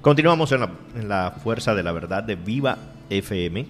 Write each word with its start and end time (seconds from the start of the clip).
Continuamos 0.00 0.50
en 0.52 0.60
la, 0.60 0.70
en 0.94 1.08
la 1.10 1.32
Fuerza 1.42 1.74
de 1.74 1.82
la 1.82 1.92
Verdad 1.92 2.24
de 2.24 2.34
Viva 2.34 2.78
FM. 3.10 3.66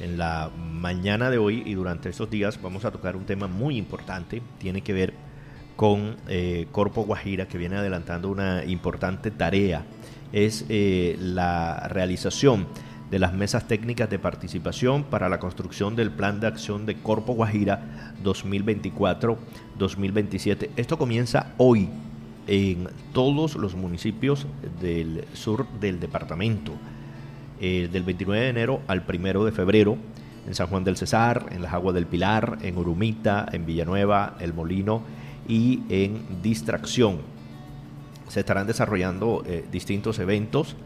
En 0.00 0.18
la 0.18 0.50
mañana 0.54 1.30
de 1.30 1.38
hoy 1.38 1.62
y 1.64 1.72
durante 1.72 2.10
estos 2.10 2.28
días 2.28 2.60
vamos 2.60 2.84
a 2.84 2.90
tocar 2.90 3.16
un 3.16 3.24
tema 3.24 3.46
muy 3.46 3.78
importante. 3.78 4.42
Tiene 4.58 4.82
que 4.82 4.92
ver 4.92 5.14
con 5.76 6.16
eh, 6.28 6.66
Corpo 6.72 7.04
Guajira, 7.04 7.48
que 7.48 7.56
viene 7.56 7.76
adelantando 7.76 8.28
una 8.28 8.66
importante 8.66 9.30
tarea. 9.30 9.86
Es 10.32 10.66
eh, 10.68 11.16
la 11.18 11.88
realización 11.88 12.66
de 13.10 13.18
las 13.18 13.32
mesas 13.32 13.66
técnicas 13.66 14.10
de 14.10 14.18
participación 14.18 15.04
para 15.04 15.30
la 15.30 15.38
construcción 15.38 15.96
del 15.96 16.10
plan 16.10 16.38
de 16.38 16.48
acción 16.48 16.84
de 16.84 16.96
Corpo 16.96 17.32
Guajira 17.32 18.12
2024-2027. 18.22 20.68
Esto 20.76 20.98
comienza 20.98 21.54
hoy, 21.56 21.88
en 22.46 22.88
todos 23.12 23.56
los 23.56 23.74
municipios 23.74 24.46
del 24.80 25.24
sur 25.32 25.66
del 25.80 26.00
departamento, 26.00 26.72
eh, 27.60 27.88
del 27.90 28.02
29 28.02 28.42
de 28.42 28.48
enero 28.50 28.80
al 28.86 29.04
1 29.08 29.44
de 29.44 29.52
febrero, 29.52 29.96
en 30.46 30.54
San 30.54 30.66
Juan 30.66 30.84
del 30.84 30.96
Cesar, 30.96 31.46
en 31.52 31.62
las 31.62 31.72
Aguas 31.72 31.94
del 31.94 32.06
Pilar, 32.06 32.58
en 32.62 32.76
Urumita, 32.76 33.46
en 33.52 33.64
Villanueva, 33.64 34.36
El 34.40 34.52
Molino 34.52 35.02
y 35.48 35.82
en 35.88 36.42
Distracción. 36.42 37.18
Se 38.28 38.40
estarán 38.40 38.66
desarrollando 38.66 39.42
eh, 39.46 39.64
distintos 39.70 40.18
eventos 40.18 40.76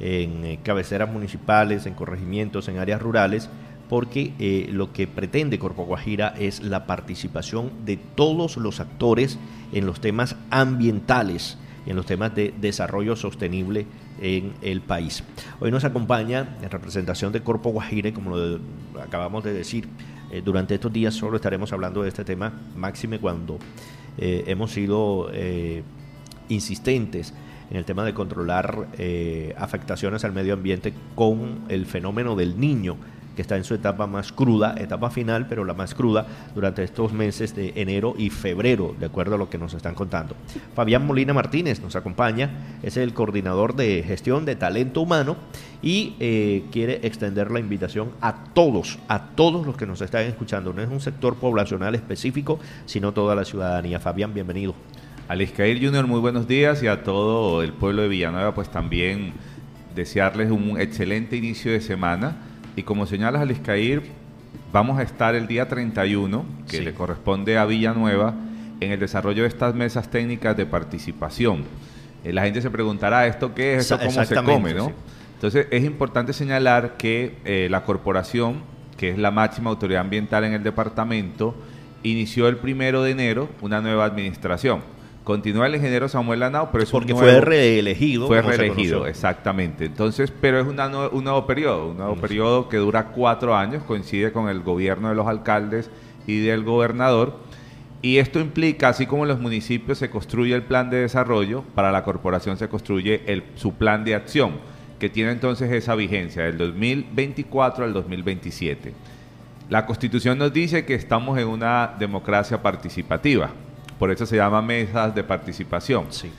en 0.00 0.44
eh, 0.44 0.58
cabeceras 0.62 1.10
municipales, 1.10 1.86
en 1.86 1.94
corregimientos, 1.94 2.68
en 2.68 2.78
áreas 2.78 3.00
rurales, 3.00 3.48
porque 3.88 4.32
eh, 4.38 4.68
lo 4.70 4.92
que 4.92 5.06
pretende 5.06 5.58
Corpo 5.58 5.84
Guajira 5.84 6.34
es 6.38 6.62
la 6.62 6.86
participación 6.86 7.70
de 7.84 7.96
todos 7.96 8.56
los 8.56 8.80
actores 8.80 9.38
en 9.72 9.86
los 9.86 10.00
temas 10.00 10.36
ambientales, 10.50 11.56
en 11.86 11.96
los 11.96 12.06
temas 12.06 12.34
de 12.34 12.52
desarrollo 12.60 13.16
sostenible 13.16 13.86
en 14.20 14.52
el 14.62 14.82
país. 14.82 15.24
Hoy 15.60 15.70
nos 15.70 15.84
acompaña 15.84 16.56
en 16.62 16.70
representación 16.70 17.32
de 17.32 17.42
Corpo 17.42 17.70
Guajira, 17.70 18.12
como 18.12 18.36
lo 18.36 18.60
acabamos 19.00 19.44
de 19.44 19.52
decir, 19.52 19.88
eh, 20.30 20.42
durante 20.44 20.74
estos 20.74 20.92
días 20.92 21.14
solo 21.14 21.36
estaremos 21.36 21.72
hablando 21.72 22.02
de 22.02 22.08
este 22.08 22.24
tema, 22.24 22.52
máxime 22.76 23.18
cuando 23.18 23.58
eh, 24.18 24.44
hemos 24.48 24.72
sido 24.72 25.30
insistentes 26.48 27.32
en 27.70 27.76
el 27.76 27.84
tema 27.84 28.04
de 28.04 28.14
controlar 28.14 28.88
afectaciones 29.56 30.24
al 30.24 30.32
medio 30.32 30.54
ambiente 30.54 30.92
con 31.14 31.60
el 31.68 31.86
fenómeno 31.86 32.34
del 32.34 32.58
niño 32.58 32.96
que 33.38 33.42
está 33.42 33.56
en 33.56 33.62
su 33.62 33.74
etapa 33.74 34.08
más 34.08 34.32
cruda, 34.32 34.74
etapa 34.78 35.10
final, 35.10 35.46
pero 35.46 35.64
la 35.64 35.72
más 35.72 35.94
cruda 35.94 36.26
durante 36.56 36.82
estos 36.82 37.12
meses 37.12 37.54
de 37.54 37.72
enero 37.76 38.16
y 38.18 38.30
febrero, 38.30 38.96
de 38.98 39.06
acuerdo 39.06 39.36
a 39.36 39.38
lo 39.38 39.48
que 39.48 39.58
nos 39.58 39.74
están 39.74 39.94
contando. 39.94 40.34
Fabián 40.74 41.06
Molina 41.06 41.32
Martínez 41.32 41.80
nos 41.80 41.94
acompaña, 41.94 42.50
es 42.82 42.96
el 42.96 43.14
coordinador 43.14 43.76
de 43.76 44.02
gestión 44.04 44.44
de 44.44 44.56
talento 44.56 45.02
humano 45.02 45.36
y 45.82 46.16
eh, 46.18 46.64
quiere 46.72 46.98
extender 47.06 47.52
la 47.52 47.60
invitación 47.60 48.10
a 48.20 48.42
todos, 48.54 48.98
a 49.06 49.26
todos 49.26 49.64
los 49.64 49.76
que 49.76 49.86
nos 49.86 50.00
están 50.00 50.24
escuchando. 50.24 50.72
No 50.72 50.82
es 50.82 50.88
un 50.88 50.98
sector 50.98 51.36
poblacional 51.36 51.94
específico, 51.94 52.58
sino 52.86 53.12
toda 53.12 53.36
la 53.36 53.44
ciudadanía. 53.44 54.00
Fabián, 54.00 54.34
bienvenido. 54.34 54.74
Aliscair 55.28 55.80
Junior, 55.80 56.08
muy 56.08 56.18
buenos 56.18 56.48
días 56.48 56.82
y 56.82 56.88
a 56.88 57.04
todo 57.04 57.62
el 57.62 57.72
pueblo 57.72 58.02
de 58.02 58.08
Villanueva, 58.08 58.52
pues 58.52 58.68
también 58.68 59.34
desearles 59.94 60.50
un 60.50 60.80
excelente 60.80 61.36
inicio 61.36 61.70
de 61.70 61.80
semana 61.80 62.47
y 62.78 62.84
como 62.84 63.06
señalas, 63.06 63.42
Aliscair, 63.42 64.02
vamos 64.72 65.00
a 65.00 65.02
estar 65.02 65.34
el 65.34 65.48
día 65.48 65.66
31, 65.68 66.44
que 66.68 66.80
le 66.80 66.94
corresponde 66.94 67.58
a 67.58 67.64
Villanueva, 67.64 68.34
en 68.78 68.92
el 68.92 69.00
desarrollo 69.00 69.42
de 69.42 69.48
estas 69.48 69.74
mesas 69.74 70.08
técnicas 70.08 70.56
de 70.56 70.64
participación. 70.64 71.64
Eh, 72.22 72.32
la 72.32 72.44
gente 72.44 72.62
se 72.62 72.70
preguntará, 72.70 73.26
¿esto 73.26 73.52
qué 73.52 73.74
es? 73.74 73.90
¿Esto 73.90 73.98
cómo 73.98 74.24
se 74.24 74.32
come? 74.36 74.74
¿no? 74.74 74.92
Entonces, 75.34 75.66
es 75.72 75.82
importante 75.82 76.32
señalar 76.32 76.96
que 76.96 77.34
eh, 77.44 77.66
la 77.68 77.82
corporación, 77.82 78.62
que 78.96 79.10
es 79.10 79.18
la 79.18 79.32
máxima 79.32 79.70
autoridad 79.70 80.02
ambiental 80.02 80.44
en 80.44 80.52
el 80.52 80.62
departamento, 80.62 81.56
inició 82.04 82.46
el 82.46 82.58
primero 82.58 83.02
de 83.02 83.10
enero 83.10 83.48
una 83.60 83.80
nueva 83.80 84.04
administración 84.04 84.82
Continúa 85.28 85.66
el 85.66 85.74
ingeniero 85.74 86.08
Samuel 86.08 86.40
Lanao, 86.40 86.70
pero 86.72 86.84
es 86.84 86.90
Porque 86.90 87.14
fue 87.14 87.38
reelegido. 87.42 88.28
Fue 88.28 88.40
reelegido, 88.40 89.06
exactamente. 89.06 89.84
Entonces, 89.84 90.32
pero 90.40 90.58
es 90.58 90.66
un 90.66 90.76
nuevo 91.22 91.46
periodo, 91.46 91.90
un 91.90 91.98
nuevo 91.98 92.16
periodo 92.16 92.70
que 92.70 92.78
dura 92.78 93.08
cuatro 93.08 93.54
años, 93.54 93.82
coincide 93.82 94.32
con 94.32 94.48
el 94.48 94.62
gobierno 94.62 95.10
de 95.10 95.14
los 95.14 95.26
alcaldes 95.26 95.90
y 96.26 96.40
del 96.40 96.64
gobernador. 96.64 97.36
Y 98.00 98.16
esto 98.16 98.40
implica, 98.40 98.88
así 98.88 99.04
como 99.04 99.24
en 99.24 99.28
los 99.28 99.38
municipios 99.38 99.98
se 99.98 100.08
construye 100.08 100.54
el 100.54 100.62
plan 100.62 100.88
de 100.88 100.96
desarrollo, 100.96 101.62
para 101.74 101.92
la 101.92 102.04
corporación 102.04 102.56
se 102.56 102.70
construye 102.70 103.20
el, 103.26 103.44
su 103.54 103.74
plan 103.74 104.04
de 104.06 104.14
acción, 104.14 104.52
que 104.98 105.10
tiene 105.10 105.32
entonces 105.32 105.70
esa 105.70 105.94
vigencia 105.94 106.44
del 106.44 106.56
2024 106.56 107.84
al 107.84 107.92
2027. 107.92 108.94
La 109.68 109.84
Constitución 109.84 110.38
nos 110.38 110.54
dice 110.54 110.86
que 110.86 110.94
estamos 110.94 111.38
en 111.38 111.48
una 111.48 111.96
democracia 111.98 112.62
participativa. 112.62 113.50
Por 113.98 114.10
eso 114.10 114.26
se 114.26 114.36
llama 114.36 114.62
mesas 114.62 115.14
de 115.14 115.24
participación. 115.24 116.06
Sí. 116.10 116.30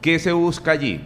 ¿Qué 0.00 0.18
se 0.18 0.32
busca 0.32 0.72
allí? 0.72 1.00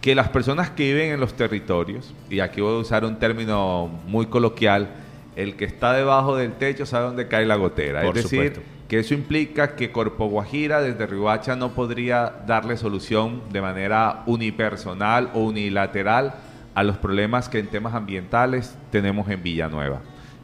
Que 0.00 0.14
las 0.14 0.28
personas 0.28 0.70
que 0.70 0.92
viven 0.92 1.12
en 1.12 1.20
los 1.20 1.34
territorios, 1.34 2.14
y 2.30 2.40
aquí 2.40 2.60
voy 2.60 2.76
a 2.76 2.78
usar 2.78 3.04
un 3.04 3.18
término 3.18 3.90
muy 4.06 4.26
coloquial, 4.26 4.88
el 5.36 5.56
que 5.56 5.64
está 5.64 5.92
debajo 5.92 6.36
del 6.36 6.52
techo 6.52 6.86
sabe 6.86 7.06
dónde 7.06 7.28
cae 7.28 7.46
la 7.46 7.56
gotera. 7.56 8.04
es 8.04 8.14
decir, 8.14 8.62
que 8.88 8.98
eso 8.98 9.14
implica 9.14 9.76
que 9.76 9.92
Corpo 9.92 10.26
Guajira 10.26 10.82
desde 10.82 11.06
Rihuacha 11.06 11.54
no 11.54 11.72
podría 11.74 12.32
darle 12.46 12.76
solución 12.76 13.42
de 13.52 13.60
manera 13.60 14.24
unipersonal 14.26 15.30
o 15.32 15.44
unilateral 15.44 16.34
a 16.74 16.82
los 16.82 16.96
problemas 16.96 17.48
que 17.48 17.58
en 17.58 17.68
temas 17.68 17.94
ambientales 17.94 18.74
tenemos 18.90 19.28
en 19.28 19.42
Villanueva. 19.42 20.00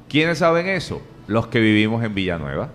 ¿Quiénes 0.08 0.38
saben 0.38 0.68
eso? 0.68 1.02
Los 1.26 1.48
que 1.48 1.58
vivimos 1.58 2.04
en 2.04 2.14
Villanueva. 2.14 2.68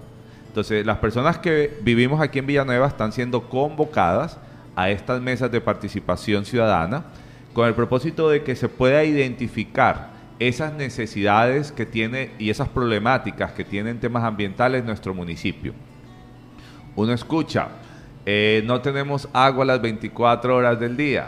Entonces, 0.51 0.85
las 0.85 0.97
personas 0.97 1.37
que 1.37 1.77
vivimos 1.81 2.19
aquí 2.19 2.39
en 2.39 2.45
Villanueva 2.45 2.85
están 2.85 3.13
siendo 3.13 3.47
convocadas 3.47 4.37
a 4.75 4.89
estas 4.89 5.21
mesas 5.21 5.49
de 5.49 5.61
participación 5.61 6.43
ciudadana 6.43 7.05
con 7.53 7.69
el 7.69 7.73
propósito 7.73 8.29
de 8.29 8.43
que 8.43 8.57
se 8.57 8.67
pueda 8.67 9.05
identificar 9.05 10.09
esas 10.39 10.73
necesidades 10.73 11.71
que 11.71 11.85
tiene 11.85 12.31
y 12.37 12.49
esas 12.49 12.67
problemáticas 12.67 13.53
que 13.53 13.63
tienen 13.63 14.01
temas 14.01 14.25
ambientales 14.25 14.81
en 14.81 14.87
nuestro 14.87 15.13
municipio. 15.13 15.73
Uno 16.97 17.13
escucha, 17.13 17.69
eh, 18.25 18.61
no 18.65 18.81
tenemos 18.81 19.29
agua 19.31 19.63
las 19.63 19.81
24 19.81 20.53
horas 20.53 20.77
del 20.81 20.97
día. 20.97 21.27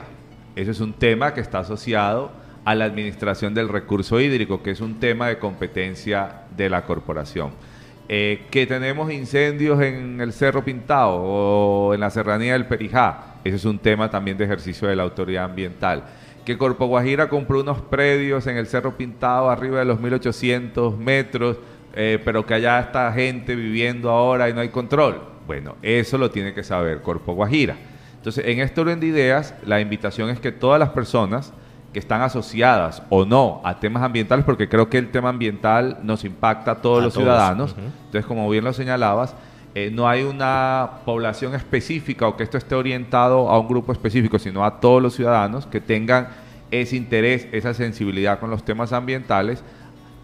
Ese 0.54 0.72
es 0.72 0.82
un 0.82 0.92
tema 0.92 1.34
que 1.34 1.40
está 1.40 1.60
asociado 1.60 2.30
a 2.66 2.76
la 2.76 2.84
administración 2.84 3.54
del 3.54 3.70
recurso 3.70 4.20
hídrico, 4.20 4.62
que 4.62 4.72
es 4.72 4.82
un 4.82 5.00
tema 5.00 5.30
de 5.30 5.40
competencia 5.40 6.42
de 6.58 6.70
la 6.70 6.84
corporación. 6.84 7.52
Eh, 8.10 8.48
que 8.52 8.68
tenemos 8.68 9.12
incendios 9.12 9.82
en 9.82 10.20
el 10.20 10.34
Cerro 10.34 10.66
Pintado 10.66 11.16
o 11.16 11.94
en 11.94 12.02
la 12.02 12.10
serranía 12.10 12.54
del 12.54 12.66
Perijá. 12.66 13.38
Ese 13.44 13.56
es 13.56 13.66
un 13.66 13.80
tema 13.80 14.10
también 14.10 14.38
de 14.38 14.44
ejercicio 14.44 14.88
de 14.88 14.96
la 14.96 15.04
autoridad 15.04 15.46
ambiental. 15.46 16.04
Que 16.44 16.58
Corpo 16.58 16.88
Guajira 16.88 17.30
compró 17.30 17.62
unos 17.62 17.80
predios 17.82 18.46
en 18.48 18.58
el 18.58 18.68
Cerro 18.68 18.98
Pintado 18.98 19.50
arriba 19.50 19.80
de 19.80 19.86
los 19.86 20.02
1800 20.02 20.98
metros, 20.98 21.58
eh, 21.96 22.20
pero 22.26 22.46
que 22.46 22.56
allá 22.56 22.82
está 22.82 23.12
gente 23.14 23.56
viviendo 23.56 24.10
ahora 24.10 24.50
y 24.50 24.54
no 24.54 24.60
hay 24.60 24.70
control. 24.70 25.22
Bueno, 25.48 25.78
eso 25.82 26.18
lo 26.18 26.30
tiene 26.30 26.54
que 26.54 26.64
saber 26.64 27.02
Corpo 27.02 27.34
Guajira. 27.34 27.78
Entonces, 28.18 28.46
en 28.46 28.60
este 28.60 28.82
orden 28.82 29.00
de 29.00 29.08
ideas, 29.08 29.56
la 29.66 29.80
invitación 29.80 30.30
es 30.30 30.40
que 30.40 30.52
todas 30.52 30.80
las 30.80 30.90
personas 30.90 31.54
que 31.94 32.00
están 32.00 32.22
asociadas 32.22 33.04
o 33.10 33.24
no 33.24 33.62
a 33.64 33.80
temas 33.80 34.04
ambientales, 34.04 34.44
porque 34.44 34.68
creo 34.68 34.90
que 34.90 34.98
el 34.98 35.12
tema 35.12 35.30
ambiental 35.30 36.00
nos 36.02 36.26
impacta 36.26 36.72
a 36.72 36.76
todos 36.82 37.04
los 37.04 37.14
ciudadanos. 37.14 37.76
Entonces, 37.78 38.26
como 38.26 38.50
bien 38.50 38.64
lo 38.64 38.74
señalabas, 38.74 39.36
eh, 39.76 39.92
no 39.94 40.10
hay 40.10 40.24
una 40.24 40.90
población 41.06 41.54
específica 41.54 42.28
o 42.28 42.36
que 42.36 42.44
esto 42.44 42.58
esté 42.58 42.76
orientado 42.76 43.50
a 43.50 43.60
un 43.60 43.68
grupo 43.68 43.92
específico, 43.92 44.40
sino 44.40 44.66
a 44.66 44.80
todos 44.80 45.02
los 45.02 45.16
ciudadanos 45.16 45.68
que 45.68 45.80
tengan 45.80 46.30
ese 46.72 46.96
interés, 46.96 47.48
esa 47.52 47.74
sensibilidad 47.76 48.40
con 48.40 48.50
los 48.50 48.66
temas 48.66 48.92
ambientales. 48.92 49.64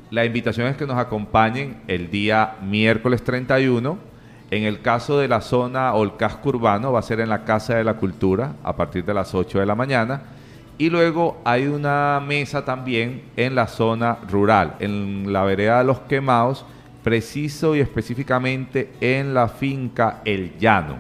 La 0.10 0.26
invitación 0.26 0.68
es 0.68 0.76
que 0.76 0.88
nos 0.88 0.98
acompañen 0.98 1.82
el 1.88 2.10
día 2.10 2.56
miércoles 2.64 3.24
31. 3.24 3.98
En 4.52 4.64
el 4.64 4.82
caso 4.82 5.20
de 5.20 5.28
la 5.28 5.42
zona 5.42 5.94
o 5.94 6.04
el 6.04 6.16
casco 6.16 6.50
urbano, 6.50 6.92
va 6.92 7.00
a 7.00 7.04
ser 7.04 7.20
en 7.20 7.30
la 7.30 7.44
Casa 7.46 7.76
de 7.76 7.84
la 7.84 7.94
Cultura 7.94 8.54
a 8.64 8.76
partir 8.76 9.06
de 9.06 9.14
las 9.14 9.36
8 9.36 9.60
de 9.60 9.66
la 9.68 9.76
mañana 9.76 10.24
y 10.80 10.90
luego 10.90 11.42
hay 11.44 11.68
una 11.68 12.24
mesa 12.26 12.64
también 12.64 13.24
en 13.36 13.54
la 13.54 13.68
zona 13.68 14.18
rural, 14.30 14.78
en 14.80 15.32
la 15.32 15.44
vereda 15.44 15.80
de 15.80 15.84
los 15.84 16.00
quemados, 16.00 16.66
preciso 17.04 17.76
y 17.76 17.82
específicamente 17.82 18.90
en 19.02 19.34
la 19.34 19.50
finca 19.50 20.22
El 20.24 20.58
Llano. 20.58 20.96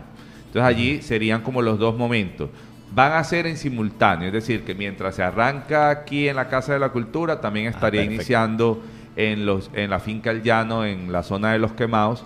Entonces 0.48 0.64
allí 0.64 1.02
serían 1.02 1.42
como 1.42 1.62
los 1.62 1.80
dos 1.80 1.96
momentos. 1.96 2.50
Van 2.94 3.14
a 3.14 3.24
ser 3.24 3.48
en 3.48 3.56
simultáneo, 3.56 4.28
es 4.28 4.34
decir, 4.34 4.66
que 4.66 4.76
mientras 4.76 5.16
se 5.16 5.24
arranca 5.24 5.90
aquí 5.90 6.28
en 6.28 6.36
la 6.36 6.50
Casa 6.50 6.74
de 6.74 6.80
la 6.80 6.90
Cultura, 6.90 7.40
también 7.40 7.68
ah, 7.68 7.70
estaría 7.70 8.04
iniciando 8.04 8.84
en, 9.16 9.46
los, 9.46 9.72
en 9.74 9.90
la 9.92 10.02
finca 10.02 10.32
El 10.32 10.44
Llano, 10.44 10.84
en 10.84 11.10
la 11.10 11.24
zona 11.24 11.54
de 11.54 11.60
los 11.60 11.72
quemados. 11.72 12.26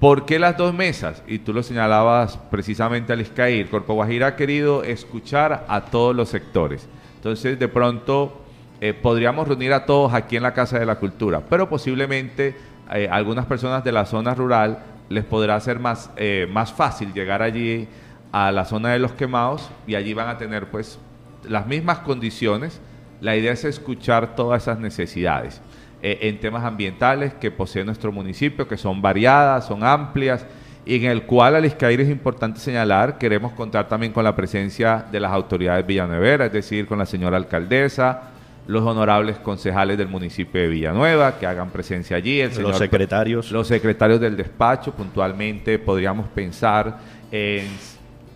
¿Por 0.00 0.26
qué 0.26 0.38
las 0.38 0.56
dos 0.56 0.72
mesas? 0.72 1.24
Y 1.26 1.40
tú 1.40 1.52
lo 1.52 1.64
señalabas 1.64 2.36
precisamente 2.50 3.12
al 3.12 3.20
Iscair. 3.20 3.68
Corpo 3.68 3.94
Guajira 3.94 4.28
ha 4.28 4.36
querido 4.36 4.84
escuchar 4.84 5.64
a 5.66 5.86
todos 5.86 6.14
los 6.14 6.28
sectores. 6.28 6.88
Entonces, 7.16 7.58
de 7.58 7.66
pronto, 7.66 8.40
eh, 8.80 8.94
podríamos 8.94 9.48
reunir 9.48 9.72
a 9.72 9.86
todos 9.86 10.14
aquí 10.14 10.36
en 10.36 10.44
la 10.44 10.54
Casa 10.54 10.78
de 10.78 10.86
la 10.86 11.00
Cultura, 11.00 11.42
pero 11.50 11.68
posiblemente 11.68 12.54
eh, 12.94 13.08
algunas 13.10 13.46
personas 13.46 13.82
de 13.82 13.90
la 13.90 14.06
zona 14.06 14.34
rural 14.34 14.78
les 15.08 15.24
podrá 15.24 15.58
ser 15.58 15.80
más, 15.80 16.12
eh, 16.16 16.46
más 16.48 16.72
fácil 16.72 17.12
llegar 17.12 17.42
allí 17.42 17.88
a 18.30 18.52
la 18.52 18.64
zona 18.66 18.90
de 18.90 19.00
los 19.00 19.12
quemados 19.12 19.68
y 19.84 19.96
allí 19.96 20.14
van 20.14 20.28
a 20.28 20.38
tener 20.38 20.70
pues 20.70 21.00
las 21.42 21.66
mismas 21.66 21.98
condiciones. 21.98 22.80
La 23.20 23.34
idea 23.34 23.50
es 23.50 23.64
escuchar 23.64 24.36
todas 24.36 24.62
esas 24.62 24.78
necesidades. 24.78 25.60
Eh, 26.00 26.28
en 26.28 26.38
temas 26.38 26.64
ambientales 26.64 27.34
que 27.34 27.50
posee 27.50 27.84
nuestro 27.84 28.12
municipio, 28.12 28.68
que 28.68 28.76
son 28.76 29.02
variadas, 29.02 29.66
son 29.66 29.82
amplias, 29.82 30.46
y 30.86 30.94
en 30.94 31.10
el 31.10 31.24
cual 31.24 31.56
al 31.56 31.64
Iscair 31.64 32.00
es 32.00 32.08
importante 32.08 32.60
señalar, 32.60 33.18
queremos 33.18 33.52
contar 33.52 33.88
también 33.88 34.12
con 34.12 34.22
la 34.22 34.36
presencia 34.36 35.04
de 35.10 35.18
las 35.18 35.32
autoridades 35.32 35.84
villanueveras, 35.84 36.46
es 36.46 36.52
decir, 36.52 36.86
con 36.86 36.98
la 36.98 37.04
señora 37.04 37.36
alcaldesa, 37.36 38.30
los 38.68 38.84
honorables 38.84 39.38
concejales 39.38 39.98
del 39.98 40.08
municipio 40.08 40.60
de 40.60 40.68
Villanueva, 40.68 41.36
que 41.38 41.46
hagan 41.46 41.70
presencia 41.70 42.16
allí, 42.16 42.40
el 42.40 42.54
los 42.62 42.78
secretarios. 42.78 43.50
Los 43.50 43.66
secretarios 43.66 44.20
del 44.20 44.36
despacho, 44.36 44.92
puntualmente 44.92 45.78
podríamos 45.78 46.28
pensar 46.28 46.98
en 47.32 47.66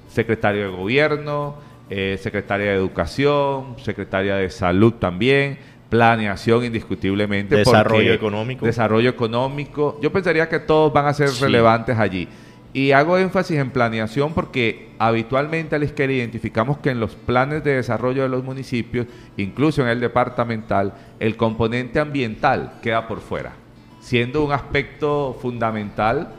secretario 0.09 0.63
de 0.71 0.77
gobierno, 0.77 1.55
eh, 1.91 2.19
secretaria 2.21 2.71
de 2.71 2.77
educación, 2.77 3.77
secretaria 3.79 4.37
de 4.37 4.49
salud 4.49 4.95
también, 4.95 5.59
planeación 5.93 6.65
indiscutiblemente. 6.65 7.55
Desarrollo 7.55 8.15
económico. 8.15 8.65
Desarrollo 8.65 9.11
económico. 9.11 9.99
Yo 10.01 10.11
pensaría 10.11 10.49
que 10.49 10.59
todos 10.59 10.91
van 10.91 11.05
a 11.05 11.13
ser 11.13 11.29
relevantes 11.39 11.99
allí. 11.99 12.27
Y 12.73 12.93
hago 12.93 13.19
énfasis 13.19 13.59
en 13.59 13.69
planeación 13.69 14.33
porque 14.33 14.89
habitualmente 14.99 15.77
al 15.77 15.93
que 15.93 16.05
identificamos 16.05 16.79
que 16.79 16.89
en 16.89 16.99
los 16.99 17.15
planes 17.15 17.63
de 17.63 17.75
desarrollo 17.75 18.23
de 18.23 18.31
los 18.31 18.43
municipios, 18.43 19.07
incluso 19.37 19.83
en 19.83 19.89
el 19.89 20.01
departamental, 20.01 20.95
el 21.21 21.37
componente 21.37 22.01
ambiental 22.01 22.79
queda 22.81 23.07
por 23.07 23.21
fuera, 23.21 23.53
siendo 24.01 24.43
un 24.43 24.53
aspecto 24.53 25.37
fundamental 25.43 26.33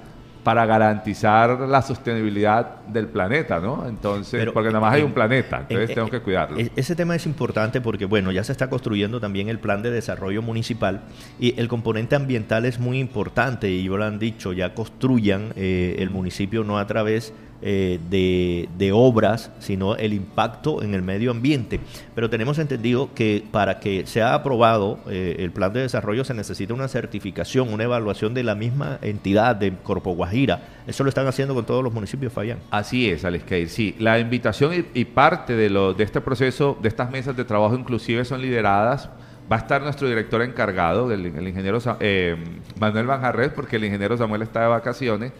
para 0.44 0.66
garantizar 0.66 1.60
la 1.62 1.82
sostenibilidad 1.82 2.82
del 2.88 3.08
planeta, 3.08 3.60
¿no? 3.60 3.88
Entonces, 3.88 4.50
porque 4.54 4.70
nada 4.70 4.82
más 4.82 4.94
hay 4.94 5.02
un 5.02 5.14
planeta, 5.14 5.62
entonces 5.62 5.90
tenemos 5.90 6.12
que 6.12 6.22
cuidarlo. 6.22 6.60
E, 6.60 6.72
ese 6.76 6.96
tema 6.96 7.16
es 7.16 7.26
importante 7.26 7.80
porque, 7.82 8.06
bueno, 8.06 8.32
ya 8.32 8.44
se 8.44 8.52
está 8.52 8.70
construyendo 8.70 9.20
también 9.20 9.50
el 9.50 9.60
plan 9.60 9.82
de 9.82 9.92
desarrollo 9.92 10.42
municipal 10.42 11.02
y 11.40 11.60
el 11.60 11.68
componente 11.68 12.16
ambiental 12.16 12.66
es 12.66 12.80
muy 12.80 13.00
importante 13.00 13.70
y 13.70 13.84
yo 13.84 13.98
lo 13.98 14.04
han 14.04 14.20
dicho, 14.20 14.54
ya 14.54 14.74
construyan 14.74 15.54
eh, 15.56 15.96
el 16.00 16.10
municipio 16.10 16.64
no 16.64 16.78
a 16.78 16.88
través 16.88 17.34
eh, 17.66 18.00
de, 18.10 18.92
obras, 18.94 19.52
sino 19.60 19.96
el 19.96 20.14
impacto 20.14 20.84
en 20.84 20.94
el 20.94 21.02
medio 21.02 21.32
ambiente. 21.32 21.80
Pero 22.14 22.30
tenemos 22.30 22.60
entendido 22.60 23.14
que 23.16 23.44
para 23.52 23.80
que 23.80 24.06
sea 24.06 24.34
aprobado 24.34 25.00
eh, 25.08 25.38
el 25.40 25.52
plan 25.52 25.72
de 25.72 25.80
desarrollo 25.80 26.26
se 26.26 26.34
necesita 26.34 26.74
una 26.74 26.90
certificación, 26.90 27.72
una 27.72 27.86
evaluación 27.86 28.34
de 28.34 28.44
la 28.44 28.56
misma 28.56 29.00
entidad 29.02 29.56
de 29.56 29.74
Corpo 29.82 30.14
Guajira. 30.14 30.62
Eso 30.86 31.04
lo 31.04 31.10
están 31.10 31.26
haciendo 31.28 31.56
con 31.56 31.66
todos 31.66 31.84
los 31.84 31.94
municipios, 31.94 32.34
Fabián. 32.34 32.60
Así 32.70 33.10
es, 33.10 33.24
Alex 33.24 33.72
Sí, 33.72 33.96
la 33.98 34.20
invitación 34.20 34.86
y, 34.94 35.06
parte 35.06 35.56
de, 35.56 35.70
lo, 35.70 35.94
de 35.94 36.04
este 36.04 36.20
proceso, 36.20 36.78
de 36.82 36.90
estas 36.90 37.10
mesas 37.12 37.36
de 37.38 37.46
trabajo 37.46 37.76
inclusive 37.76 38.26
son 38.26 38.42
lideradas 38.42 39.10
va 39.52 39.58
a 39.58 39.60
estar 39.60 39.82
nuestro 39.82 40.08
director 40.08 40.42
encargado, 40.42 41.12
el, 41.12 41.26
ingeniero 41.26 41.80
eh, 42.00 42.38
Manuel 42.80 43.08
Banjarres, 43.08 43.50
porque 43.50 43.76
el 43.76 43.86
ingeniero 43.86 44.18
Samuel 44.18 44.42
está 44.42 44.62
de 44.62 44.68
vacaciones, 44.68 45.34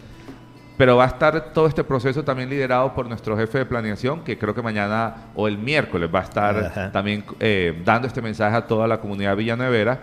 pero 0.76 0.96
va 0.96 1.04
a 1.04 1.08
estar 1.08 1.52
todo 1.52 1.66
este 1.66 1.84
proceso 1.84 2.24
también 2.24 2.50
liderado 2.50 2.94
por 2.94 3.06
nuestro 3.08 3.36
jefe 3.36 3.58
de 3.58 3.66
planeación, 3.66 4.24
que 4.24 4.36
creo 4.36 4.54
que 4.54 4.62
mañana 4.62 5.28
o 5.34 5.46
el 5.46 5.56
miércoles 5.56 6.10
va 6.12 6.20
a 6.20 6.24
estar 6.24 6.90
también 6.92 7.24
eh, 7.38 7.80
dando 7.84 8.08
este 8.08 8.20
mensaje 8.20 8.56
a 8.56 8.66
toda 8.66 8.88
la 8.88 8.98
comunidad 9.00 9.36
villanuevera. 9.36 10.00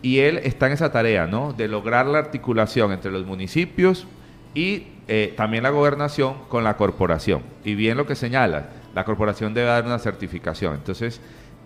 Y 0.00 0.18
él 0.18 0.38
está 0.44 0.66
en 0.66 0.72
esa 0.72 0.92
tarea, 0.92 1.26
¿no? 1.26 1.52
De 1.52 1.68
lograr 1.68 2.06
la 2.06 2.18
articulación 2.18 2.92
entre 2.92 3.10
los 3.10 3.24
municipios 3.24 4.06
y 4.54 4.88
eh, 5.08 5.34
también 5.36 5.62
la 5.62 5.70
gobernación 5.70 6.34
con 6.48 6.64
la 6.64 6.76
corporación. 6.76 7.42
Y 7.64 7.74
bien 7.74 7.96
lo 7.96 8.06
que 8.06 8.14
señala, 8.14 8.68
la 8.94 9.04
corporación 9.04 9.52
debe 9.52 9.68
dar 9.68 9.84
una 9.84 9.98
certificación. 9.98 10.74
Entonces, 10.74 11.20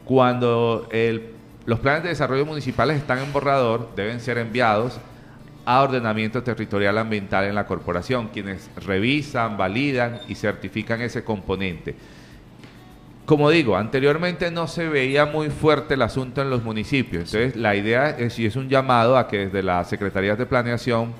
cuando 0.04 0.88
los 1.66 1.80
planes 1.80 2.02
de 2.02 2.08
desarrollo 2.10 2.46
municipales 2.46 2.96
están 2.96 3.18
en 3.18 3.32
borrador, 3.32 3.90
deben 3.94 4.20
ser 4.20 4.38
enviados 4.38 4.98
a 5.68 5.82
ordenamiento 5.82 6.42
territorial 6.42 6.96
ambiental 6.96 7.44
en 7.44 7.54
la 7.54 7.66
corporación, 7.66 8.28
quienes 8.28 8.70
revisan, 8.86 9.58
validan 9.58 10.18
y 10.26 10.34
certifican 10.34 11.02
ese 11.02 11.22
componente. 11.22 11.94
Como 13.26 13.50
digo, 13.50 13.76
anteriormente 13.76 14.50
no 14.50 14.66
se 14.66 14.88
veía 14.88 15.26
muy 15.26 15.50
fuerte 15.50 15.92
el 15.92 16.00
asunto 16.00 16.40
en 16.40 16.48
los 16.48 16.64
municipios, 16.64 17.24
entonces 17.24 17.54
la 17.54 17.76
idea 17.76 18.08
es, 18.08 18.38
y 18.38 18.46
es 18.46 18.56
un 18.56 18.70
llamado 18.70 19.18
a 19.18 19.28
que 19.28 19.40
desde 19.40 19.62
las 19.62 19.90
secretarías 19.90 20.38
de 20.38 20.46
planeación 20.46 21.12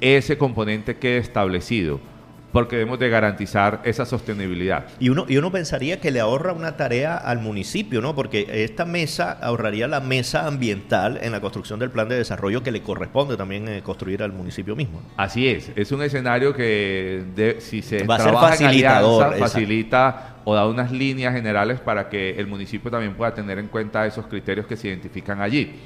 ese 0.00 0.36
componente 0.36 0.96
quede 0.96 1.18
establecido 1.18 2.00
porque 2.52 2.76
debemos 2.76 2.98
de 2.98 3.08
garantizar 3.08 3.80
esa 3.84 4.04
sostenibilidad. 4.04 4.86
Y 5.00 5.08
uno, 5.08 5.24
y 5.28 5.38
uno 5.38 5.50
pensaría 5.50 6.00
que 6.00 6.10
le 6.10 6.20
ahorra 6.20 6.52
una 6.52 6.76
tarea 6.76 7.16
al 7.16 7.38
municipio, 7.38 8.00
¿no? 8.00 8.14
Porque 8.14 8.46
esta 8.64 8.84
mesa 8.84 9.32
ahorraría 9.32 9.88
la 9.88 10.00
mesa 10.00 10.46
ambiental 10.46 11.18
en 11.22 11.32
la 11.32 11.40
construcción 11.40 11.80
del 11.80 11.90
plan 11.90 12.08
de 12.08 12.16
desarrollo 12.16 12.62
que 12.62 12.70
le 12.70 12.82
corresponde 12.82 13.36
también 13.36 13.68
eh, 13.68 13.82
construir 13.82 14.22
al 14.22 14.32
municipio 14.32 14.76
mismo. 14.76 15.00
Así 15.16 15.48
es, 15.48 15.70
es 15.74 15.90
un 15.92 16.02
escenario 16.02 16.54
que 16.54 17.56
si 17.60 17.82
se 17.82 18.04
Va 18.04 18.16
a 18.16 18.20
ser 18.20 18.34
facilitador, 18.34 19.38
facilita 19.38 20.36
o 20.44 20.54
da 20.54 20.66
unas 20.66 20.90
líneas 20.90 21.34
generales 21.34 21.80
para 21.80 22.08
que 22.08 22.30
el 22.38 22.46
municipio 22.46 22.90
también 22.90 23.14
pueda 23.14 23.32
tener 23.32 23.58
en 23.58 23.68
cuenta 23.68 24.06
esos 24.06 24.26
criterios 24.26 24.66
que 24.66 24.76
se 24.76 24.88
identifican 24.88 25.40
allí 25.40 25.80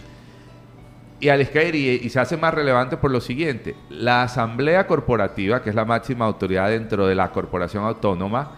y 1.18 1.28
al 1.28 1.40
y, 1.40 2.00
y, 2.02 2.10
se 2.10 2.20
hace 2.20 2.36
más 2.36 2.52
relevante 2.52 2.96
por 2.96 3.10
lo 3.10 3.20
siguiente, 3.20 3.74
la 3.88 4.22
asamblea 4.22 4.86
corporativa, 4.86 5.62
que 5.62 5.70
es 5.70 5.76
la 5.76 5.84
máxima 5.84 6.26
autoridad 6.26 6.68
dentro 6.68 7.06
de 7.06 7.14
la 7.14 7.32
corporación 7.32 7.84
autónoma, 7.84 8.52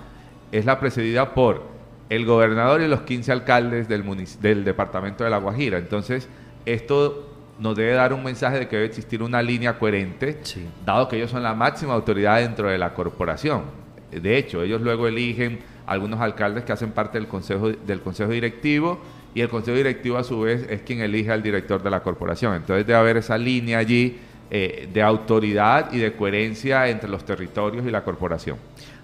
es 0.50 0.64
la 0.64 0.81
presidida 0.81 1.34
por 1.34 1.62
el 2.08 2.25
gobernador 2.26 2.81
y 2.81 2.88
los 2.88 3.02
15 3.02 3.31
alcaldes 3.31 3.88
del, 3.88 4.05
del 4.40 4.64
departamento 4.64 5.25
de 5.25 5.31
La 5.31 5.38
Guajira. 5.38 5.78
Entonces, 5.78 6.28
esto 6.64 7.28
nos 7.58 7.76
debe 7.76 7.93
dar 7.93 8.12
un 8.12 8.25
mensaje 8.25 8.58
de 8.58 8.69
que 8.69 8.76
debe 8.76 8.88
existir 8.88 9.22
una 9.22 9.43
línea 9.43 9.78
coherente, 9.78 10.40
dado 10.84 11.08
que 11.08 11.16
ellos 11.16 11.31
son 11.31 11.43
la 11.43 11.55
máxima 11.55 11.94
autoridad 11.94 12.40
dentro 12.40 12.69
de 12.69 12.78
la 12.78 12.94
corporación. 12.94 13.62
De 14.10 14.37
hecho, 14.37 14.62
ellos 14.62 14.81
luego 14.81 15.06
eligen 15.06 15.60
algunos 15.87 16.20
alcaldes 16.20 16.64
que 16.64 16.72
hacen 16.72 16.93
parte 16.93 17.19
del 17.19 17.28
consejo, 17.28 17.69
del 17.69 18.00
consejo 18.00 18.31
directivo 18.31 19.00
y 19.35 19.41
el 19.41 19.49
consejo 19.49 19.77
directivo 19.77 20.17
a 20.19 20.25
su 20.25 20.41
vez 20.41 20.67
es 20.69 20.82
quien 20.82 21.01
elige 21.01 21.31
al 21.31 21.43
director 21.43 21.82
de 21.82 21.91
la 21.91 22.01
corporación. 22.01 22.55
Entonces 22.55 22.87
debe 22.87 22.99
haber 22.99 23.19
esa 23.19 23.39
línea 23.39 23.79
allí 23.79 24.19
eh, 24.51 24.89
de 24.93 25.03
autoridad 25.03 25.93
y 25.93 25.99
de 25.99 26.15
coherencia 26.15 26.89
entre 26.89 27.08
los 27.08 27.25
territorios 27.25 27.87
y 27.87 27.91
la 27.91 28.03
corporación. 28.03 28.56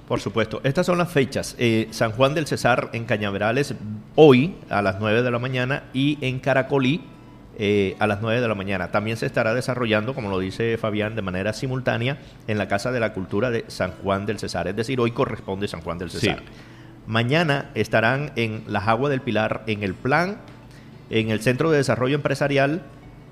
Por 0.09 0.21
supuesto. 0.21 0.61
Estas 0.65 0.87
son 0.87 0.99
las 0.99 1.11
fechas. 1.11 1.55
Eh, 1.59 1.89
San 1.91 2.13
Juan 2.13 2.35
del 2.35 2.47
Cesar 2.47 2.91
en 2.93 3.05
Cañaverales 3.05 3.75
hoy 4.17 4.55
a 4.69 4.83
las 4.83 5.01
9 5.01 5.23
de 5.23 5.31
la 5.31 5.39
mañana 5.39 5.85
y 5.93 6.19
en 6.21 6.41
Caracolí 6.41 7.03
eh, 7.59 7.95
a 7.99 8.07
las 8.07 8.21
9 8.21 8.41
de 8.41 8.49
la 8.49 8.55
mañana. 8.55 8.91
También 8.91 9.17
se 9.17 9.27
estará 9.27 9.55
desarrollando, 9.55 10.15
como 10.15 10.29
lo 10.29 10.39
dice 10.39 10.77
Fabián, 10.77 11.15
de 11.15 11.23
manera 11.23 11.53
simultánea 11.53 12.19
en 12.49 12.59
la 12.59 12.69
Casa 12.69 12.91
de 12.91 13.01
la 13.01 13.13
Cultura 13.13 13.51
de 13.51 13.65
San 13.69 13.93
Juan 14.03 14.27
del 14.27 14.39
Cesar. 14.39 14.69
Es 14.69 14.77
decir, 14.77 15.01
hoy 15.01 15.13
corresponde 15.13 15.69
San 15.69 15.81
Juan 15.81 15.99
del 15.99 16.11
Cesar. 16.11 16.43
Mañana 17.07 17.71
estarán 17.75 18.33
en 18.37 18.63
Las 18.67 18.89
Aguas 18.89 19.11
del 19.11 19.21
Pilar, 19.21 19.63
en 19.67 19.83
el 19.83 19.95
plan, 19.95 20.39
en 21.11 21.31
el 21.31 21.41
Centro 21.41 21.71
de 21.71 21.79
Desarrollo 21.79 22.15
Empresarial, 22.15 22.83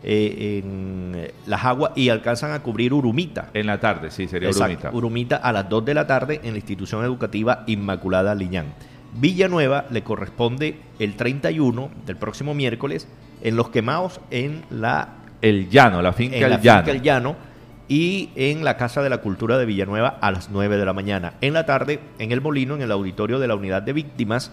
eh, 0.05 0.63
en 0.63 1.29
Las 1.47 1.65
Aguas 1.65 1.93
y 1.95 2.09
alcanzan 2.09 2.53
a 2.53 2.63
cubrir 2.63 2.93
Urumita. 2.93 3.51
En 3.55 3.67
la 3.67 3.81
tarde, 3.81 4.11
sí, 4.11 4.29
sería 4.29 4.51
Urumita. 4.51 4.91
Urumita 4.93 5.37
a 5.37 5.53
las 5.53 5.69
2 5.69 5.85
de 5.85 5.95
la 5.95 6.07
tarde 6.07 6.41
en 6.43 6.53
la 6.53 6.59
institución 6.59 7.05
educativa 7.05 7.65
Inmaculada 7.67 8.35
Liñán. 8.35 8.67
Villanueva 9.15 9.87
le 9.91 10.03
corresponde 10.03 10.77
el 10.99 11.15
31 11.17 11.91
del 12.07 12.17
próximo 12.17 12.55
miércoles 12.55 13.07
en 13.43 13.57
Los 13.57 13.69
Quemados 13.69 14.21
en 14.31 14.63
la... 14.71 15.09
El 15.41 15.69
Llano, 15.71 16.01
la 16.03 16.13
finca 16.13 16.37
El 16.37 16.61
Llano. 16.61 16.83
Finca 16.83 16.91
el 16.93 17.03
Llano 17.03 17.52
y 17.93 18.31
en 18.37 18.65
la 18.65 18.79
Casa 18.79 19.03
de 19.03 19.11
la 19.11 19.19
Cultura 19.19 19.59
de 19.59 19.67
Villanueva 19.67 20.17
a 20.23 20.31
las 20.31 20.49
9 20.49 20.79
de 20.79 20.87
la 20.87 20.95
mañana. 20.95 21.35
En 21.43 21.53
la 21.53 21.67
tarde, 21.67 22.01
en 22.19 22.33
el 22.33 22.41
Molino, 22.41 22.75
en 22.75 22.81
el 22.81 22.91
auditorio 22.91 23.39
de 23.39 23.47
la 23.47 23.55
Unidad 23.55 23.83
de 23.83 23.93
Víctimas, 23.93 24.51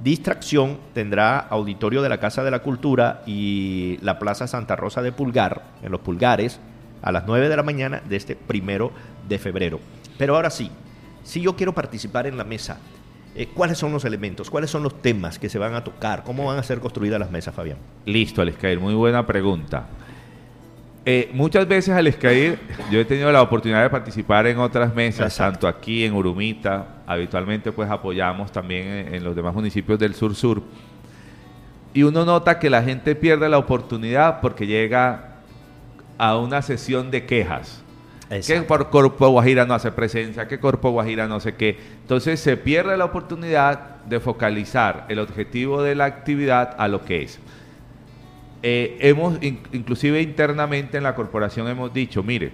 Distracción 0.00 0.78
tendrá 0.94 1.40
auditorio 1.40 2.02
de 2.02 2.08
la 2.08 2.20
Casa 2.20 2.44
de 2.44 2.52
la 2.52 2.60
Cultura 2.60 3.24
y 3.26 3.98
la 4.00 4.20
Plaza 4.20 4.46
Santa 4.46 4.76
Rosa 4.76 5.02
de 5.02 5.10
Pulgar, 5.10 5.60
en 5.82 5.90
los 5.90 6.02
Pulgares, 6.02 6.60
a 7.02 7.10
las 7.10 7.26
9 7.26 7.48
de 7.48 7.56
la 7.56 7.64
mañana 7.64 8.00
de 8.08 8.14
este 8.14 8.36
primero 8.36 8.92
de 9.28 9.40
febrero. 9.40 9.80
Pero 10.16 10.36
ahora 10.36 10.50
sí, 10.50 10.70
si 11.24 11.40
yo 11.40 11.56
quiero 11.56 11.74
participar 11.74 12.28
en 12.28 12.38
la 12.38 12.44
mesa, 12.44 12.78
eh, 13.34 13.48
¿cuáles 13.52 13.76
son 13.76 13.90
los 13.90 14.04
elementos? 14.04 14.50
¿Cuáles 14.50 14.70
son 14.70 14.84
los 14.84 15.02
temas 15.02 15.40
que 15.40 15.48
se 15.48 15.58
van 15.58 15.74
a 15.74 15.82
tocar? 15.82 16.22
¿Cómo 16.22 16.44
van 16.44 16.58
a 16.58 16.62
ser 16.62 16.78
construidas 16.78 17.18
las 17.18 17.32
mesas, 17.32 17.56
Fabián? 17.56 17.78
Listo, 18.06 18.40
Alex 18.40 18.78
muy 18.78 18.94
buena 18.94 19.26
pregunta. 19.26 19.88
Eh, 21.10 21.30
muchas 21.32 21.66
veces 21.66 21.94
al 21.94 22.06
escair, 22.06 22.58
yo 22.90 23.00
he 23.00 23.04
tenido 23.06 23.32
la 23.32 23.40
oportunidad 23.40 23.82
de 23.82 23.88
participar 23.88 24.46
en 24.46 24.58
otras 24.58 24.94
mesas, 24.94 25.34
tanto 25.34 25.66
aquí 25.66 26.04
en 26.04 26.12
Urumita, 26.12 26.96
habitualmente 27.06 27.72
pues 27.72 27.88
apoyamos 27.88 28.52
también 28.52 29.14
en, 29.14 29.24
los 29.24 29.34
demás 29.34 29.54
municipios 29.54 29.98
del 29.98 30.14
sur-sur, 30.14 30.62
y 31.94 32.02
uno 32.02 32.26
nota 32.26 32.58
que 32.58 32.68
la 32.68 32.82
gente 32.82 33.14
pierde 33.14 33.48
la 33.48 33.56
oportunidad 33.56 34.42
porque 34.42 34.66
llega 34.66 35.36
a 36.18 36.36
una 36.36 36.60
sesión 36.60 37.10
de 37.10 37.24
quejas. 37.24 37.82
Que 38.46 38.60
por 38.60 38.90
Corpo 38.90 39.30
Guajira 39.30 39.64
no 39.64 39.72
hace 39.72 39.90
presencia, 39.90 40.46
que 40.46 40.60
Corpo 40.60 40.90
Guajira 40.90 41.26
no 41.26 41.40
sé 41.40 41.54
qué. 41.54 41.78
Entonces 42.02 42.38
se 42.38 42.58
pierde 42.58 42.94
la 42.98 43.06
oportunidad 43.06 44.02
de 44.04 44.20
focalizar 44.20 45.06
el 45.08 45.20
objetivo 45.20 45.82
de 45.82 45.94
la 45.94 46.04
actividad 46.04 46.76
a 46.76 46.86
lo 46.86 47.06
que 47.06 47.22
es. 47.22 47.40
Eh, 48.62 48.96
hemos, 49.00 49.38
inclusive 49.42 50.20
internamente 50.20 50.96
en 50.96 51.04
la 51.04 51.14
corporación 51.14 51.68
hemos 51.68 51.92
dicho, 51.92 52.22
mire, 52.22 52.52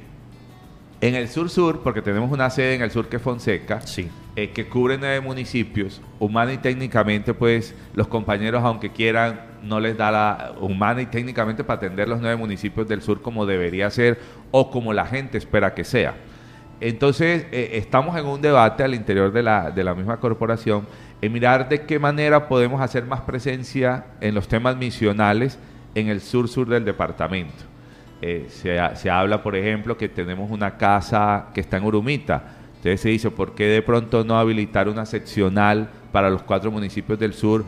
en 1.01 1.15
el 1.15 1.29
sur-sur, 1.29 1.83
porque 1.83 2.03
tenemos 2.03 2.31
una 2.31 2.49
sede 2.51 2.75
en 2.75 2.83
el 2.83 2.91
sur 2.91 3.09
que 3.09 3.17
es 3.17 3.23
Fonseca, 3.23 3.81
sí. 3.83 4.09
Eh, 4.37 4.51
que 4.51 4.67
cubre 4.67 4.99
nueve 4.99 5.21
municipios, 5.21 6.03
humana 6.19 6.53
y 6.53 6.59
técnicamente, 6.59 7.35
pues 7.35 7.75
los 7.95 8.09
compañeros, 8.09 8.63
aunque 8.65 8.91
quieran, 8.91 9.41
no 9.63 9.81
les 9.81 9.97
da 9.97 10.11
la 10.11 10.55
humana 10.61 11.03
y 11.03 11.07
técnicamente 11.07 11.63
para 11.63 11.77
atender 11.77 12.09
los 12.09 12.21
nueve 12.21 12.37
municipios 12.37 12.89
del 12.89 13.01
sur 13.01 13.23
como 13.23 13.47
debería 13.47 13.89
ser 13.91 14.19
o 14.51 14.71
como 14.71 14.93
la 14.93 15.07
gente 15.07 15.39
espera 15.39 15.75
que 15.75 15.85
sea. 15.85 16.15
Entonces, 16.81 17.47
eh, 17.53 17.71
estamos 17.75 18.17
en 18.17 18.27
un 18.27 18.43
debate 18.43 18.83
al 18.83 18.95
interior 18.95 19.33
de 19.33 19.43
la, 19.43 19.71
de 19.71 19.85
la 19.85 19.95
misma 19.95 20.19
corporación 20.19 20.87
en 21.23 21.33
mirar 21.33 21.69
de 21.69 21.83
qué 21.83 21.99
manera 21.99 22.49
podemos 22.49 22.81
hacer 22.81 23.05
más 23.05 23.21
presencia 23.21 24.07
en 24.21 24.35
los 24.35 24.49
temas 24.49 24.77
misionales 24.77 25.59
en 25.95 26.09
el 26.09 26.21
sur-sur 26.21 26.69
del 26.69 26.85
departamento. 26.85 27.65
Eh, 28.21 28.47
se, 28.49 29.11
habla, 29.11 29.43
por 29.43 29.55
ejemplo, 29.55 29.97
que 29.97 30.09
tenemos 30.09 30.51
una 30.51 30.77
casa 30.77 31.49
que 31.53 31.61
está 31.61 31.77
en 31.77 31.85
Urumita. 31.85 32.43
Entonces 32.77 33.01
se 33.01 33.09
dice, 33.11 33.31
¿por 33.31 33.55
qué 33.55 33.67
de 33.67 33.83
pronto 33.83 34.25
no 34.25 34.39
habilitar 34.39 34.89
una 34.89 35.07
seccional 35.07 35.89
para 36.13 36.31
los 36.31 36.43
cuatro 36.43 36.71
municipios 36.71 37.19
del 37.19 37.33
sur 37.33 37.65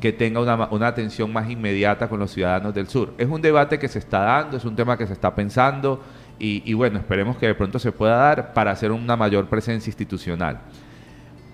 que 0.00 0.12
tenga 0.12 0.40
una, 0.40 0.86
atención 0.86 1.32
más 1.32 1.50
inmediata 1.50 2.08
con 2.08 2.20
los 2.20 2.32
ciudadanos 2.32 2.72
del 2.74 2.88
sur? 2.88 3.14
Es 3.18 3.28
un 3.28 3.42
debate 3.42 3.78
que 3.78 3.88
se 3.88 3.98
está 3.98 4.20
dando, 4.20 4.56
es 4.56 4.64
un 4.64 4.76
tema 4.76 4.96
que 4.96 5.06
se 5.06 5.12
está 5.12 5.34
pensando 5.34 6.00
y, 6.38 6.62
y 6.64 6.74
bueno, 6.74 6.98
esperemos 6.98 7.36
que 7.36 7.46
de 7.46 7.54
pronto 7.54 7.78
se 7.78 7.90
pueda 7.90 8.16
dar 8.16 8.52
para 8.52 8.70
hacer 8.70 8.92
una 8.92 9.16
mayor 9.16 9.46
presencia 9.46 9.88
institucional. 9.88 10.60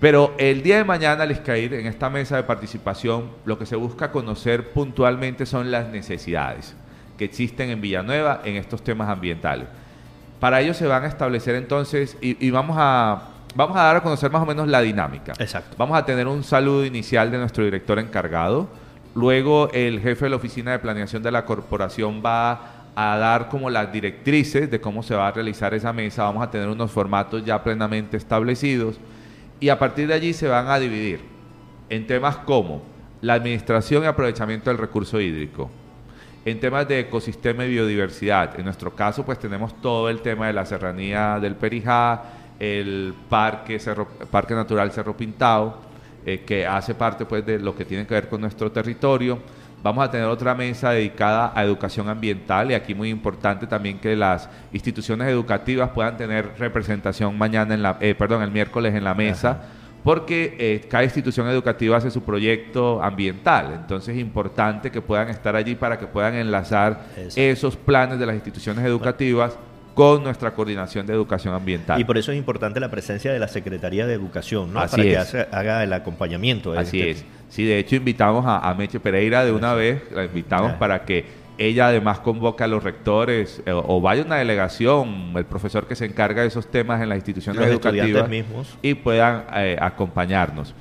Pero 0.00 0.34
el 0.38 0.62
día 0.62 0.76
de 0.76 0.84
mañana, 0.84 1.22
al 1.22 1.42
caer 1.42 1.72
en 1.72 1.86
esta 1.86 2.10
mesa 2.10 2.36
de 2.36 2.42
participación, 2.42 3.30
lo 3.46 3.58
que 3.58 3.64
se 3.64 3.76
busca 3.76 4.12
conocer 4.12 4.70
puntualmente 4.72 5.46
son 5.46 5.70
las 5.70 5.88
necesidades 5.88 6.76
que 7.16 7.24
existen 7.24 7.70
en 7.70 7.80
Villanueva 7.80 8.42
en 8.44 8.56
estos 8.56 8.84
temas 8.84 9.08
ambientales. 9.08 9.66
Para 10.38 10.60
ello 10.60 10.74
se 10.74 10.86
van 10.86 11.04
a 11.04 11.06
establecer 11.06 11.54
entonces, 11.54 12.18
y, 12.20 12.50
vamos, 12.50 12.76
a, 12.78 13.22
vamos 13.54 13.74
a 13.78 13.84
dar 13.84 13.96
a 13.96 14.02
conocer 14.02 14.30
más 14.30 14.42
o 14.42 14.46
menos 14.46 14.68
la 14.68 14.82
dinámica. 14.82 15.32
Exacto. 15.38 15.76
Vamos 15.78 15.96
a 15.96 16.04
tener 16.04 16.28
un 16.28 16.44
saludo 16.44 16.84
inicial 16.84 17.30
de 17.30 17.38
nuestro 17.38 17.64
director 17.64 17.98
encargado. 17.98 18.68
Luego 19.14 19.70
el 19.72 20.00
jefe 20.00 20.26
de 20.26 20.30
la 20.30 20.36
oficina 20.36 20.72
de 20.72 20.78
planeación 20.78 21.22
de 21.22 21.32
la 21.32 21.46
corporación 21.46 22.22
va 22.24 22.72
a 22.94 23.16
dar 23.16 23.48
como 23.48 23.70
las 23.70 23.90
directrices 23.90 24.70
de 24.70 24.78
cómo 24.78 25.02
se 25.02 25.14
va 25.14 25.28
a 25.28 25.32
realizar 25.32 25.72
esa 25.72 25.94
mesa. 25.94 26.24
Vamos 26.24 26.42
a 26.42 26.50
tener 26.50 26.68
unos 26.68 26.90
formatos 26.90 27.42
ya 27.46 27.62
plenamente 27.64 28.18
establecidos 28.18 29.00
y 29.60 29.68
a 29.68 29.78
partir 29.78 30.08
de 30.08 30.14
allí 30.14 30.32
se 30.32 30.48
van 30.48 30.68
a 30.68 30.78
dividir 30.78 31.20
en 31.88 32.06
temas 32.06 32.38
como 32.38 32.82
la 33.20 33.34
administración 33.34 34.04
y 34.04 34.06
aprovechamiento 34.06 34.70
del 34.70 34.78
recurso 34.78 35.20
hídrico, 35.20 35.70
en 36.44 36.60
temas 36.60 36.86
de 36.86 37.00
ecosistema 37.00 37.64
y 37.64 37.70
biodiversidad. 37.70 38.58
En 38.58 38.64
nuestro 38.64 38.94
caso, 38.94 39.24
pues 39.24 39.38
tenemos 39.38 39.80
todo 39.80 40.08
el 40.08 40.20
tema 40.20 40.46
de 40.46 40.52
la 40.52 40.66
serranía 40.66 41.38
del 41.40 41.56
Perijá, 41.56 42.22
el 42.58 43.14
parque, 43.28 43.78
natural 44.50 44.92
Cerro 44.92 45.16
Pintado, 45.16 45.78
eh, 46.24 46.42
que 46.46 46.66
hace 46.66 46.94
parte 46.94 47.24
pues 47.24 47.44
de 47.44 47.58
lo 47.58 47.74
que 47.76 47.84
tiene 47.84 48.06
que 48.06 48.14
ver 48.14 48.28
con 48.28 48.40
nuestro 48.40 48.70
territorio 48.72 49.38
Vamos 49.86 50.04
a 50.04 50.10
tener 50.10 50.26
otra 50.26 50.52
mesa 50.52 50.90
dedicada 50.90 51.52
a 51.54 51.62
educación 51.62 52.08
ambiental 52.08 52.72
y 52.72 52.74
aquí 52.74 52.92
muy 52.92 53.08
importante 53.08 53.68
también 53.68 54.00
que 54.00 54.16
las 54.16 54.48
instituciones 54.72 55.28
educativas 55.28 55.90
puedan 55.90 56.16
tener 56.16 56.58
representación 56.58 57.38
mañana 57.38 57.72
en 57.72 57.82
la, 57.82 57.96
eh, 58.00 58.16
perdón, 58.16 58.42
el 58.42 58.50
miércoles 58.50 58.96
en 58.96 59.04
la 59.04 59.14
mesa. 59.14 59.62
porque 60.02 60.56
eh, 60.58 60.86
cada 60.88 61.04
institución 61.04 61.48
educativa 61.48 61.96
hace 61.96 62.10
su 62.10 62.22
proyecto 62.24 63.00
ambiental. 63.00 63.74
Entonces 63.74 64.16
es 64.16 64.20
importante 64.20 64.90
que 64.90 65.00
puedan 65.00 65.28
estar 65.28 65.54
allí 65.54 65.76
para 65.76 66.00
que 66.00 66.08
puedan 66.08 66.34
enlazar 66.34 67.06
esos 67.36 67.76
planes 67.76 68.18
de 68.18 68.26
las 68.26 68.34
instituciones 68.34 68.84
educativas 68.84 69.56
con 69.96 70.22
nuestra 70.22 70.52
coordinación 70.52 71.06
de 71.06 71.14
educación 71.14 71.54
ambiental. 71.54 71.98
Y 71.98 72.04
por 72.04 72.18
eso 72.18 72.30
es 72.30 72.36
importante 72.36 72.78
la 72.80 72.90
presencia 72.90 73.32
de 73.32 73.38
la 73.38 73.48
Secretaría 73.48 74.06
de 74.06 74.12
Educación, 74.12 74.74
¿no? 74.74 74.86
Para 74.86 75.02
que 75.02 75.16
haga 75.16 75.82
el 75.82 75.92
acompañamiento. 75.94 76.72
De 76.72 76.80
Así 76.80 77.00
este 77.00 77.10
es. 77.12 77.24
Sí, 77.48 77.64
de 77.64 77.78
hecho 77.78 77.96
invitamos 77.96 78.44
a, 78.46 78.74
Meche 78.74 79.00
Pereira 79.00 79.42
de 79.42 79.52
una 79.52 79.72
vez, 79.72 80.02
la 80.12 80.26
invitamos 80.26 80.74
para 80.74 81.06
que 81.06 81.24
ella 81.56 81.86
además 81.86 82.18
convoque 82.18 82.62
a 82.62 82.66
los 82.66 82.84
rectores 82.84 83.62
eh, 83.64 83.72
o 83.72 83.98
vaya 84.02 84.22
una 84.22 84.36
delegación, 84.36 85.32
el 85.34 85.46
profesor 85.46 85.86
que 85.86 85.96
se 85.96 86.04
encarga 86.04 86.42
de 86.42 86.48
esos 86.48 86.70
temas 86.70 87.00
en 87.00 87.08
las 87.08 87.16
instituciones 87.16 87.66
educativas 87.66 88.28
mismos. 88.28 88.76
y 88.82 88.92
puedan 88.92 89.46
eh, 89.54 89.78
acompañarnos. 89.80 90.74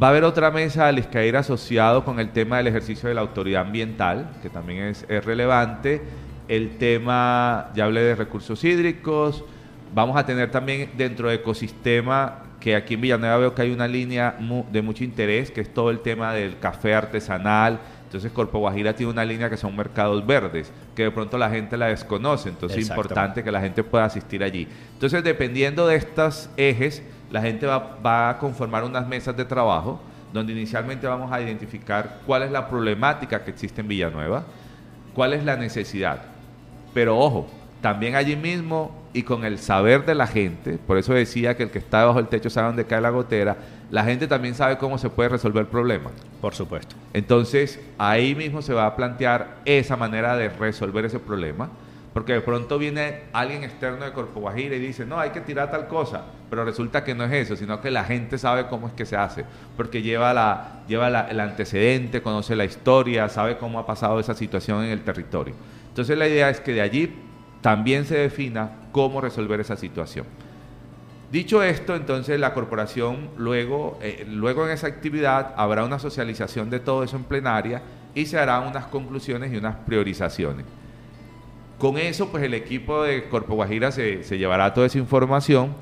Va 0.00 0.08
a 0.08 0.10
haber 0.10 0.24
otra 0.24 0.50
mesa 0.50 0.86
al 0.86 0.98
ISCAIR 0.98 1.38
asociado 1.38 2.04
con 2.04 2.20
el 2.20 2.30
tema 2.32 2.58
del 2.58 2.66
ejercicio 2.66 3.08
de 3.08 3.14
la 3.14 3.22
autoridad 3.22 3.62
ambiental, 3.62 4.32
que 4.42 4.50
también 4.50 4.84
es 4.84 5.24
relevante 5.24 6.02
el 6.50 6.78
tema, 6.78 7.70
ya 7.76 7.84
hablé 7.84 8.00
de 8.00 8.16
recursos 8.16 8.64
hídricos, 8.64 9.44
vamos 9.94 10.16
a 10.16 10.26
tener 10.26 10.50
también 10.50 10.90
dentro 10.96 11.28
de 11.28 11.36
ecosistema, 11.36 12.42
que 12.58 12.74
aquí 12.74 12.94
en 12.94 13.02
Villanueva 13.02 13.36
veo 13.36 13.54
que 13.54 13.62
hay 13.62 13.70
una 13.70 13.86
línea 13.86 14.36
de 14.70 14.82
mucho 14.82 15.04
interés, 15.04 15.52
que 15.52 15.60
es 15.60 15.72
todo 15.72 15.90
el 15.90 16.00
tema 16.00 16.34
del 16.34 16.58
café 16.58 16.92
artesanal. 16.92 17.78
Entonces 18.04 18.32
Corpo 18.32 18.58
Guajira 18.58 18.94
tiene 18.96 19.12
una 19.12 19.24
línea 19.24 19.48
que 19.48 19.56
son 19.56 19.76
mercados 19.76 20.26
verdes, 20.26 20.72
que 20.96 21.04
de 21.04 21.12
pronto 21.12 21.38
la 21.38 21.48
gente 21.50 21.76
la 21.76 21.86
desconoce, 21.86 22.48
entonces 22.48 22.78
es 22.78 22.88
importante 22.90 23.44
que 23.44 23.52
la 23.52 23.60
gente 23.60 23.84
pueda 23.84 24.04
asistir 24.04 24.42
allí. 24.42 24.66
Entonces 24.94 25.22
dependiendo 25.22 25.86
de 25.86 25.94
estos 25.94 26.50
ejes, 26.56 27.04
la 27.30 27.40
gente 27.40 27.66
va, 27.66 27.96
va 28.04 28.30
a 28.30 28.38
conformar 28.38 28.82
unas 28.82 29.06
mesas 29.06 29.36
de 29.36 29.44
trabajo, 29.44 30.00
donde 30.32 30.52
inicialmente 30.52 31.06
vamos 31.06 31.30
a 31.30 31.40
identificar 31.40 32.22
cuál 32.26 32.42
es 32.42 32.50
la 32.50 32.68
problemática 32.68 33.44
que 33.44 33.52
existe 33.52 33.80
en 33.82 33.86
Villanueva, 33.86 34.42
cuál 35.14 35.32
es 35.32 35.44
la 35.44 35.56
necesidad, 35.56 36.29
pero 36.92 37.18
ojo, 37.18 37.48
también 37.80 38.14
allí 38.14 38.36
mismo 38.36 38.94
y 39.12 39.22
con 39.22 39.44
el 39.44 39.58
saber 39.58 40.04
de 40.04 40.14
la 40.14 40.26
gente, 40.26 40.78
por 40.86 40.98
eso 40.98 41.14
decía 41.14 41.56
que 41.56 41.64
el 41.64 41.70
que 41.70 41.78
está 41.78 42.00
debajo 42.00 42.18
del 42.18 42.28
techo 42.28 42.50
sabe 42.50 42.68
dónde 42.68 42.84
cae 42.84 43.00
la 43.00 43.10
gotera, 43.10 43.56
la 43.90 44.04
gente 44.04 44.28
también 44.28 44.54
sabe 44.54 44.78
cómo 44.78 44.98
se 44.98 45.10
puede 45.10 45.30
resolver 45.30 45.62
el 45.62 45.68
problema. 45.68 46.10
Por 46.40 46.54
supuesto. 46.54 46.94
Entonces, 47.12 47.80
ahí 47.98 48.34
mismo 48.34 48.62
se 48.62 48.72
va 48.72 48.86
a 48.86 48.96
plantear 48.96 49.58
esa 49.64 49.96
manera 49.96 50.36
de 50.36 50.48
resolver 50.48 51.04
ese 51.04 51.18
problema, 51.18 51.70
porque 52.12 52.32
de 52.34 52.40
pronto 52.40 52.78
viene 52.78 53.22
alguien 53.32 53.64
externo 53.64 54.04
de 54.04 54.12
Corpo 54.12 54.40
Guajira 54.40 54.76
y 54.76 54.80
dice, 54.80 55.04
no, 55.04 55.18
hay 55.18 55.30
que 55.30 55.40
tirar 55.40 55.70
tal 55.70 55.86
cosa, 55.86 56.24
pero 56.48 56.64
resulta 56.64 57.04
que 57.04 57.14
no 57.14 57.24
es 57.24 57.32
eso, 57.32 57.56
sino 57.56 57.80
que 57.80 57.90
la 57.90 58.04
gente 58.04 58.38
sabe 58.38 58.66
cómo 58.66 58.88
es 58.88 58.92
que 58.94 59.06
se 59.06 59.16
hace, 59.16 59.44
porque 59.76 60.02
lleva, 60.02 60.32
la, 60.34 60.82
lleva 60.88 61.08
el 61.08 61.40
antecedente, 61.40 62.22
conoce 62.22 62.56
la 62.56 62.64
historia, 62.64 63.28
sabe 63.28 63.58
cómo 63.58 63.78
ha 63.78 63.86
pasado 63.86 64.18
esa 64.18 64.34
situación 64.34 64.84
en 64.84 64.90
el 64.90 65.02
territorio. 65.02 65.54
Entonces 65.90 66.16
la 66.16 66.26
idea 66.26 66.48
es 66.50 66.60
que 66.60 66.72
de 66.72 66.80
allí 66.80 67.14
también 67.60 68.06
se 68.06 68.16
defina 68.16 68.70
cómo 68.92 69.20
resolver 69.20 69.60
esa 69.60 69.76
situación. 69.76 70.24
Dicho 71.30 71.62
esto, 71.62 71.94
entonces 71.94 72.40
la 72.40 72.54
corporación 72.54 73.28
luego, 73.36 73.98
eh, 74.02 74.26
luego 74.28 74.66
en 74.66 74.72
esa 74.72 74.88
actividad 74.88 75.54
habrá 75.56 75.84
una 75.84 76.00
socialización 76.00 76.70
de 76.70 76.80
todo 76.80 77.04
eso 77.04 77.16
en 77.16 77.24
plenaria 77.24 77.82
y 78.14 78.26
se 78.26 78.38
harán 78.38 78.66
unas 78.66 78.86
conclusiones 78.86 79.52
y 79.52 79.56
unas 79.56 79.76
priorizaciones. 79.76 80.66
Con 81.78 81.98
eso, 81.98 82.30
pues 82.30 82.42
el 82.42 82.54
equipo 82.54 83.04
de 83.04 83.28
Corpo 83.28 83.54
Guajira 83.54 83.92
se, 83.92 84.24
se 84.24 84.38
llevará 84.38 84.74
toda 84.74 84.86
esa 84.86 84.98
información 84.98 85.72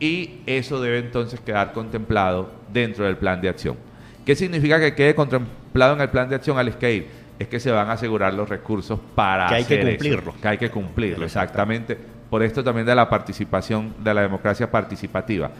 y 0.00 0.40
eso 0.46 0.80
debe 0.80 0.98
entonces 0.98 1.38
quedar 1.40 1.72
contemplado 1.72 2.50
dentro 2.72 3.04
del 3.04 3.16
plan 3.16 3.40
de 3.40 3.50
acción. 3.50 3.76
¿Qué 4.24 4.34
significa 4.34 4.80
que 4.80 4.94
quede 4.94 5.14
contemplado 5.14 5.94
en 5.94 6.00
el 6.00 6.08
plan 6.08 6.28
de 6.28 6.34
acción 6.34 6.58
al 6.58 6.68
escape? 6.68 7.06
Es 7.38 7.48
que 7.48 7.60
se 7.60 7.70
van 7.70 7.88
a 7.88 7.92
asegurar 7.92 8.34
los 8.34 8.48
recursos 8.48 8.98
para 9.14 9.48
que 9.48 9.54
hay 9.56 9.64
que 9.64 9.80
cumplirlo. 9.80 10.34
que 10.40 10.48
hay 10.48 10.58
que 10.58 10.70
cumplirlo, 10.70 11.24
exactamente. 11.24 11.98
Por 12.30 12.42
esto 12.42 12.64
también 12.64 12.86
de 12.86 12.94
la 12.94 13.08
participación, 13.08 13.94
de 14.02 14.14
la 14.14 14.22
democracia 14.22 14.70
participativa. 14.70 15.50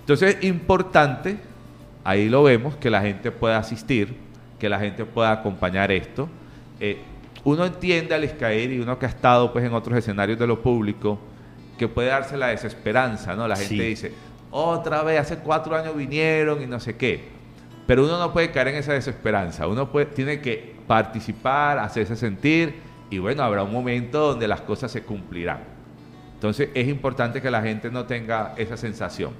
Entonces, 0.00 0.36
es 0.36 0.44
importante, 0.44 1.38
ahí 2.04 2.28
lo 2.28 2.42
vemos, 2.42 2.76
que 2.76 2.90
la 2.90 3.00
gente 3.00 3.30
pueda 3.30 3.58
asistir, 3.58 4.16
que 4.58 4.68
la 4.68 4.78
gente 4.78 5.04
pueda 5.04 5.32
acompañar 5.32 5.90
esto. 5.90 6.28
Eh, 6.80 6.98
uno 7.44 7.64
entiende 7.64 8.14
al 8.14 8.24
y 8.24 8.78
uno 8.78 8.98
que 8.98 9.06
ha 9.06 9.08
estado 9.08 9.52
pues 9.52 9.64
en 9.64 9.72
otros 9.72 9.96
escenarios 9.98 10.38
de 10.38 10.46
lo 10.46 10.60
público, 10.60 11.18
que 11.78 11.88
puede 11.88 12.08
darse 12.08 12.36
la 12.36 12.48
desesperanza, 12.48 13.34
¿no? 13.34 13.48
La 13.48 13.56
gente 13.56 13.82
dice, 13.82 14.12
otra 14.50 15.02
vez, 15.02 15.20
hace 15.20 15.38
cuatro 15.38 15.76
años 15.76 15.96
vinieron 15.96 16.62
y 16.62 16.66
no 16.66 16.80
sé 16.80 16.96
qué. 16.96 17.37
Pero 17.88 18.04
uno 18.04 18.18
no 18.18 18.34
puede 18.34 18.50
caer 18.50 18.68
en 18.68 18.74
esa 18.74 18.92
desesperanza. 18.92 19.66
Uno 19.66 19.90
puede, 19.90 20.04
tiene 20.04 20.42
que 20.42 20.76
participar, 20.86 21.78
hacerse 21.78 22.16
sentir 22.16 22.82
y 23.08 23.16
bueno, 23.16 23.42
habrá 23.42 23.62
un 23.62 23.72
momento 23.72 24.28
donde 24.28 24.46
las 24.46 24.60
cosas 24.60 24.92
se 24.92 25.04
cumplirán. 25.04 25.60
Entonces 26.34 26.68
es 26.74 26.86
importante 26.86 27.40
que 27.40 27.50
la 27.50 27.62
gente 27.62 27.90
no 27.90 28.04
tenga 28.04 28.52
esa 28.58 28.76
sensación. 28.76 29.32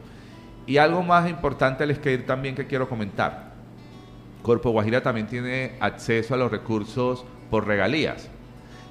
Y 0.67 0.79
algo 0.79 1.03
más 1.03 1.29
importante 1.29 1.87
les 1.87 1.99
que 1.99 2.17
también 2.17 2.55
que 2.55 2.67
quiero 2.67 2.89
comentar. 2.89 3.53
Corpo 4.41 4.71
Guajira 4.71 5.03
también 5.03 5.27
tiene 5.27 5.73
acceso 5.79 6.33
a 6.33 6.39
los 6.39 6.51
recursos 6.51 7.27
por 7.51 7.67
regalías. 7.67 8.31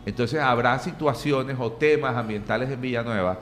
Entonces 0.05 0.39
habrá 0.39 0.77
situaciones 0.77 1.57
o 1.59 1.71
temas 1.71 2.15
ambientales 2.15 2.69
en 2.69 2.79
Villanueva 2.79 3.39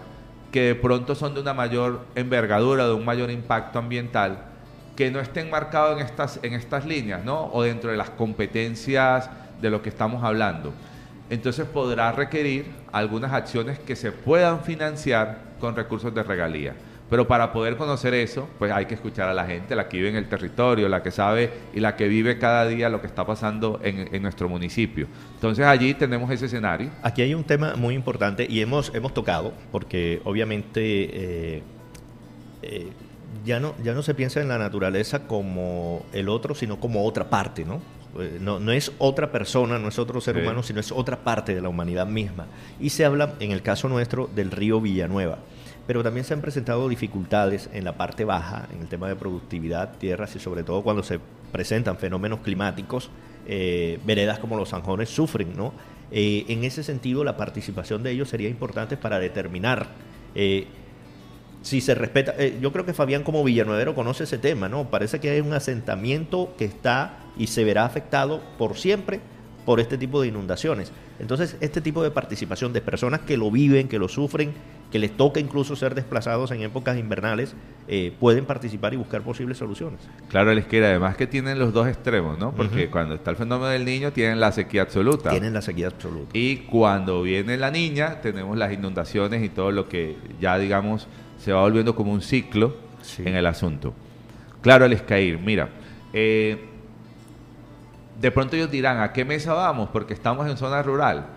que 0.50 0.62
de 0.62 0.76
pronto 0.76 1.14
son 1.14 1.34
de 1.34 1.42
una 1.42 1.54
mayor 1.54 2.06
envergadura, 2.16 2.88
de 2.88 2.94
un 2.94 3.04
mayor 3.04 3.30
impacto 3.32 3.80
ambiental, 3.80 4.55
que 4.96 5.12
no 5.12 5.20
estén 5.20 5.50
marcados 5.50 6.00
en 6.00 6.06
estas, 6.06 6.40
en 6.42 6.54
estas 6.54 6.86
líneas, 6.86 7.24
¿no? 7.24 7.50
O 7.52 7.64
dentro 7.64 7.92
de 7.92 7.98
las 7.98 8.10
competencias 8.10 9.30
de 9.62 9.70
lo 9.70 9.82
que 9.82 9.90
estamos 9.90 10.24
hablando. 10.24 10.74
Entonces 11.30 11.66
podrá 11.66 12.12
requerir 12.12 12.66
algunas 12.92 13.34
acciones 13.34 13.80
que 13.80 13.96
se 13.96 14.12
puedan 14.12 14.62
financiar 14.62 15.40
con 15.60 15.76
recursos 15.76 16.14
de 16.14 16.24
regalía. 16.24 16.76
Pero 17.10 17.28
para 17.28 17.54
poder 17.54 17.78
conocer 17.78 18.16
eso, 18.16 18.48
pues 18.58 18.72
hay 18.72 18.86
que 18.88 18.96
escuchar 18.96 19.30
a 19.30 19.34
la 19.34 19.46
gente, 19.46 19.76
la 19.76 19.88
que 19.88 19.98
vive 19.98 20.10
en 20.10 20.16
el 20.16 20.28
territorio, 20.28 20.90
la 20.90 21.04
que 21.04 21.12
sabe 21.12 21.52
y 21.74 21.80
la 21.80 21.96
que 21.96 22.08
vive 22.08 22.40
cada 22.40 22.66
día 22.66 22.90
lo 22.90 23.00
que 23.00 23.06
está 23.06 23.26
pasando 23.26 23.80
en, 23.84 24.22
nuestro 24.24 24.50
municipio. 24.50 25.08
Entonces 25.36 25.66
allí 25.66 25.94
tenemos 25.94 26.32
ese 26.32 26.48
escenario. 26.48 26.90
Aquí 27.04 27.22
hay 27.22 27.36
un 27.36 27.44
tema 27.44 27.76
muy 27.76 27.94
importante 27.94 28.48
y 28.50 28.60
hemos, 28.60 28.94
hemos 28.96 29.14
tocado, 29.14 29.54
porque 29.72 30.20
obviamente 30.24 30.82
eh, 30.82 31.64
eh, 32.64 32.92
ya, 33.44 33.60
no, 33.60 33.76
ya 33.84 33.94
no 33.94 34.02
se 34.02 34.14
piensa 34.14 34.42
en 34.42 34.48
la 34.48 34.58
naturaleza 34.58 35.28
como 35.28 36.06
el 36.14 36.30
otro, 36.30 36.56
sino 36.56 36.80
como 36.80 37.06
otra 37.06 37.30
parte, 37.30 37.66
¿no? 37.66 37.82
Eh, 38.20 38.38
no, 38.40 38.60
no, 38.60 38.72
es 38.72 38.92
otra 38.98 39.32
persona, 39.32 39.78
no 39.78 39.90
es 39.90 40.00
otro 40.00 40.22
ser 40.22 40.38
humano, 40.38 40.64
sino 40.64 40.80
es 40.80 40.92
otra 40.92 41.24
parte 41.24 41.54
de 41.54 41.62
la 41.62 41.70
humanidad 41.70 42.08
misma. 42.08 42.48
Y 42.80 42.92
se 42.92 43.04
habla, 43.06 43.34
en 43.40 43.52
el 43.52 43.62
caso 43.62 43.90
nuestro, 43.90 44.30
del 44.34 44.52
río 44.52 44.80
Villanueva 44.80 45.40
pero 45.88 46.04
también 46.04 46.26
se 46.26 46.34
han 46.34 46.42
presentado 46.42 46.90
dificultades 46.90 47.70
en 47.74 47.84
la 47.84 47.96
parte 47.96 48.26
baja, 48.26 48.68
en 48.74 48.82
el 48.82 48.88
tema 48.88 49.08
de 49.08 49.16
productividad, 49.16 49.98
tierras 49.98 50.36
y 50.36 50.40
sobre 50.40 50.64
todo 50.64 50.82
cuando 50.82 51.04
se 51.04 51.20
presentan 51.52 51.98
fenómenos 51.98 52.40
climáticos, 52.40 53.10
eh, 53.48 54.00
veredas 54.06 54.40
como 54.40 54.58
los 54.58 54.70
Sanjones 54.70 55.10
sufren, 55.10 55.56
¿no? 55.56 55.74
Eh, 56.12 56.46
en 56.50 56.64
ese 56.64 56.84
sentido, 56.84 57.24
la 57.24 57.38
participación 57.38 58.04
de 58.04 58.12
ellos 58.12 58.30
sería 58.30 58.50
importante 58.50 58.98
para 58.98 59.20
determinar 59.20 59.88
eh, 60.34 60.68
si 61.66 61.82
se 61.82 61.96
respeta. 61.96 62.36
yo 62.62 62.72
creo 62.72 62.86
que 62.86 62.94
Fabián 62.94 63.24
como 63.24 63.44
villanuevero 63.44 63.96
conoce 63.96 64.26
ese 64.26 64.38
tema, 64.38 64.70
¿no? 64.70 64.92
Parece 64.92 65.20
que 65.20 65.32
hay 65.32 65.42
un 65.42 65.52
asentamiento 65.52 66.54
que 66.60 66.66
está 66.66 67.18
y 67.38 67.48
se 67.48 67.64
verá 67.64 67.86
afectado 67.86 68.44
por 68.60 68.78
siempre 68.78 69.20
por 69.66 69.80
este 69.80 69.98
tipo 69.98 70.22
de 70.22 70.28
inundaciones. 70.28 70.92
Entonces, 71.18 71.58
este 71.62 71.82
tipo 71.82 72.04
de 72.04 72.12
participación 72.12 72.72
de 72.72 72.82
personas 72.82 73.22
que 73.22 73.36
lo 73.36 73.50
viven, 73.50 73.88
que 73.88 73.98
lo 73.98 74.08
sufren, 74.08 74.54
que 74.92 75.00
les 75.00 75.18
toca 75.18 75.40
incluso 75.40 75.76
ser 75.76 75.96
desplazados 75.96 76.52
en 76.52 76.62
épocas 76.62 77.00
invernales, 77.00 77.56
eh, 77.88 78.14
pueden 78.20 78.46
participar 78.46 78.94
y 78.94 78.98
buscar 78.98 79.24
posibles 79.24 79.58
soluciones. 79.58 80.02
Claro, 80.30 80.54
les 80.54 80.66
quiere 80.66 80.86
además 80.86 81.18
que 81.18 81.26
tienen 81.26 81.58
los 81.58 81.74
dos 81.74 81.88
extremos, 81.88 82.38
¿no? 82.38 82.54
Porque 82.54 82.92
cuando 82.92 83.16
está 83.16 83.32
el 83.32 83.38
fenómeno 83.38 83.72
del 83.72 83.86
niño, 83.86 84.14
tienen 84.14 84.40
la 84.40 84.52
sequía 84.52 84.84
absoluta. 84.84 85.32
Tienen 85.32 85.54
la 85.56 85.64
sequía 85.64 85.88
absoluta. 85.88 86.30
Y 86.34 86.58
cuando 86.58 87.24
viene 87.24 87.58
la 87.58 87.72
niña, 87.72 88.22
tenemos 88.22 88.56
las 88.56 88.72
inundaciones 88.72 89.44
y 89.44 89.50
todo 89.50 89.72
lo 89.72 89.90
que 89.90 90.16
ya, 90.40 90.60
digamos, 90.60 91.08
se 91.46 91.54
va 91.54 91.62
volviendo 91.62 91.96
como 91.96 92.12
un 92.12 92.24
ciclo 92.24 92.76
en 93.20 93.36
el 93.36 93.46
asunto. 93.46 93.94
Claro, 94.62 94.86
el 94.86 94.94
escair, 94.94 95.38
mira, 95.38 95.70
eh, 96.12 96.58
de 98.20 98.32
pronto 98.32 98.56
ellos 98.56 98.72
dirán, 98.72 99.00
¿a 99.00 99.14
qué 99.14 99.24
mesa 99.24 99.54
vamos? 99.54 99.90
Porque 99.94 100.16
estamos 100.16 100.50
en 100.50 100.58
zona 100.58 100.82
rural. 100.82 101.28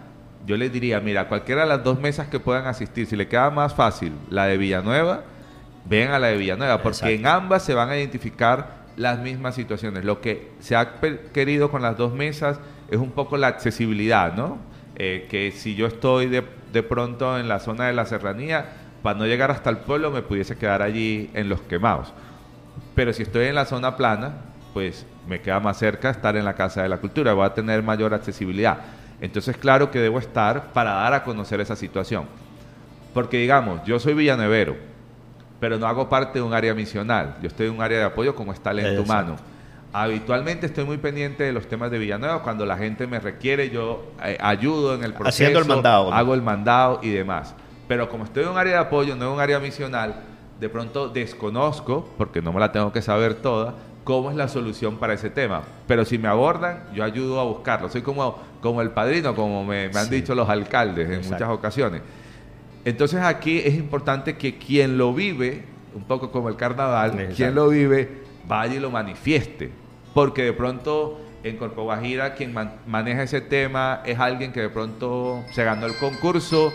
Yo 0.47 0.57
les 0.57 0.73
diría, 0.73 0.99
mira, 1.01 1.29
cualquiera 1.29 1.65
de 1.65 1.69
las 1.69 1.85
dos 1.85 2.01
mesas 2.01 2.27
que 2.29 2.41
puedan 2.41 2.67
asistir, 2.67 3.05
si 3.07 3.17
le 3.17 3.29
queda 3.29 3.51
más 3.51 3.75
fácil 3.75 4.15
la 4.31 4.47
de 4.47 4.57
Villanueva, 4.57 5.25
ven 5.85 6.09
a 6.09 6.19
la 6.19 6.29
de 6.29 6.39
Villanueva, 6.39 6.81
porque 6.83 7.15
en 7.15 7.27
ambas 7.27 7.63
se 7.63 7.75
van 7.75 7.91
a 7.91 7.99
identificar 7.99 8.87
las 8.97 9.19
mismas 9.19 9.57
situaciones. 9.57 10.07
Lo 10.07 10.23
que 10.23 10.53
se 10.61 10.75
ha 10.75 10.95
querido 11.35 11.71
con 11.71 11.83
las 11.83 11.99
dos 11.99 12.15
mesas 12.15 12.61
es 12.91 12.97
un 12.97 13.11
poco 13.11 13.37
la 13.37 13.49
accesibilidad, 13.49 14.33
¿no? 14.33 14.57
Eh, 14.97 15.27
que 15.29 15.53
si 15.53 15.75
yo 15.75 15.87
estoy 15.87 16.29
de, 16.29 16.45
de 16.73 16.83
pronto 16.83 17.39
en 17.39 17.47
la 17.47 17.61
zona 17.61 17.89
de 17.89 17.93
la 17.93 18.07
serranía, 18.07 18.88
para 19.03 19.19
no 19.19 19.27
llegar 19.27 19.51
hasta 19.51 19.71
el 19.71 19.79
pueblo 19.79 20.11
me 20.11 20.23
pudiese 20.23 20.57
quedar 20.57 20.83
allí 20.83 21.31
en 21.35 21.49
los 21.49 21.61
quemados. 21.63 22.13
Pero 22.95 23.13
si 23.13 23.23
estoy 23.23 23.47
en 23.47 23.55
la 23.55 23.65
zona 23.65 23.97
plana, 23.97 24.33
pues 24.75 25.07
me 25.29 25.41
queda 25.41 25.61
más 25.61 25.79
cerca 25.79 26.11
estar 26.11 26.37
en 26.37 26.45
la 26.45 26.55
Casa 26.55 26.83
de 26.83 26.89
la 26.89 26.99
Cultura, 26.99 27.33
voy 27.33 27.47
a 27.47 27.55
tener 27.55 27.83
mayor 27.83 28.15
accesibilidad. 28.15 28.79
Entonces, 29.21 29.57
claro 29.57 29.91
que 29.91 29.99
debo 29.99 30.19
estar 30.19 30.73
para 30.73 30.93
dar 30.93 31.15
a 31.15 31.25
conocer 31.25 31.61
esa 31.61 31.77
situación. 31.77 32.27
Porque 33.15 33.39
digamos, 33.39 33.83
yo 33.85 33.99
soy 33.99 34.15
villanuevero, 34.15 34.77
pero 35.61 35.79
no 35.79 35.87
hago 35.87 36.09
parte 36.09 36.39
de 36.39 36.43
un 36.43 36.55
área 36.55 36.75
misional, 36.75 37.37
yo 37.43 37.49
estoy 37.49 37.67
en 37.67 37.75
un 37.75 37.83
área 37.83 37.99
de 37.99 38.05
apoyo 38.05 38.35
como 38.35 38.53
está 38.53 38.73
Lento 38.73 39.03
Humano. 39.03 39.37
Habitualmente 39.93 40.67
estoy 40.67 40.85
muy 40.85 40.99
pendiente 40.99 41.45
de 41.45 41.53
los 41.53 41.67
temas 41.67 41.91
de 41.91 41.99
Villanueva, 41.99 42.43
cuando 42.43 42.67
la 42.67 42.77
gente 42.77 43.07
me 43.07 43.19
requiere, 43.21 43.71
yo 43.71 44.13
eh, 44.23 44.37
ayudo 44.39 44.95
en 44.95 45.03
el 45.03 45.15
proceso, 45.15 45.29
Haciendo 45.29 45.61
el 45.61 45.65
mandado, 45.65 46.13
hago 46.13 46.35
el 46.35 46.43
mandado 46.43 47.01
y 47.03 47.09
demás. 47.09 47.55
Pero 47.89 48.09
como 48.11 48.25
estoy 48.25 48.45
en 48.45 48.51
un 48.51 48.59
área 48.59 48.75
de 48.75 48.79
apoyo, 48.81 49.17
no 49.17 49.27
en 49.27 49.33
un 49.33 49.41
área 49.41 49.59
misional, 49.59 50.15
de 50.61 50.69
pronto 50.69 51.09
desconozco, 51.09 52.09
porque 52.19 52.43
no 52.43 52.53
me 52.53 52.61
la 52.61 52.71
tengo 52.71 52.93
que 52.93 53.01
saber 53.01 53.35
toda, 53.35 53.75
cómo 54.05 54.31
es 54.31 54.37
la 54.37 54.49
solución 54.49 54.97
para 54.99 55.15
ese 55.15 55.31
tema. 55.31 55.63
Pero 55.87 56.05
si 56.05 56.19
me 56.19 56.29
abordan, 56.29 56.85
yo 56.95 57.03
ayudo 57.03 57.41
a 57.41 57.45
buscarlo. 57.45 57.89
Soy 57.89 58.03
como, 58.03 58.39
como 58.61 58.83
el 58.83 58.91
padrino, 58.91 59.35
como 59.35 59.65
me, 59.65 59.91
han 59.95 60.11
dicho 60.11 60.35
los 60.35 60.49
alcaldes 60.49 61.09
en 61.11 61.31
muchas 61.31 61.49
ocasiones. 61.49 62.03
Entonces 62.85 63.21
aquí 63.21 63.59
es 63.59 63.75
importante 63.75 64.37
que 64.37 64.59
quien 64.59 64.99
lo 64.99 65.15
vive, 65.15 65.65
un 65.95 66.05
poco 66.05 66.31
como 66.31 66.49
el 66.49 66.57
carnaval, 66.57 67.29
quien 67.35 67.55
lo 67.55 67.69
vive, 67.69 68.23
vaya 68.47 68.75
y 68.75 68.81
lo 68.81 68.91
manifieste. 68.91 69.71
Porque 70.15 70.43
de 70.43 70.53
pronto 70.53 71.21
en 71.43 71.57
Corpo 71.57 71.85
Guajira 71.85 72.35
quien 72.35 72.55
maneja 72.87 73.23
ese 73.23 73.41
tema 73.41 74.03
es 74.05 74.19
alguien 74.19 74.53
que 74.53 74.61
de 74.61 74.69
pronto 74.69 75.43
se 75.53 75.65
ganó 75.65 75.87
el 75.87 75.95
concurso 75.95 76.73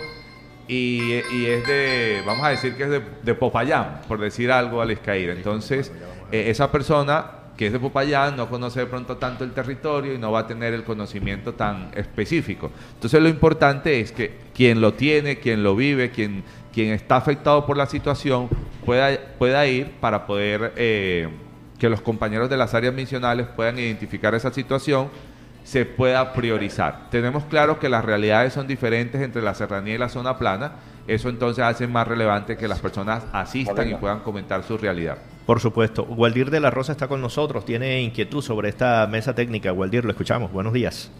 y, 0.68 1.12
es 1.12 1.68
de, 1.68 2.24
vamos 2.26 2.46
a 2.46 2.50
decir 2.50 2.76
que 2.76 2.84
es 2.84 2.90
de, 2.90 3.36
Popayán, 3.36 4.02
por 4.08 4.20
decir 4.20 4.52
algo 4.52 4.82
al 4.82 4.92
Escair. 4.92 5.30
Entonces 5.32 5.92
eh, 6.32 6.50
esa 6.50 6.72
persona 6.72 7.44
que 7.58 7.68
es 7.68 7.74
de 7.74 7.80
Popayán 7.80 8.36
no 8.36 8.50
conoce 8.50 8.80
de 8.80 8.86
pronto 8.88 9.18
tanto 9.18 9.44
el 9.44 9.52
territorio 9.52 10.14
y 10.14 10.18
no 10.18 10.32
va 10.32 10.40
a 10.40 10.48
tener 10.48 10.74
el 10.74 10.84
conocimiento 10.84 11.54
tan 11.54 11.92
específico. 11.96 12.72
Entonces 12.96 13.22
lo 13.22 13.30
importante 13.30 14.00
es 14.00 14.12
que 14.12 14.40
quien 14.54 14.82
lo 14.82 14.94
tiene, 14.94 15.38
quien 15.38 15.64
lo 15.64 15.76
vive, 15.76 16.10
quien, 16.12 16.44
quien 16.74 16.94
está 16.94 17.18
afectado 17.18 17.66
por 17.66 17.78
la 17.78 17.86
situación 17.86 18.50
pueda, 18.86 19.18
pueda 19.38 19.66
ir 19.68 19.92
para 20.00 20.26
poder 20.26 20.74
eh, 20.76 21.30
que 21.78 21.90
los 21.90 22.02
compañeros 22.02 22.50
de 22.50 22.58
las 22.58 22.74
áreas 22.74 22.94
misionales 22.94 23.48
puedan 23.56 23.78
identificar 23.78 24.34
esa 24.34 24.52
situación 24.52 25.10
se 25.64 25.86
pueda 25.86 26.34
priorizar. 26.34 27.10
Tenemos 27.10 27.46
claro 27.46 27.80
que 27.80 27.90
las 27.90 28.04
realidades 28.04 28.54
son 28.54 28.68
diferentes 28.68 29.22
entre 29.22 29.42
la 29.42 29.54
serranía 29.54 29.96
y 29.96 29.98
la 29.98 30.10
zona 30.10 30.38
plana, 30.38 30.74
eso 31.08 31.30
entonces 31.30 31.64
hace 31.64 31.88
más 31.88 32.08
relevante 32.08 32.56
que 32.58 32.68
las 32.68 32.80
personas 32.80 33.24
asistan 33.34 33.90
y 33.90 33.96
puedan 33.96 34.20
comentar 34.20 34.64
su 34.64 34.78
realidad. 34.78 35.18
Por 35.46 35.60
supuesto. 35.60 36.04
Waldir 36.04 36.50
de 36.50 36.62
la 36.62 36.72
Rosa 36.72 36.94
está 36.94 37.08
con 37.08 37.20
nosotros, 37.22 37.66
tiene 37.66 38.02
inquietud 38.02 38.42
sobre 38.42 38.70
esta 38.70 39.06
mesa 39.08 39.36
técnica. 39.36 39.74
Waldir, 39.74 40.06
lo 40.06 40.12
escuchamos. 40.12 40.52
Buenos 40.54 40.72
días. 40.72 41.12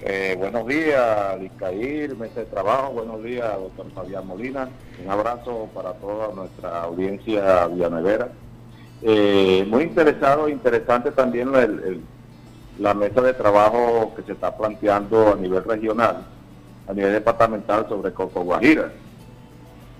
Eh, 0.00 0.36
buenos 0.38 0.66
días, 0.66 1.40
Licair, 1.40 2.16
mesa 2.16 2.40
de 2.40 2.46
trabajo. 2.46 2.92
Buenos 2.92 3.22
días, 3.22 3.52
doctor 3.52 3.86
Fabián 3.92 4.26
Molina. 4.26 4.68
Un 5.04 5.10
abrazo 5.10 5.68
para 5.74 5.92
toda 5.94 6.34
nuestra 6.34 6.82
audiencia 6.82 7.66
villanuevera. 7.68 8.28
Eh, 9.02 9.64
muy 9.68 9.84
interesado, 9.84 10.48
interesante 10.48 11.12
también 11.12 11.50
la 12.78 12.94
mesa 12.94 13.20
de 13.20 13.34
trabajo 13.34 14.12
que 14.16 14.22
se 14.22 14.32
está 14.32 14.56
planteando 14.56 15.32
a 15.32 15.36
nivel 15.36 15.64
regional, 15.64 16.24
a 16.86 16.92
nivel 16.92 17.12
departamental 17.12 17.86
sobre 17.88 18.12
Coco 18.12 18.42
Guajira 18.42 18.90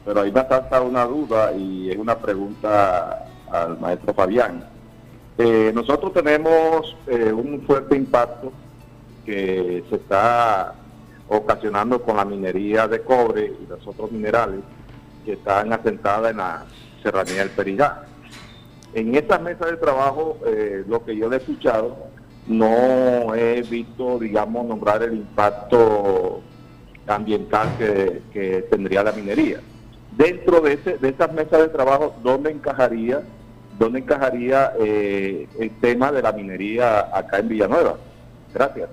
pero 0.09 0.23
ahí 0.23 0.33
me 0.33 0.41
salta 0.49 0.81
una 0.81 1.05
duda 1.05 1.53
y 1.53 1.91
es 1.91 1.99
una 1.99 2.17
pregunta 2.17 3.27
al 3.53 3.79
maestro 3.79 4.15
Fabián. 4.15 4.67
Eh, 5.37 5.71
nosotros 5.75 6.15
tenemos 6.15 6.97
eh, 7.07 7.31
un 7.31 7.61
fuerte 7.67 7.95
impacto 7.95 8.51
que 9.27 9.85
se 9.91 9.97
está 9.97 10.73
ocasionando 11.29 12.01
con 12.01 12.17
la 12.17 12.25
minería 12.25 12.89
de 12.89 13.03
cobre 13.03 13.53
y 13.63 13.67
los 13.67 13.87
otros 13.87 14.11
minerales 14.11 14.61
que 15.27 15.35
están 15.35 15.75
asentadas 15.75 16.31
en 16.31 16.39
la 16.39 16.65
serranía 17.03 17.41
del 17.41 17.51
Perijá. 17.51 18.05
En 18.95 19.15
esta 19.15 19.39
mesa 19.39 19.67
de 19.67 19.77
trabajo, 19.77 20.39
eh, 20.47 20.85
lo 20.89 21.05
que 21.05 21.15
yo 21.15 21.31
he 21.31 21.37
escuchado, 21.37 22.08
no 22.49 23.35
he 23.35 23.63
visto, 23.63 24.19
digamos, 24.19 24.67
nombrar 24.67 25.03
el 25.03 25.15
impacto 25.15 26.41
ambiental 27.07 27.69
que 27.79 28.67
tendría 28.71 29.03
la 29.03 29.13
minería 29.13 29.61
dentro 30.19 30.61
de, 30.61 30.75
ese, 30.75 30.99
de 30.99 31.09
esas 31.11 31.33
mesas 31.33 31.61
de 31.61 31.69
trabajo, 31.69 32.15
¿dónde 32.23 32.51
encajaría, 32.51 33.23
dónde 33.79 34.01
encajaría 34.01 34.73
eh, 34.81 35.49
el 35.59 35.71
tema 35.81 36.11
de 36.11 36.21
la 36.21 36.33
minería 36.33 37.17
acá 37.17 37.39
en 37.39 37.49
Villanueva? 37.49 37.97
Gracias. 38.53 38.91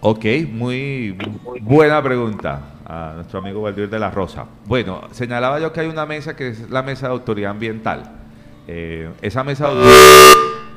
Ok, 0.00 0.24
muy 0.50 1.16
buena 1.60 2.02
pregunta 2.02 2.60
a 2.86 3.12
nuestro 3.16 3.38
amigo 3.38 3.62
Valdir 3.62 3.88
de 3.88 3.98
la 3.98 4.10
Rosa. 4.10 4.46
Bueno, 4.66 5.02
señalaba 5.10 5.60
yo 5.60 5.72
que 5.72 5.80
hay 5.80 5.88
una 5.88 6.06
mesa 6.06 6.34
que 6.34 6.48
es 6.48 6.70
la 6.70 6.82
mesa 6.82 7.06
de 7.06 7.12
autoridad 7.12 7.50
ambiental. 7.50 8.02
Eh, 8.66 9.10
esa, 9.20 9.44
mesa 9.44 9.68
de, 9.68 9.82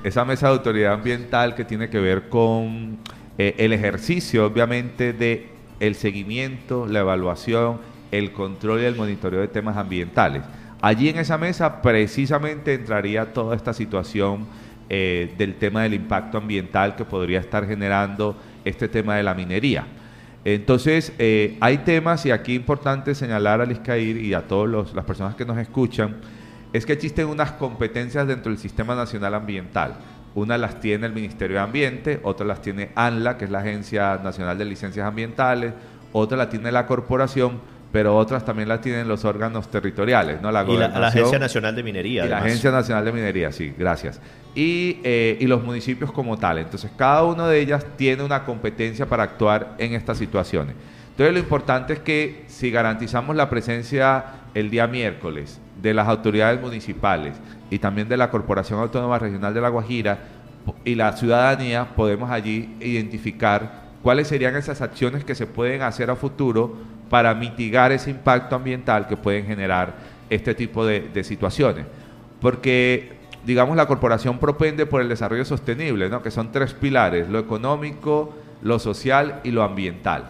esa 0.07 0.25
mesa 0.25 0.47
de 0.47 0.53
autoridad 0.53 0.93
ambiental 0.93 1.53
que 1.53 1.65
tiene 1.65 1.89
que 1.89 1.99
ver 1.99 2.29
con 2.29 2.97
eh, 3.37 3.55
el 3.57 3.73
ejercicio, 3.73 4.45
obviamente, 4.45 5.13
de 5.13 5.49
el 5.79 5.95
seguimiento, 5.95 6.87
la 6.87 6.99
evaluación, 6.99 7.79
el 8.11 8.31
control 8.31 8.81
y 8.81 8.85
el 8.85 8.95
monitoreo 8.95 9.41
de 9.41 9.47
temas 9.47 9.77
ambientales. 9.77 10.43
Allí 10.81 11.09
en 11.09 11.17
esa 11.17 11.37
mesa 11.37 11.81
precisamente 11.81 12.73
entraría 12.73 13.33
toda 13.33 13.55
esta 13.55 13.73
situación 13.73 14.47
eh, 14.89 15.33
del 15.37 15.55
tema 15.55 15.83
del 15.83 15.95
impacto 15.95 16.37
ambiental 16.37 16.95
que 16.95 17.03
podría 17.03 17.39
estar 17.39 17.67
generando 17.67 18.37
este 18.63 18.87
tema 18.87 19.15
de 19.17 19.23
la 19.23 19.33
minería. 19.33 19.85
Entonces, 20.45 21.11
eh, 21.19 21.57
hay 21.59 21.79
temas, 21.79 22.25
y 22.25 22.31
aquí 22.31 22.53
es 22.53 22.59
importante 22.59 23.13
señalar 23.13 23.59
a 23.59 23.65
Liscair 23.65 24.15
y 24.15 24.33
a 24.33 24.47
todas 24.47 24.93
las 24.93 25.03
personas 25.03 25.35
que 25.35 25.43
nos 25.43 25.57
escuchan, 25.57 26.15
es 26.73 26.85
que 26.85 26.93
existen 26.93 27.27
unas 27.27 27.51
competencias 27.53 28.27
dentro 28.27 28.51
del 28.51 28.59
Sistema 28.59 28.95
Nacional 28.95 29.33
Ambiental. 29.35 29.95
Una 30.35 30.57
las 30.57 30.79
tiene 30.79 31.07
el 31.07 31.13
Ministerio 31.13 31.57
de 31.57 31.63
Ambiente, 31.63 32.19
otra 32.23 32.45
las 32.45 32.61
tiene 32.61 32.89
ANLA, 32.95 33.37
que 33.37 33.45
es 33.45 33.51
la 33.51 33.59
Agencia 33.59 34.19
Nacional 34.23 34.57
de 34.57 34.65
Licencias 34.65 35.07
Ambientales, 35.07 35.73
otra 36.13 36.37
la 36.37 36.49
tiene 36.49 36.71
la 36.71 36.85
corporación, 36.85 37.59
pero 37.91 38.15
otras 38.15 38.45
también 38.45 38.67
las 38.69 38.81
tienen 38.81 39.07
los 39.07 39.25
órganos 39.25 39.69
territoriales, 39.71 40.41
¿no? 40.41 40.51
La, 40.51 40.63
y 40.63 40.77
la, 40.77 41.07
Agencia 41.07 41.39
Nacional 41.39 41.75
de 41.75 41.83
Minería. 41.83 42.25
Y 42.25 42.29
la 42.29 42.39
Agencia 42.39 42.69
Nacional 42.69 43.05
de 43.05 43.11
Minería, 43.11 43.51
sí, 43.51 43.73
gracias. 43.77 44.21
Y, 44.53 44.99
eh, 45.03 45.37
y, 45.39 45.47
los 45.47 45.63
municipios 45.63 46.11
como 46.11 46.37
tal. 46.37 46.59
Entonces, 46.59 46.91
cada 46.97 47.23
una 47.23 47.47
de 47.47 47.59
ellas 47.59 47.85
tiene 47.95 48.23
una 48.23 48.43
competencia 48.43 49.05
para 49.07 49.23
actuar 49.23 49.75
en 49.77 49.93
estas 49.93 50.17
situaciones. 50.17 50.75
Entonces, 51.11 51.33
lo 51.33 51.39
importante 51.39 51.93
es 51.93 51.99
que 51.99 52.43
si 52.47 52.69
garantizamos 52.69 53.35
la 53.35 53.49
presencia 53.49 54.25
el 54.53 54.69
día 54.69 54.87
miércoles 54.87 55.61
de 55.81 55.93
las 55.93 56.07
autoridades 56.07 56.59
municipales 56.59 57.35
y 57.69 57.79
también 57.79 58.07
de 58.07 58.17
la 58.17 58.29
Corporación 58.29 58.79
Autónoma 58.79 59.19
Regional 59.19 59.53
de 59.53 59.61
La 59.61 59.69
Guajira 59.69 60.19
y 60.83 60.95
la 60.95 61.13
ciudadanía, 61.13 61.95
podemos 61.95 62.29
allí 62.29 62.75
identificar 62.79 63.87
cuáles 64.01 64.27
serían 64.27 64.55
esas 64.55 64.81
acciones 64.81 65.23
que 65.23 65.35
se 65.35 65.47
pueden 65.47 65.81
hacer 65.81 66.09
a 66.09 66.15
futuro 66.15 66.75
para 67.09 67.33
mitigar 67.33 67.91
ese 67.91 68.11
impacto 68.11 68.55
ambiental 68.55 69.07
que 69.07 69.17
pueden 69.17 69.45
generar 69.45 69.93
este 70.29 70.53
tipo 70.55 70.85
de, 70.85 71.23
situaciones. 71.23 71.85
Porque, 72.41 73.13
digamos, 73.45 73.75
la 73.75 73.87
corporación 73.87 74.39
propende 74.39 74.85
por 74.85 75.01
el 75.01 75.09
desarrollo 75.09 75.45
sostenible, 75.45 76.09
¿no? 76.09 76.21
que 76.21 76.31
son 76.31 76.51
tres 76.51 76.73
pilares, 76.73 77.29
lo 77.29 77.39
económico, 77.39 78.33
lo 78.61 78.79
social 78.79 79.39
y 79.43 79.51
lo 79.51 79.63
ambiental. 79.63 80.25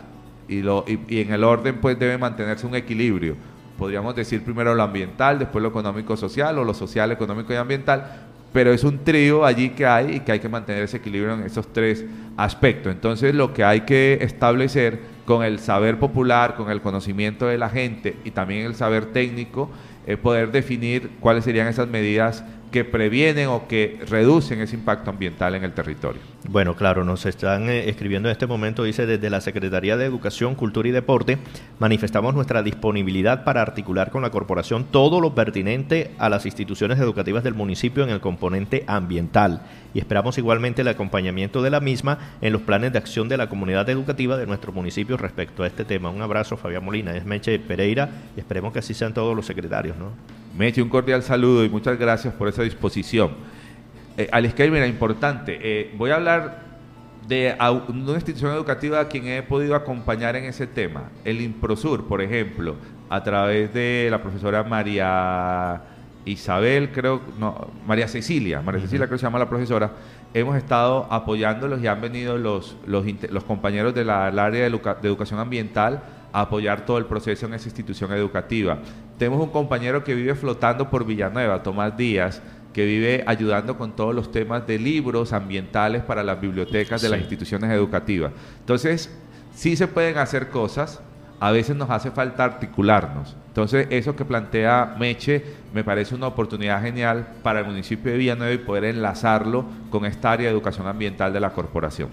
Y, 0.48 0.62
lo, 0.62 0.86
y, 0.88 1.22
en 1.22 1.34
el 1.34 1.44
orden 1.44 1.80
pues 1.82 2.00
debe 2.00 2.18
mantenerse 2.18 2.66
un 2.66 2.76
equilibrio. 2.76 3.36
Podríamos 3.78 4.16
decir 4.16 4.44
primero 4.44 4.74
lo 4.74 4.84
ambiental, 4.84 5.40
después 5.40 5.62
lo 5.62 5.70
económico-social 5.70 6.58
o 6.58 6.64
lo 6.64 6.74
social, 6.74 7.12
económico 7.12 7.54
y 7.54 7.58
ambiental, 7.58 8.28
pero 8.52 8.72
es 8.72 8.84
un 8.84 9.04
trío 9.04 9.46
allí 9.46 9.70
que 9.70 9.86
hay 9.86 10.16
y 10.16 10.20
que 10.22 10.32
hay 10.32 10.40
que 10.40 10.50
mantener 10.50 10.84
ese 10.84 10.98
equilibrio 10.98 11.36
en 11.36 11.44
esos 11.44 11.72
tres 11.72 12.04
aspectos. 12.38 12.92
Entonces 12.92 13.36
lo 13.36 13.54
que 13.54 13.64
hay 13.64 13.82
que 13.82 14.18
establecer 14.22 15.00
con 15.26 15.44
el 15.44 15.60
saber 15.60 16.00
popular, 16.00 16.56
con 16.56 16.72
el 16.72 16.82
conocimiento 16.82 17.46
de 17.46 17.58
la 17.58 17.70
gente 17.70 18.16
y 18.24 18.32
también 18.32 18.66
el 18.66 18.76
saber 18.76 19.08
técnico, 19.08 19.70
es 20.08 20.18
poder 20.18 20.52
definir 20.52 21.12
cuáles 21.20 21.44
serían 21.44 21.68
esas 21.68 21.88
medidas 21.88 22.44
que 22.72 22.84
previenen 22.84 23.48
o 23.48 23.68
que 23.68 24.00
reducen 24.10 24.62
ese 24.62 24.76
impacto 24.76 25.10
ambiental 25.10 25.56
en 25.56 25.64
el 25.64 25.74
territorio. 25.74 26.22
Bueno, 26.50 26.76
claro, 26.76 27.04
nos 27.04 27.26
están 27.26 27.70
eh, 27.70 27.90
escribiendo 27.90 28.30
en 28.30 28.34
este 28.34 28.48
momento, 28.48 28.84
dice 28.84 29.06
desde 29.06 29.30
la 29.30 29.42
Secretaría 29.42 29.98
de 29.98 30.06
Educación, 30.06 30.56
Cultura 30.56 30.88
y 30.88 30.92
Deporte, 30.92 31.38
manifestamos 31.80 32.36
nuestra 32.36 32.64
disponibilidad 32.64 33.44
para 33.44 33.62
articular 33.62 34.12
con 34.12 34.22
la 34.22 34.30
corporación 34.30 34.86
todo 34.92 35.22
lo 35.22 35.34
pertinente 35.36 36.12
a 36.18 36.30
las 36.30 36.46
instituciones 36.46 37.00
educativas 37.00 37.44
del 37.44 37.54
municipio 37.54 38.04
en 38.04 38.10
el 38.10 38.22
componente 38.22 38.84
ambiental 38.88 39.62
y 39.94 40.00
esperamos 40.00 40.38
igualmente 40.38 40.82
el 40.82 40.88
acompañamiento 40.90 41.62
de 41.62 41.70
la 41.70 41.80
misma 41.80 42.20
en 42.42 42.54
los 42.54 42.62
planes 42.62 42.92
de 42.92 43.00
acción 43.00 43.30
de 43.30 43.38
la 43.38 43.50
comunidad 43.50 43.90
educativa 43.90 44.38
de 44.38 44.46
nuestro 44.46 44.72
municipio 44.72 45.18
respecto 45.18 45.64
a 45.64 45.68
este 45.68 45.86
tema. 45.86 46.10
Un 46.10 46.22
abrazo, 46.22 46.58
Fabián 46.58 46.86
Molina, 46.86 47.16
es 47.16 47.26
Meche 47.26 47.58
Pereira 47.60 48.10
y 48.36 48.40
esperemos 48.40 48.74
que 48.74 48.80
así 48.80 48.94
sean 48.94 49.14
todos 49.14 49.36
los 49.36 49.46
secretarios, 49.46 49.98
¿no? 49.98 50.12
Meche, 50.58 50.82
un 50.82 50.90
cordial 50.90 51.22
saludo 51.22 51.64
y 51.64 51.70
muchas 51.70 52.00
gracias 52.00 52.34
por 52.34 52.48
esa 52.48 52.64
disposición. 52.64 53.32
Eh, 54.18 54.28
mira, 54.72 54.88
importante, 54.88 55.60
eh, 55.62 55.94
voy 55.96 56.10
a 56.10 56.16
hablar 56.16 56.64
de 57.28 57.56
una 57.90 58.14
institución 58.14 58.54
educativa 58.54 59.00
a 59.00 59.08
quien 59.08 59.28
he 59.28 59.44
podido 59.44 59.76
acompañar 59.76 60.36
en 60.36 60.46
ese 60.46 60.66
tema, 60.66 61.12
el 61.24 61.42
Improsur, 61.42 62.08
por 62.08 62.24
ejemplo, 62.24 62.76
a 63.08 63.24
través 63.24 63.72
de 63.72 64.08
la 64.10 64.20
profesora 64.20 64.64
María 64.64 65.84
Isabel, 66.26 66.92
creo, 66.92 67.22
no, 67.38 67.70
María 67.86 68.08
Cecilia, 68.08 68.62
María 68.62 68.82
Cecilia 68.82 69.06
creo 69.06 69.18
que 69.18 69.20
se 69.20 69.28
llama 69.28 69.38
la 69.38 69.50
profesora, 69.50 69.92
hemos 70.34 70.58
estado 70.58 71.08
apoyándolos 71.12 71.84
y 71.84 71.88
han 71.88 72.02
venido 72.02 72.36
los, 72.40 72.78
los, 72.88 73.06
los 73.30 73.44
compañeros 73.44 73.94
del 73.94 74.10
área 74.10 74.50
de, 74.50 74.70
de 74.72 75.08
educación 75.08 75.40
ambiental 75.40 76.02
a 76.34 76.42
apoyar 76.42 76.86
todo 76.86 76.98
el 76.98 77.06
proceso 77.06 77.46
en 77.46 77.54
esa 77.54 77.68
institución 77.68 78.12
educativa. 78.14 78.80
Tenemos 79.18 79.42
un 79.42 79.50
compañero 79.50 80.04
que 80.04 80.14
vive 80.14 80.36
flotando 80.36 80.90
por 80.90 81.06
Villanueva, 81.06 81.64
Tomás 81.64 81.98
Díaz, 81.98 82.42
que 82.72 82.86
vive 82.86 83.24
ayudando 83.26 83.76
con 83.76 83.96
todos 83.96 84.14
los 84.14 84.32
temas 84.32 84.68
de 84.68 84.78
libros 84.78 85.34
ambientales 85.34 86.04
para 86.04 86.24
las 86.24 86.40
bibliotecas 86.40 87.02
de 87.02 87.10
las 87.10 87.20
instituciones 87.20 87.72
educativas. 87.72 88.32
Entonces, 88.60 89.10
sí 89.56 89.76
se 89.76 89.88
pueden 89.88 90.20
hacer 90.20 90.50
cosas, 90.50 91.02
a 91.40 91.50
veces 91.50 91.76
nos 91.76 91.90
hace 91.90 92.12
falta 92.12 92.44
articularnos. 92.44 93.36
Entonces, 93.48 93.88
eso 93.90 94.16
que 94.16 94.24
plantea 94.24 94.96
Meche 95.00 95.44
me 95.74 95.84
parece 95.84 96.14
una 96.14 96.28
oportunidad 96.28 96.80
genial 96.84 97.28
para 97.42 97.62
el 97.62 97.66
municipio 97.66 98.12
de 98.12 98.20
Villanueva 98.20 98.54
y 98.54 98.60
poder 98.60 98.84
enlazarlo 98.86 99.66
con 99.90 100.06
esta 100.06 100.34
área 100.34 100.46
de 100.46 100.52
educación 100.52 100.86
ambiental 100.86 101.34
de 101.34 101.40
la 101.40 101.50
corporación. 101.50 102.10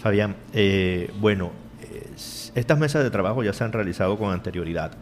Fabián, 0.00 0.36
eh, 0.52 1.10
bueno, 1.18 1.52
eh, 1.80 2.10
estas 2.54 2.78
mesas 2.78 3.02
de 3.02 3.10
trabajo 3.10 3.42
ya 3.42 3.54
se 3.54 3.64
han 3.64 3.72
realizado 3.72 4.18
con 4.18 4.30
anterioridad 4.30 4.92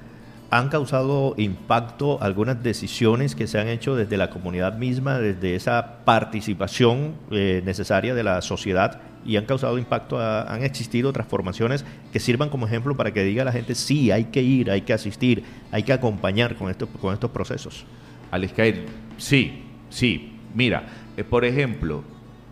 han 0.53 0.69
causado 0.69 1.35
impacto 1.39 2.23
algunas 2.23 2.63
decisiones 2.63 3.35
que 3.35 3.47
se 3.47 3.59
han 3.59 3.69
hecho 3.69 3.97
desde 3.97 4.19
la 4.19 4.29
comunidad 4.29 4.77
misma, 4.77 5.19
desde 5.19 5.55
esa 5.55 6.05
participación 6.05 7.15
eh, 7.31 7.63
necesaria 7.65 8.15
de 8.15 8.23
la 8.23 8.43
sociedad 8.43 9.01
y 9.25 9.39
han 9.39 9.47
causado 9.47 9.79
impacto, 9.79 10.21
han 10.21 10.63
existido 10.63 11.11
transformaciones 11.11 11.87
que 12.13 12.21
sirvan 12.21 12.51
como 12.51 12.67
ejemplo 12.67 12.95
para 12.95 13.15
que 13.15 13.25
diga 13.25 13.45
la 13.45 13.53
gente, 13.53 13.75
sí, 13.75 14.11
hay 14.11 14.25
que 14.25 14.43
ir, 14.43 14.71
hay 14.71 14.83
que 14.83 14.93
asistir, 14.93 15.43
hay 15.71 15.85
que 15.85 15.95
acompañar 15.95 16.55
con, 16.57 16.69
esto, 16.69 16.87
con 16.87 17.15
estos 17.15 17.31
procesos. 17.31 17.87
Aliscair, 18.31 18.85
sí, 19.17 19.65
sí. 19.89 20.39
Mira, 20.55 20.85
eh, 21.17 21.25
por 21.25 21.47
ejemplo, 21.47 22.05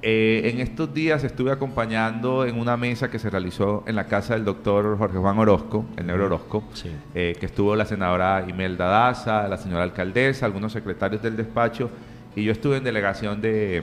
eh, 0.03 0.51
en 0.53 0.61
estos 0.61 0.95
días 0.95 1.25
estuve 1.25 1.53
acompañando 1.53 2.47
en 2.47 2.59
una 2.59 2.77
mesa 2.77 3.11
que 3.11 3.19
se 3.19 3.29
realizó 3.29 3.85
en 3.87 3.97
la 3.97 4.07
casa 4.07 4.35
del 4.35 4.45
doctor 4.45 4.97
Jorge 4.97 5.19
Juan 5.19 5.39
Orozco, 5.39 5.85
el 5.97 6.07
negro 6.07 6.27
Orozco, 6.27 6.65
eh, 7.15 7.37
que 7.39 7.47
estuvo 7.47 7.77
la 7.77 7.85
senadora 7.85 8.45
Imelda 8.49 8.87
Daza, 8.87 9.47
la 9.47 9.59
señora 9.59 9.83
alcaldesa, 9.83 10.47
algunos 10.47 10.73
secretarios 10.73 11.23
del 11.23 11.37
despacho, 11.37 11.91
y 12.35 12.45
yo 12.45 12.53
estuve 12.53 12.79
en 12.79 12.85
delegación 12.85 13.43
de, 13.43 13.83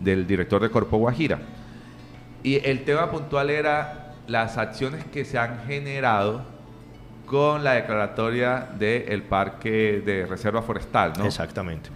del 0.00 0.26
director 0.26 0.60
de 0.60 0.68
Corpo 0.68 0.98
Guajira. 0.98 1.38
Y 2.42 2.56
el 2.66 2.84
tema 2.84 3.10
puntual 3.10 3.48
era 3.48 4.14
las 4.26 4.58
acciones 4.58 5.04
que 5.06 5.24
se 5.24 5.38
han 5.38 5.64
generado 5.66 6.42
con 7.24 7.64
la 7.64 7.72
declaratoria 7.72 8.68
del 8.78 9.22
parque 9.22 10.02
de 10.04 10.26
reserva 10.26 10.60
forestal, 10.60 11.14
¿no? 11.16 11.24
Exactamente. 11.24 11.88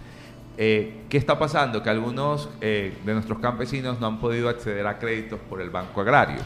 Eh, 0.59 1.03
¿Qué 1.07 1.17
está 1.17 1.37
pasando? 1.37 1.83
Que 1.83 1.91
algunos 1.91 2.49
eh, 2.61 2.97
de 3.05 3.13
nuestros 3.13 3.37
campesinos 3.37 3.99
no 3.99 4.07
han 4.07 4.19
podido 4.19 4.49
acceder 4.49 4.87
a 4.87 4.97
créditos 4.97 5.39
por 5.47 5.61
el 5.61 5.69
Banco 5.69 6.01
Agrario, 6.01 6.39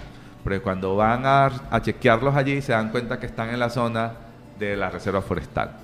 porque 0.44 0.60
cuando 0.60 0.98
van 0.98 1.22
a, 1.26 1.50
chequearlos 1.82 2.36
allí 2.36 2.62
se 2.62 2.74
dan 2.74 2.90
cuenta 2.90 3.20
que 3.20 3.26
están 3.26 3.50
en 3.50 3.60
la 3.60 3.70
zona 3.70 4.12
de 4.60 4.76
la 4.76 4.90
Reserva 4.90 5.22
Forestal. 5.22 5.78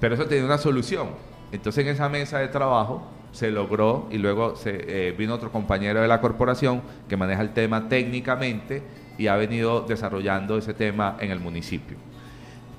Pero 0.00 0.14
eso 0.16 0.26
tiene 0.26 0.44
una 0.44 0.58
solución. 0.58 1.08
Entonces 1.50 1.86
en 1.86 1.92
esa 1.92 2.10
mesa 2.10 2.38
de 2.38 2.48
trabajo 2.48 3.08
se 3.32 3.50
logró 3.50 4.06
y 4.10 4.18
luego 4.18 4.54
se, 4.54 5.08
eh, 5.08 5.12
vino 5.12 5.34
otro 5.34 5.50
compañero 5.50 6.02
de 6.02 6.08
la 6.08 6.20
corporación 6.20 6.82
que 7.08 7.16
maneja 7.16 7.40
el 7.40 7.54
tema 7.54 7.88
técnicamente 7.88 8.82
y 9.16 9.28
ha 9.28 9.36
venido 9.36 9.80
desarrollando 9.80 10.58
ese 10.58 10.74
tema 10.74 11.16
en 11.20 11.30
el 11.30 11.40
municipio. 11.40 11.96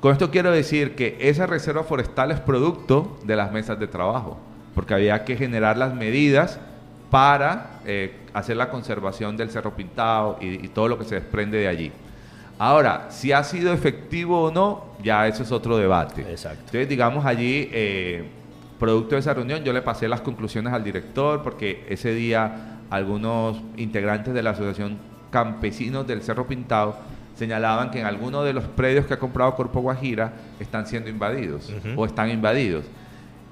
Con 0.06 0.12
esto 0.12 0.30
quiero 0.30 0.52
decir 0.52 0.94
que 0.94 1.18
esa 1.20 1.48
reserva 1.48 1.84
forestal 1.84 2.30
es 2.30 2.40
producto 2.40 3.18
de 3.24 3.36
las 3.36 3.52
mesas 3.52 3.80
de 3.80 3.88
trabajo, 3.88 4.38
porque 4.76 4.94
había 4.94 5.26
que 5.26 5.36
generar 5.36 5.78
las 5.78 5.96
medidas 5.96 6.60
para 7.10 7.80
eh, 7.88 8.16
hacer 8.32 8.56
la 8.56 8.70
conservación 8.70 9.36
del 9.36 9.50
cerro 9.50 9.76
pintado 9.76 10.38
y, 10.40 10.68
todo 10.68 10.90
lo 10.90 11.00
que 11.00 11.06
se 11.06 11.16
desprende 11.16 11.58
de 11.58 11.68
allí. 11.68 11.92
Ahora, 12.60 13.08
si 13.10 13.32
ha 13.32 13.44
sido 13.44 13.74
efectivo 13.74 14.44
o 14.44 14.52
no, 14.52 14.84
ya 15.02 15.28
eso 15.28 15.42
es 15.42 15.52
otro 15.52 15.76
debate. 15.76 16.22
Exacto. 16.22 16.66
Entonces, 16.66 16.88
digamos 16.88 17.26
allí, 17.26 17.68
eh, 17.74 18.26
producto 18.80 19.16
de 19.16 19.22
esa 19.22 19.34
reunión, 19.34 19.64
yo 19.64 19.74
le 19.74 19.82
pasé 19.82 20.08
las 20.08 20.22
conclusiones 20.22 20.72
al 20.72 20.84
director 20.84 21.42
porque 21.42 21.84
ese 21.90 22.14
día 22.14 22.78
algunos 22.92 23.58
integrantes 23.76 24.36
de 24.36 24.44
la 24.44 24.52
asociación 24.52 25.00
campesinos 25.32 26.06
del 26.06 26.22
Cerro 26.22 26.46
Pintado 26.46 26.96
señalaban 27.36 27.92
que 27.92 28.00
en 28.00 28.06
algunos 28.06 28.46
de 28.46 28.54
los 28.54 28.64
predios 28.64 29.06
que 29.06 29.14
ha 29.14 29.20
comprado 29.20 29.56
Corpo 29.56 29.82
Guajira 29.82 30.34
están 30.60 30.88
siendo 30.88 31.10
invadidos 31.10 31.72
o 31.96 32.06
están 32.06 32.30
invadidos. 32.30 32.86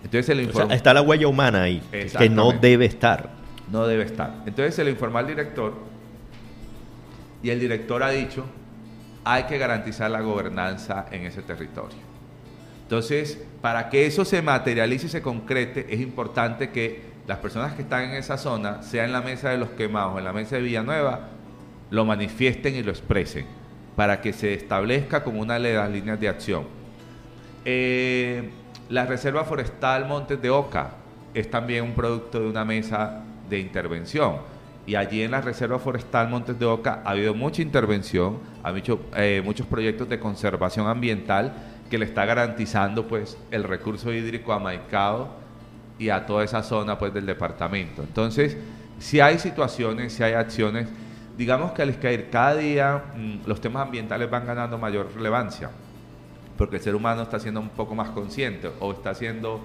Entonces 0.04 0.26
se 0.26 0.36
le 0.36 0.44
informó, 0.44 0.74
está 0.74 0.94
la 0.94 1.02
huella 1.02 1.28
humana 1.28 1.64
ahí, 1.64 1.82
que 2.18 2.30
no 2.30 2.52
debe 2.54 2.86
estar. 2.86 3.30
No 3.72 3.86
debe 3.88 4.04
estar. 4.04 4.34
Entonces 4.46 4.76
se 4.76 4.84
le 4.84 4.92
informó 4.92 5.20
al 5.20 5.28
director 5.28 5.74
y 7.42 7.50
el 7.50 7.60
director 7.60 8.04
ha 8.04 8.10
dicho, 8.10 8.46
hay 9.26 9.44
que 9.44 9.58
garantizar 9.58 10.10
la 10.12 10.22
gobernanza 10.22 11.06
en 11.12 11.26
ese 11.26 11.42
territorio. 11.42 11.98
Entonces, 12.84 13.42
para 13.62 13.90
que 13.90 14.06
eso 14.06 14.26
se 14.26 14.42
materialice 14.42 15.08
y 15.08 15.10
se 15.10 15.22
concrete, 15.22 15.88
es 15.90 16.00
importante 16.02 16.70
que 16.70 17.14
las 17.26 17.40
personas 17.40 17.74
que 17.74 17.82
están 17.82 18.04
en 18.04 18.12
esa 18.12 18.38
zona, 18.38 18.84
sea 18.84 19.06
en 19.06 19.14
la 19.14 19.22
mesa 19.22 19.50
de 19.50 19.58
los 19.58 19.70
quemados 19.70 20.18
en 20.18 20.26
la 20.26 20.34
mesa 20.34 20.58
de 20.58 20.62
Villanueva, 20.62 21.30
lo 21.90 22.06
manifiesten 22.06 22.76
y 22.76 22.84
lo 22.84 22.92
expresen 22.92 23.63
para 23.96 24.22
que 24.22 24.34
se 24.34 24.54
establezca 24.54 25.24
como 25.24 25.42
una 25.42 25.60
de 25.60 25.74
las 25.74 25.90
líneas 25.90 26.20
de 26.20 26.30
acción. 26.30 26.66
Eh, 27.66 28.50
la 28.90 29.06
Reserva 29.06 29.44
Forestal 29.46 30.06
Montes 30.06 30.42
de 30.42 30.50
Oca 30.50 30.92
es 31.34 31.50
también 31.50 31.84
un 31.84 31.94
producto 31.94 32.40
de 32.40 32.48
una 32.48 32.66
mesa 32.66 33.24
de 33.50 33.60
intervención. 33.60 34.38
Y 34.86 34.96
allí 34.96 35.22
en 35.22 35.32
la 35.32 35.42
Reserva 35.42 35.80
Forestal 35.80 36.28
Montes 36.30 36.60
de 36.60 36.66
Oca 36.66 37.02
ha 37.06 37.12
habido 37.12 37.34
mucha 37.34 37.62
intervención, 37.62 38.40
ha 38.64 38.70
habido 38.70 39.00
eh, 39.16 39.42
muchos 39.44 39.66
proyectos 39.66 40.10
de 40.10 40.20
conservación 40.20 40.88
ambiental 40.88 41.54
que 41.90 41.98
le 41.98 42.06
está 42.06 42.26
garantizando 42.26 43.08
pues 43.08 43.38
el 43.52 43.64
recurso 43.64 44.12
hídrico 44.12 44.52
a 44.52 44.60
Maicao 44.60 45.30
y 45.98 46.10
a 46.10 46.26
toda 46.26 46.44
esa 46.44 46.64
zona 46.64 46.98
pues 46.98 47.14
del 47.14 47.26
departamento. 47.26 48.04
Entonces, 48.04 48.58
si 49.00 49.22
hay 49.22 49.40
situaciones, 49.40 50.14
si 50.14 50.24
hay 50.24 50.34
acciones 50.34 50.88
digamos 51.38 51.72
que 51.72 51.82
al 51.82 51.90
Iscair 51.90 52.30
cada 52.30 52.56
día 52.56 53.04
mm, 53.16 53.48
los 53.48 53.60
temas 53.62 53.84
ambientales 53.84 54.30
van 54.30 54.46
ganando 54.46 54.78
mayor 54.78 55.14
relevancia, 55.16 55.70
porque 56.58 56.78
el 56.78 56.82
ser 56.82 56.96
humano 56.96 57.24
está 57.24 57.40
siendo 57.40 57.60
un 57.60 57.70
poco 57.70 57.96
más 57.96 58.10
consciente 58.10 58.70
o 58.80 58.92
está 58.92 59.12
haciendo 59.12 59.62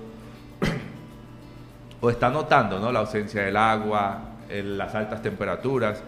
o 2.01 2.11
está 2.11 2.31
notando 2.31 2.79
¿no? 2.79 2.91
la 2.91 3.01
ausencia 3.01 3.43
del 3.43 3.57
agua, 3.57 4.19
las 4.51 4.95
altas 4.95 5.21
temperaturas. 5.23 6.03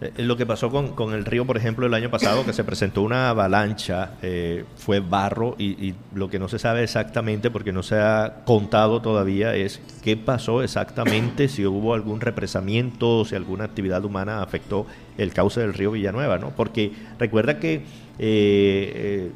Eh, 0.00 0.12
lo 0.22 0.36
que 0.36 0.46
pasó 0.46 0.70
con, 0.70 1.12
el 1.12 1.24
río, 1.24 1.44
por 1.44 1.56
ejemplo, 1.56 1.86
el 1.86 1.94
año 1.94 2.10
pasado, 2.10 2.44
que 2.44 2.52
se 2.52 2.62
presentó 2.62 3.02
una 3.02 3.30
avalancha, 3.30 4.12
eh, 4.22 4.64
fue 4.76 5.00
barro 5.00 5.56
y, 5.58 5.94
lo 6.14 6.30
que 6.30 6.38
no 6.38 6.48
se 6.48 6.58
sabe 6.58 6.84
exactamente, 6.84 7.50
porque 7.50 7.72
no 7.72 7.82
se 7.82 7.96
ha 7.96 8.42
contado 8.44 9.02
todavía, 9.02 9.54
es 9.54 9.80
qué 10.02 10.16
pasó 10.16 10.62
exactamente, 10.62 11.48
si 11.48 11.66
hubo 11.66 11.94
algún 11.94 12.20
represamiento, 12.20 13.24
si 13.24 13.34
alguna 13.34 13.64
actividad 13.64 14.04
humana 14.04 14.42
afectó 14.42 14.86
el 15.16 15.32
cauce 15.32 15.60
del 15.60 15.74
río 15.74 15.90
Villanueva, 15.90 16.38
¿no? 16.38 16.50
Porque 16.50 16.92
recuerda 17.18 17.58
que 17.58 17.82
eh, 18.20 19.32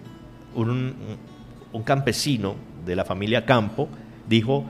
un, 0.55 0.94
un 1.72 1.83
campesino 1.83 2.55
de 2.87 2.94
la 2.94 3.05
familia 3.05 3.44
Campo 3.44 3.88
dijo 4.28 4.66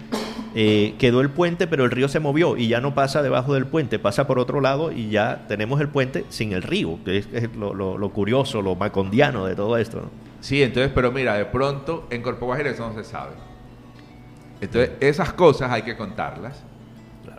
eh, 0.54 0.96
quedó 0.98 1.22
el 1.22 1.30
puente, 1.30 1.66
pero 1.66 1.84
el 1.84 1.90
río 1.90 2.08
se 2.08 2.20
movió 2.20 2.58
y 2.58 2.68
ya 2.68 2.80
no 2.80 2.94
pasa 2.94 3.22
debajo 3.22 3.54
del 3.54 3.66
puente, 3.66 3.98
pasa 3.98 4.26
por 4.26 4.38
otro 4.38 4.60
lado 4.60 4.92
y 4.92 5.08
ya 5.08 5.46
tenemos 5.48 5.80
el 5.80 5.88
puente 5.88 6.26
sin 6.28 6.52
el 6.52 6.62
río, 6.62 6.98
que 7.04 7.18
es, 7.18 7.56
lo, 7.56 8.10
curioso, 8.10 8.60
lo 8.60 8.74
macondiano 8.74 9.46
de 9.46 9.54
todo 9.54 9.78
esto. 9.78 10.10
Sí, 10.40 10.62
entonces, 10.62 10.92
pero 10.94 11.10
mira, 11.10 11.34
de 11.34 11.46
pronto 11.46 12.06
en 12.10 12.20
Corpo 12.20 12.46
Guajira 12.46 12.70
eso 12.70 12.86
no 12.86 12.94
se 12.94 13.04
sabe. 13.04 13.32
Entonces, 14.60 14.90
esas 15.00 15.32
cosas 15.32 15.70
hay 15.72 15.82
que 15.82 15.96
contarlas. 15.96 16.62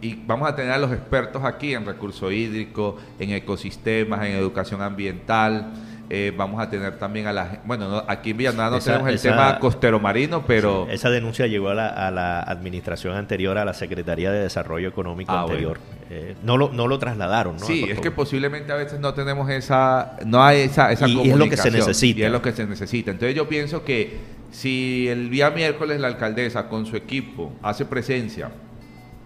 Y 0.02 0.16
vamos 0.16 0.50
a 0.50 0.56
tener 0.56 0.72
a 0.72 0.78
los 0.80 0.92
expertos 0.92 1.44
aquí 1.46 1.74
en 1.74 1.86
recurso 1.86 2.32
hídrico, 2.32 2.98
en 3.20 3.30
ecosistemas, 3.30 4.26
en 4.26 4.34
educación 4.34 4.82
ambiental, 4.82 5.72
eh, 6.10 6.34
vamos 6.36 6.62
a 6.62 6.70
tener 6.70 6.98
también 6.98 7.28
a 7.28 7.34
la... 7.34 7.62
Bueno, 7.66 8.04
aquí 8.08 8.32
en 8.32 8.38
Villanueva 8.38 8.70
no 8.72 8.80
tenemos 8.80 9.08
el 9.08 9.22
tema 9.22 9.58
costero 9.60 10.00
marino, 10.00 10.44
pero... 10.46 10.88
esa 10.90 11.10
denuncia 11.10 11.48
llegó 11.48 11.70
a 11.70 11.74
la, 11.74 12.42
administración 12.42 13.16
anterior, 13.16 13.58
a 13.58 13.66
la 13.66 13.74
Secretaría 13.74 14.32
de 14.32 14.42
Desarrollo 14.44 14.90
Económico 14.90 15.32
ah, 15.32 15.42
anterior. 15.42 15.80
Eh, 16.10 16.36
no, 16.44 16.58
lo, 16.58 16.70
no 16.70 16.88
lo 16.88 17.00
trasladaron, 17.00 17.58
¿no? 17.58 17.66
Sí, 17.66 17.86
es 17.90 18.00
que 18.00 18.12
posiblemente 18.12 18.72
a 18.72 18.76
veces 18.76 19.00
no 19.00 19.14
tenemos 19.14 19.50
esa... 19.50 20.18
No 20.26 20.44
hay 20.44 20.62
esa, 20.62 20.92
esa 20.92 21.08
y, 21.08 21.32
es 21.32 21.38
lo 21.38 21.50
que 21.50 21.58
se 21.58 21.72
necesita. 21.72 22.20
Y 22.20 22.24
es 22.24 22.32
lo 22.32 22.42
que 22.42 22.52
se 22.52 22.66
necesita. 22.68 23.12
Entonces 23.12 23.36
yo 23.36 23.48
pienso 23.48 23.84
que 23.84 24.18
si 24.52 25.08
el 25.08 25.30
día 25.30 25.50
miércoles 25.50 26.00
la 26.00 26.08
alcaldesa 26.08 26.68
con 26.68 26.86
su 26.86 26.96
equipo 26.96 27.54
hace 27.64 27.86
presencia, 27.86 28.52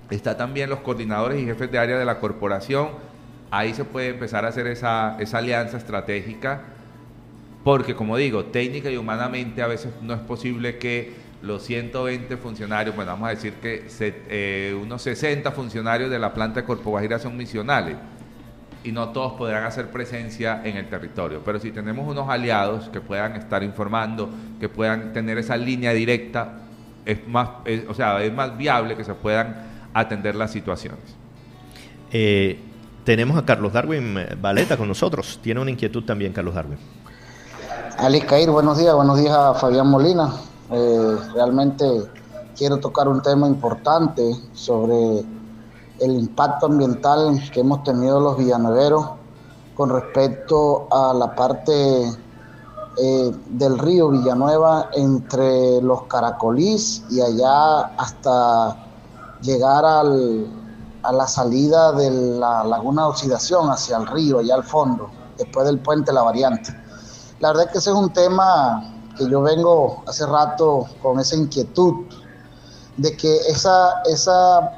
está 0.10 0.38
también 0.38 0.70
los 0.70 0.80
coordinadores 0.80 1.42
y 1.42 1.46
jefes 1.46 1.72
de 1.72 1.80
área 1.80 1.98
de 1.98 2.06
la 2.06 2.20
corporación 2.20 2.90
ahí 3.52 3.74
se 3.74 3.86
puede 3.86 4.10
empezar 4.10 4.46
a 4.46 4.50
hacer 4.50 4.68
esa, 4.68 5.18
esa 5.20 5.38
alianza 5.38 5.78
estratégica, 5.78 6.62
porque 7.64 7.96
como 7.96 8.18
digo, 8.18 8.46
técnica 8.46 8.90
y 8.90 8.98
humanamente 8.98 9.62
a 9.62 9.68
veces 9.68 9.92
no 10.02 10.14
es 10.14 10.20
posible 10.22 10.78
que 10.78 11.28
los 11.42 11.64
120 11.64 12.38
funcionarios, 12.38 12.96
bueno, 12.96 13.12
vamos 13.12 13.28
a 13.28 13.32
decir 13.32 13.54
que 13.54 13.88
eh, 14.00 14.78
unos 14.82 15.02
60 15.04 15.52
funcionarios 15.52 16.10
de 16.10 16.20
la 16.20 16.34
planta 16.34 16.62
de 16.62 16.66
Corpo 16.66 16.90
Guajira 16.92 17.20
son 17.20 17.38
misionales 17.38 17.96
y 18.84 18.92
no 18.92 19.10
todos 19.10 19.34
podrán 19.34 19.66
hacer 19.66 19.90
presencia 19.90 20.62
en 20.64 20.78
el 20.78 20.88
territorio. 20.88 21.42
Pero 21.44 21.60
si 21.60 21.72
tenemos 21.72 22.08
unos 22.08 22.30
aliados 22.30 22.90
que 22.90 23.02
puedan 23.02 23.36
estar 23.36 23.64
informando, 23.64 24.30
que 24.60 24.70
puedan 24.70 25.14
tener 25.14 25.38
esa 25.38 25.58
línea 25.58 25.94
directa, 25.94 26.60
es 27.06 27.28
más, 27.28 27.50
o 27.88 27.94
sea, 27.94 28.24
es 28.24 28.34
más 28.34 28.58
viable 28.58 28.96
que 28.96 29.04
se 29.04 29.14
puedan 29.14 29.56
atender 29.94 30.36
las 30.36 30.52
situaciones. 30.52 31.16
Eh, 32.12 32.60
tenemos 33.08 33.38
a 33.38 33.46
Carlos 33.46 33.72
Darwin 33.72 34.18
eh, 34.18 34.36
Valeta 34.38 34.76
con 34.76 34.90
nosotros. 34.90 35.40
Tiene 35.42 35.62
una 35.62 35.72
inquietud 35.72 36.04
también, 36.04 36.34
Carlos 36.34 36.54
Darwin. 36.54 36.78
Ali 38.00 38.20
Cair, 38.20 38.52
buenos 38.52 38.78
días. 38.78 38.94
Buenos 38.94 39.18
días 39.18 39.32
a 39.32 39.54
Fabián 39.54 39.88
Molina. 39.88 40.34
Eh, 40.70 41.16
realmente 41.34 41.86
quiero 42.58 42.80
tocar 42.80 43.08
un 43.08 43.22
tema 43.22 43.48
importante 43.48 44.22
sobre 44.52 45.20
el 46.02 46.12
impacto 46.12 46.66
ambiental 46.66 47.42
que 47.54 47.62
hemos 47.62 47.82
tenido 47.86 48.20
los 48.20 48.38
villanueveros 48.38 49.12
con 49.74 49.90
respecto 49.90 50.90
a 50.92 51.14
la 51.14 51.34
parte 51.34 52.10
eh, 52.98 53.32
del 53.52 53.80
río 53.80 54.10
Villanueva 54.10 54.90
entre 54.94 55.82
los 55.82 56.04
caracolís 56.08 57.06
y 57.10 57.22
allá 57.22 57.84
hasta 57.98 58.76
llegar 59.42 59.86
al, 59.86 60.67
a 61.04 61.12
la 61.12 61.28
salida 61.28 61.92
de 61.94 62.10
la 62.12 62.64
laguna 62.64 63.04
de 63.04 63.10
oxidación 63.10 63.70
hacia 63.70 63.98
el 63.98 64.08
río, 64.08 64.40
allá 64.40 64.56
al 64.56 64.64
fondo, 64.64 65.10
después 65.38 65.66
del 65.66 65.80
puente 65.80 66.12
La 66.12 66.24
Variante. 66.24 66.74
La 67.40 67.50
verdad 67.50 67.66
es 67.66 67.72
que 67.72 67.78
ese 67.78 67.92
es 67.92 67.96
un 67.96 68.12
tema 68.12 68.84
que 69.18 69.30
yo 69.30 69.42
vengo 69.42 70.04
hace 70.08 70.26
rato 70.26 70.88
con 71.02 71.20
esa 71.20 71.36
inquietud 71.36 72.06
de 72.98 73.16
que 73.16 73.38
esa, 73.48 74.02
esa, 74.06 74.72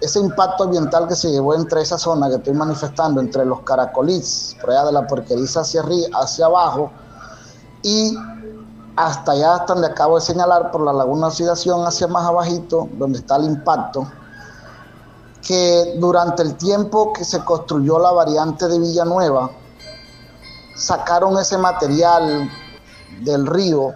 ese 0.00 0.20
impacto 0.20 0.64
ambiental 0.64 1.08
que 1.08 1.16
se 1.16 1.30
llevó 1.30 1.54
entre 1.54 1.80
esa 1.82 1.98
zona 1.98 2.28
que 2.28 2.36
estoy 2.36 2.54
manifestando, 2.54 3.20
entre 3.20 3.44
los 3.44 3.60
caracolís, 3.62 4.56
por 4.60 4.70
allá 4.70 4.84
de 4.84 4.92
la 4.92 5.06
porqueriza 5.06 5.60
hacia, 5.60 5.80
arriba, 5.80 6.08
hacia 6.20 6.46
abajo, 6.46 6.90
y 7.82 8.16
hasta 8.96 9.32
allá, 9.32 9.54
hasta 9.54 9.74
donde 9.74 9.88
acabo 9.88 10.16
de 10.16 10.22
señalar, 10.22 10.70
por 10.70 10.82
la 10.82 10.92
laguna 10.92 11.26
de 11.26 11.32
oxidación 11.32 11.86
hacia 11.86 12.06
más 12.06 12.26
abajito, 12.26 12.88
donde 12.98 13.20
está 13.20 13.36
el 13.36 13.44
impacto, 13.44 14.06
que 15.46 15.94
durante 15.96 16.42
el 16.42 16.56
tiempo 16.56 17.12
que 17.12 17.24
se 17.24 17.44
construyó 17.44 17.98
la 17.98 18.12
variante 18.12 18.68
de 18.68 18.78
Villanueva, 18.78 19.50
sacaron 20.76 21.38
ese 21.38 21.58
material 21.58 22.50
del 23.22 23.46
río 23.46 23.92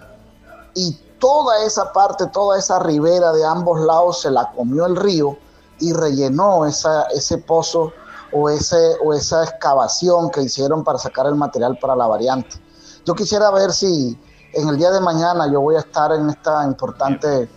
y 0.73 0.93
toda 1.19 1.63
esa 1.63 1.93
parte, 1.93 2.27
toda 2.27 2.59
esa 2.59 2.79
ribera 2.79 3.31
de 3.31 3.45
ambos 3.45 3.79
lados 3.81 4.21
se 4.21 4.31
la 4.31 4.51
comió 4.51 4.85
el 4.85 4.95
río 4.95 5.37
y 5.79 5.93
rellenó 5.93 6.65
ese 6.65 7.37
pozo 7.39 7.93
o 8.31 8.49
esa 8.49 9.43
excavación 9.43 10.29
que 10.31 10.41
hicieron 10.41 10.83
para 10.83 10.97
sacar 10.97 11.27
el 11.27 11.35
material 11.35 11.77
para 11.79 11.95
la 11.95 12.07
variante. 12.07 12.57
Yo 13.05 13.13
quisiera 13.15 13.51
ver 13.51 13.71
si 13.71 14.17
en 14.53 14.67
el 14.67 14.77
día 14.77 14.91
de 14.91 14.99
mañana 14.99 15.51
yo 15.51 15.61
voy 15.61 15.75
a 15.75 15.79
estar 15.79 16.11
en 16.11 16.29
esta 16.29 16.63
importante 16.65 17.49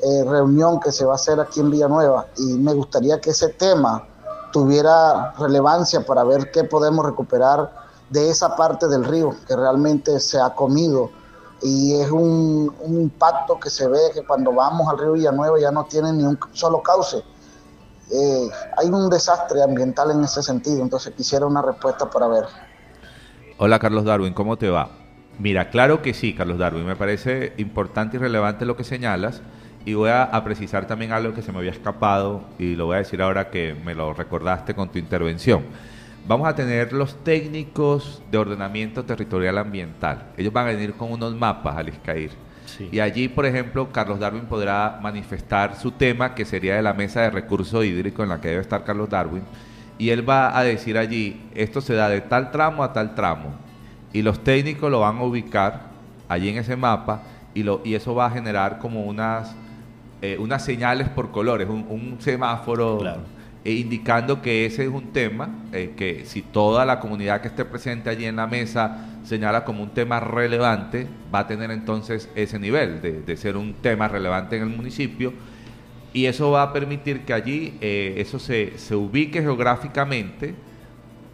eh, 0.00 0.24
reunión 0.24 0.78
que 0.80 0.92
se 0.92 1.04
va 1.04 1.12
a 1.12 1.14
hacer 1.16 1.40
aquí 1.40 1.60
en 1.60 1.70
Villanueva 1.70 2.26
y 2.36 2.54
me 2.54 2.72
gustaría 2.72 3.20
que 3.20 3.30
ese 3.30 3.48
tema 3.48 4.06
tuviera 4.52 5.32
relevancia 5.32 6.06
para 6.06 6.24
ver 6.24 6.50
qué 6.52 6.64
podemos 6.64 7.04
recuperar 7.04 7.72
de 8.08 8.30
esa 8.30 8.56
parte 8.56 8.86
del 8.88 9.04
río 9.04 9.34
que 9.46 9.56
realmente 9.56 10.20
se 10.20 10.40
ha 10.40 10.54
comido 10.54 11.10
y 11.62 11.94
es 11.94 12.10
un, 12.10 12.72
impacto 12.86 13.58
que 13.58 13.70
se 13.70 13.88
ve 13.88 13.98
que 14.14 14.24
cuando 14.24 14.52
vamos 14.52 14.88
al 14.88 14.98
río 14.98 15.12
Villanueva 15.14 15.58
ya 15.60 15.72
no 15.72 15.84
tiene 15.86 16.12
ni 16.12 16.22
un 16.22 16.38
solo 16.52 16.82
cauce. 16.82 17.22
Eh, 18.12 18.48
hay 18.76 18.88
un 18.88 19.10
desastre 19.10 19.62
ambiental 19.62 20.12
en 20.12 20.22
ese 20.22 20.42
sentido, 20.42 20.80
entonces 20.80 21.12
quisiera 21.14 21.44
una 21.46 21.60
respuesta 21.60 22.08
para 22.08 22.28
ver. 22.28 22.44
Hola 23.58 23.78
Carlos 23.78 24.04
Darwin, 24.04 24.32
¿cómo 24.32 24.56
te 24.56 24.70
va? 24.70 24.90
Mira, 25.38 25.70
claro 25.70 26.02
que 26.02 26.14
sí, 26.14 26.34
Carlos 26.34 26.58
Darwin, 26.58 26.86
me 26.86 26.96
parece 26.96 27.52
importante 27.58 28.16
y 28.16 28.20
relevante 28.20 28.64
lo 28.64 28.76
que 28.76 28.84
señalas. 28.84 29.42
Y 29.84 29.94
voy 29.94 30.10
a, 30.10 30.30
precisar 30.44 30.86
también 30.86 31.12
algo 31.12 31.32
que 31.32 31.42
se 31.42 31.52
me 31.52 31.58
había 31.58 31.70
escapado 31.70 32.42
y 32.58 32.74
lo 32.74 32.86
voy 32.86 32.96
a 32.96 32.98
decir 32.98 33.22
ahora 33.22 33.50
que 33.50 33.74
me 33.84 33.94
lo 33.94 34.12
recordaste 34.12 34.74
con 34.74 34.90
tu 34.90 34.98
intervención. 34.98 35.62
vamos 36.26 36.46
a 36.46 36.54
tener 36.54 36.92
los 36.92 37.24
técnicos 37.24 38.22
de 38.30 38.36
ordenamiento 38.38 39.04
territorial 39.04 39.56
ambiental. 39.56 40.24
Ellos 40.36 40.52
van 40.52 40.66
a 40.66 40.72
venir 40.72 40.92
con 40.92 41.10
unos 41.12 41.34
mapas 41.34 41.76
al 41.76 41.88
ISCAIR. 41.88 42.48
Y 42.92 43.00
allí, 43.00 43.28
por 43.28 43.46
ejemplo, 43.46 43.90
Carlos 43.90 44.18
Darwin 44.20 44.44
podrá 44.44 44.98
manifestar 45.02 45.74
su 45.76 45.90
tema, 45.90 46.34
que 46.34 46.44
sería 46.44 46.76
de 46.76 46.82
la 46.82 46.92
mesa 46.92 47.22
de 47.22 47.30
recurso 47.30 47.82
hídrico 47.82 48.22
en 48.22 48.28
la 48.28 48.40
que 48.40 48.48
debe 48.48 48.60
estar 48.60 48.84
Carlos 48.84 49.08
Darwin. 49.08 49.42
Y 49.96 50.10
él 50.10 50.28
va 50.28 50.56
a 50.56 50.62
decir 50.62 50.96
allí, 50.96 51.40
esto 51.54 51.80
se 51.80 51.94
da 51.94 52.08
de 52.08 52.20
tal 52.20 52.50
tramo 52.50 52.84
a 52.84 52.92
tal 52.92 53.14
tramo. 53.14 53.54
Y 54.12 54.22
los 54.22 54.44
técnicos 54.44 54.90
lo 54.90 55.00
van 55.00 55.18
a 55.18 55.22
ubicar 55.22 55.82
allí 56.28 56.50
en 56.50 56.58
ese 56.58 56.76
mapa 56.76 57.22
y, 57.54 57.62
lo, 57.62 57.80
y 57.84 57.94
eso 57.94 58.14
va 58.14 58.26
a 58.26 58.30
generar 58.30 58.78
como 58.78 59.04
unas, 59.04 59.54
eh, 60.20 60.36
unas 60.38 60.64
señales 60.64 61.08
por 61.08 61.30
colores, 61.30 61.68
un, 61.68 62.16
semáforo 62.18 62.98
eh, 63.64 63.72
indicando 63.72 64.42
que 64.42 64.66
ese 64.66 64.82
es 64.82 64.88
un 64.88 65.12
tema 65.12 65.48
eh, 65.72 65.94
que 65.96 66.24
si 66.24 66.42
toda 66.42 66.84
la 66.84 66.98
comunidad 66.98 67.40
que 67.40 67.46
esté 67.46 67.64
presente 67.64 68.10
allí 68.10 68.24
en 68.24 68.34
la 68.34 68.48
mesa 68.48 69.06
señala 69.22 69.64
como 69.64 69.82
un 69.82 69.90
tema 69.90 70.18
relevante, 70.18 71.06
va 71.32 71.40
a 71.40 71.46
tener 71.46 71.70
entonces 71.70 72.28
ese 72.34 72.58
nivel 72.58 73.00
de, 73.00 73.36
ser 73.36 73.56
un 73.56 73.74
tema 73.74 74.08
relevante 74.08 74.56
en 74.56 74.64
el 74.64 74.70
municipio 74.70 75.32
y 76.12 76.24
eso 76.26 76.50
va 76.50 76.62
a 76.62 76.72
permitir 76.72 77.20
que 77.20 77.32
allí 77.32 77.78
eso 77.80 78.40
se, 78.40 78.76
se 78.76 78.96
ubique 78.96 79.40
geográficamente 79.40 80.54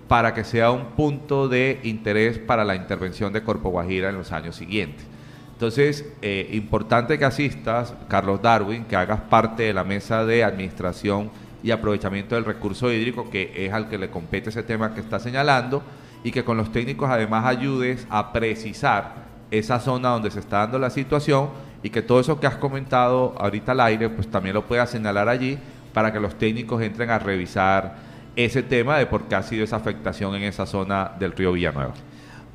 para 0.09 0.35
que 0.35 0.45
sea 0.45 0.73
un 0.73 0.87
punto 0.97 1.49
de 1.49 1.81
interés 1.85 2.39
para 2.39 2.65
la 2.65 2.75
intervención 2.75 3.33
de 3.33 3.43
Corpo 3.43 3.71
Guajira 3.71 4.11
en 4.11 4.17
los 4.17 4.33
años 4.33 4.57
siguientes. 4.57 5.14
Entonces, 5.55 6.05
eh, 6.21 6.51
importante 6.53 7.19
que 7.19 7.25
asistas, 7.25 7.95
Carlos 8.09 8.43
Darwin, 8.43 8.85
que 8.85 8.97
hagas 8.97 9.21
parte 9.21 9.63
de 9.63 9.73
la 9.73 9.85
mesa 9.85 10.27
de 10.27 10.45
administración 10.45 11.31
y 11.63 11.71
aprovechamiento 11.71 12.35
del 12.35 12.45
recurso 12.45 12.93
hídrico, 12.93 13.31
que 13.31 13.53
es 13.57 13.73
al 13.73 13.89
que 13.89 13.97
le 13.97 14.11
compete 14.11 14.51
ese 14.51 14.65
tema 14.65 14.93
que 14.95 15.01
está 15.01 15.19
señalando, 15.19 15.83
y 16.25 16.33
que 16.33 16.43
con 16.43 16.57
los 16.57 16.73
técnicos 16.73 17.09
además 17.09 17.47
ayudes 17.47 18.07
a 18.11 18.33
precisar 18.33 19.25
esa 19.51 19.79
zona 19.79 20.09
donde 20.09 20.31
se 20.31 20.41
está 20.41 20.59
dando 20.59 20.79
la 20.79 20.91
situación 20.91 21.51
y 21.83 21.91
que 21.91 22.03
todo 22.03 22.19
eso 22.19 22.41
que 22.41 22.47
has 22.47 22.57
comentado 22.57 23.35
ahorita 23.39 23.73
al 23.73 23.81
aire, 23.81 24.09
pues 24.09 24.29
también 24.29 24.55
lo 24.55 24.67
puedas 24.67 24.91
señalar 24.91 25.29
allí 25.29 25.59
para 25.93 26.13
que 26.13 26.19
los 26.19 26.35
técnicos 26.37 26.83
entren 26.83 27.11
a 27.11 27.19
revisar 27.19 27.97
ese 28.35 28.63
tema 28.63 28.99
de 28.99 29.07
por 29.07 29.25
qué 29.25 29.37
ha 29.37 29.43
sido 29.43 29.63
esa 29.65 29.77
afectación 29.77 30.35
en 30.35 30.43
esa 30.43 30.67
zona 30.67 31.13
del 31.19 31.33
río 31.33 31.53
Villanueva. 31.53 31.93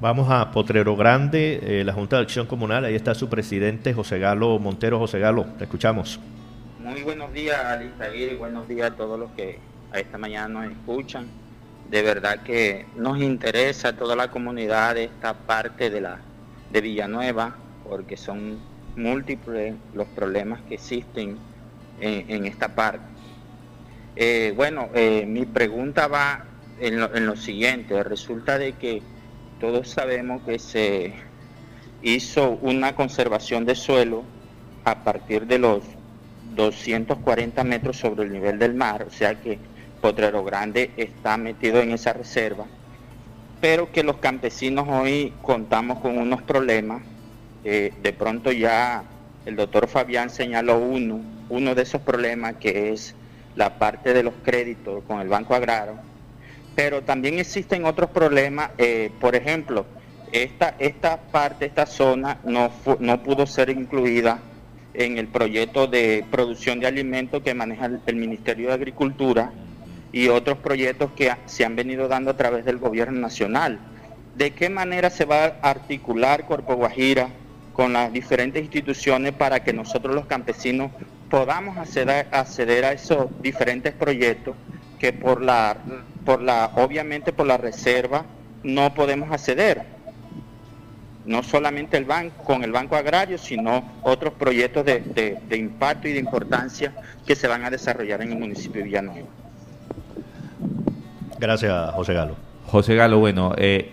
Vamos 0.02 0.32
a 0.32 0.52
Potrero 0.52 0.96
Grande, 0.96 1.60
eh, 1.62 1.84
la 1.84 1.92
Junta 1.92 2.16
de 2.16 2.22
Acción 2.22 2.48
Comunal. 2.48 2.86
Ahí 2.86 2.96
está 2.96 3.14
su 3.14 3.28
presidente, 3.28 3.94
José 3.94 4.18
Galo 4.18 4.58
Montero. 4.58 4.98
José 4.98 5.20
Galo, 5.20 5.46
te 5.58 5.66
escuchamos. 5.66 6.20
Muy 6.80 7.04
buenos 7.04 7.34
días, 7.34 7.60
Alistair, 7.66 8.32
y 8.32 8.36
buenos 8.36 8.68
días 8.68 8.92
a 8.92 8.96
todos 8.96 9.20
los 9.20 9.30
que 9.32 9.60
a 9.92 10.00
esta 10.00 10.18
mañana 10.18 10.48
nos 10.48 10.72
escuchan. 10.72 11.28
De 11.90 12.02
verdad 12.02 12.44
que 12.44 12.86
nos 12.96 13.20
interesa 13.20 13.98
toda 13.98 14.16
la 14.16 14.32
comunidad 14.32 14.96
de 14.96 15.06
esta 15.06 15.34
parte 15.34 15.90
de, 15.90 16.00
la, 16.00 16.20
de 16.72 16.80
Villanueva, 16.80 17.58
porque 17.88 18.16
son 18.16 18.58
múltiples 18.96 19.76
los 19.94 20.08
problemas 20.08 20.62
que 20.62 20.76
existen 20.76 21.38
en 22.00 22.46
esta 22.46 22.70
parte. 22.70 23.04
Eh, 24.16 24.54
bueno, 24.56 24.90
eh, 24.94 25.26
mi 25.26 25.46
pregunta 25.46 26.08
va 26.08 26.46
en 26.80 27.26
lo, 27.26 27.36
siguiente. 27.36 28.04
Resulta 28.04 28.58
de 28.58 28.74
que 28.74 29.02
todos 29.60 29.90
sabemos 29.90 30.42
que 30.44 30.58
se 30.58 31.14
hizo 32.02 32.52
una 32.62 32.96
conservación 32.96 33.66
de 33.66 33.76
suelo 33.76 34.24
a 34.86 35.04
partir 35.04 35.46
de 35.48 35.60
los 35.60 35.84
240 36.56 37.64
metros 37.64 37.98
sobre 37.98 38.24
el 38.24 38.32
nivel 38.34 38.58
del 38.58 38.74
mar, 38.74 39.06
o 39.08 39.12
sea 39.12 39.36
que 39.36 39.60
Potrero 40.02 40.44
Grande 40.44 40.92
está 40.96 41.38
metido 41.38 41.82
en 41.82 41.92
esa 41.92 42.14
reserva, 42.14 42.66
pero 43.60 43.92
que 43.92 44.04
los 44.04 44.18
campesinos 44.18 44.88
hoy 44.88 45.34
contamos 45.42 46.00
con 46.00 46.18
unos 46.18 46.42
problemas. 46.42 47.02
Eh, 47.66 47.94
de 48.02 48.14
pronto 48.14 48.54
ya 48.54 49.04
el 49.46 49.58
doctor 49.58 49.88
Fabián 49.90 50.30
señaló 50.30 50.80
uno, 50.80 51.20
uno 51.50 51.76
de 51.76 51.82
esos 51.82 52.02
problemas 52.02 52.56
que 52.56 52.94
es 52.94 53.14
la 53.58 53.78
parte 53.78 54.14
de 54.14 54.24
los 54.24 54.34
créditos 54.44 55.04
con 55.04 55.20
el 55.20 55.28
Banco 55.28 55.54
Agrario, 55.54 56.00
pero 56.76 57.02
también 57.04 57.40
existen 57.40 57.86
otros 57.86 58.10
problemas, 58.12 58.72
eh, 58.78 59.12
por 59.20 59.36
ejemplo, 59.36 59.86
esta, 60.32 60.76
esta 60.80 61.18
parte, 61.18 61.66
esta 61.66 61.86
zona 61.86 62.40
no, 62.44 62.72
no 63.00 63.24
pudo 63.24 63.48
ser 63.48 63.70
incluida 63.70 64.40
en 64.94 65.18
el 65.18 65.28
proyecto 65.28 65.88
de 65.88 66.26
producción 66.30 66.80
de 66.80 66.88
alimentos 66.88 67.42
que 67.44 67.54
maneja 67.54 67.90
el, 68.06 68.16
Ministerio 68.16 68.68
de 68.68 68.74
Agricultura 68.74 69.52
y 70.12 70.28
otros 70.28 70.58
proyectos 70.58 71.12
que 71.16 71.32
se 71.46 71.66
han 71.66 71.76
venido 71.76 72.08
dando 72.08 72.32
a 72.32 72.38
través 72.38 72.66
del 72.66 72.78
gobierno 72.78 73.20
nacional. 73.20 73.80
¿De 74.36 74.52
qué 74.52 74.70
manera 74.70 75.10
se 75.10 75.26
va 75.26 75.46
a 75.46 75.70
articular 75.70 76.46
Corpo 76.46 76.76
Guajira 76.76 77.30
con 77.74 77.94
las 77.94 78.12
diferentes 78.12 78.62
instituciones 78.62 79.34
para 79.34 79.64
que 79.64 79.74
nosotros 79.74 80.16
los 80.16 80.26
campesinos 80.26 80.92
podamos 81.30 81.78
acceder, 81.78 82.28
acceder 82.32 82.86
a 82.86 82.92
esos 82.92 83.28
diferentes 83.42 83.94
proyectos 83.94 84.56
que 84.98 85.14
por 85.14 85.42
la, 85.42 85.78
por 86.26 86.42
la, 86.42 86.72
obviamente 86.76 87.34
por 87.34 87.48
la 87.48 87.58
reserva 87.58 88.26
no 88.64 88.94
podemos 88.94 89.32
acceder. 89.32 89.84
No 91.26 91.44
solamente 91.44 91.98
el 91.98 92.06
banco, 92.06 92.44
con 92.44 92.64
el 92.64 92.72
Banco 92.72 92.96
Agrario, 92.96 93.38
sino 93.38 93.84
otros 94.02 94.34
proyectos 94.34 94.86
de, 94.86 95.38
de, 95.48 95.58
impacto 95.58 96.08
y 96.08 96.14
de 96.14 96.20
importancia 96.20 96.94
que 97.26 97.36
se 97.36 97.48
van 97.48 97.64
a 97.66 97.70
desarrollar 97.70 98.22
en 98.22 98.32
el 98.32 98.40
municipio 98.40 98.80
de 98.80 98.86
Villanueva. 98.86 99.28
Gracias, 101.40 101.92
José 101.94 102.14
Galo. 102.14 102.36
José 102.66 102.96
Galo, 102.96 103.20
bueno, 103.20 103.54
eh, 103.58 103.92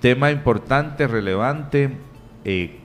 tema 0.00 0.30
importante, 0.30 1.08
relevante. 1.08 1.90
Eh, 2.44 2.78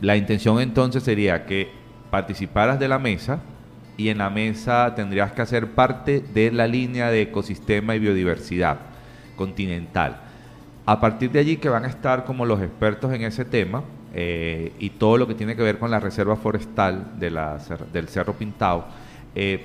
la 0.00 0.16
intención 0.16 0.60
entonces 0.60 1.04
sería 1.04 1.46
que 1.46 1.70
participaras 2.10 2.78
de 2.78 2.88
la 2.88 2.98
mesa 2.98 3.40
y 3.96 4.08
en 4.08 4.18
la 4.18 4.30
mesa 4.30 4.94
tendrías 4.94 5.32
que 5.32 5.42
hacer 5.42 5.68
parte 5.68 6.22
de 6.34 6.50
la 6.52 6.66
línea 6.66 7.10
de 7.10 7.22
ecosistema 7.22 7.96
y 7.96 7.98
biodiversidad 7.98 8.78
continental. 9.36 10.20
A 10.84 11.00
partir 11.00 11.30
de 11.30 11.40
allí 11.40 11.56
que 11.56 11.68
van 11.68 11.84
a 11.84 11.88
estar 11.88 12.24
como 12.24 12.44
los 12.46 12.60
expertos 12.60 13.12
en 13.12 13.22
ese 13.22 13.44
tema 13.44 13.82
eh, 14.14 14.72
y 14.78 14.90
todo 14.90 15.18
lo 15.18 15.26
que 15.26 15.34
tiene 15.34 15.56
que 15.56 15.62
ver 15.62 15.78
con 15.78 15.90
la 15.90 15.98
reserva 15.98 16.36
forestal 16.36 17.18
del 17.18 18.08
Cerro 18.08 18.34
Pintado, 18.34 18.84
eh, 19.34 19.64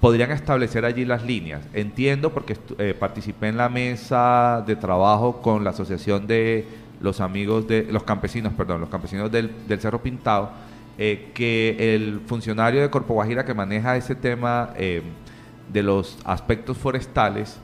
podrían 0.00 0.30
establecer 0.32 0.84
allí 0.84 1.04
las 1.04 1.22
líneas. 1.24 1.62
Entiendo 1.72 2.32
porque 2.32 2.56
eh, 2.78 2.94
participé 2.98 3.48
en 3.48 3.56
la 3.56 3.68
mesa 3.68 4.62
de 4.66 4.76
trabajo 4.76 5.40
con 5.40 5.64
la 5.64 5.70
Asociación 5.70 6.26
de 6.26 6.66
los 7.00 7.20
Amigos 7.20 7.68
de 7.68 7.86
los 7.90 8.02
Campesinos, 8.02 8.52
perdón, 8.54 8.80
los 8.80 8.90
Campesinos 8.90 9.30
del 9.30 9.50
Cerro 9.78 10.02
Pintado, 10.02 10.50
eh, 10.98 11.30
que 11.34 11.94
el 11.94 12.22
funcionario 12.24 12.80
de 12.80 12.88
Corpo 12.88 13.12
Guajira 13.12 13.44
que 13.44 13.52
maneja 13.52 13.98
ese 13.98 14.14
tema 14.14 14.70
eh, 14.76 15.02
de 15.70 15.82
los 15.82 16.16
aspectos 16.24 16.78
forestales 16.78 17.58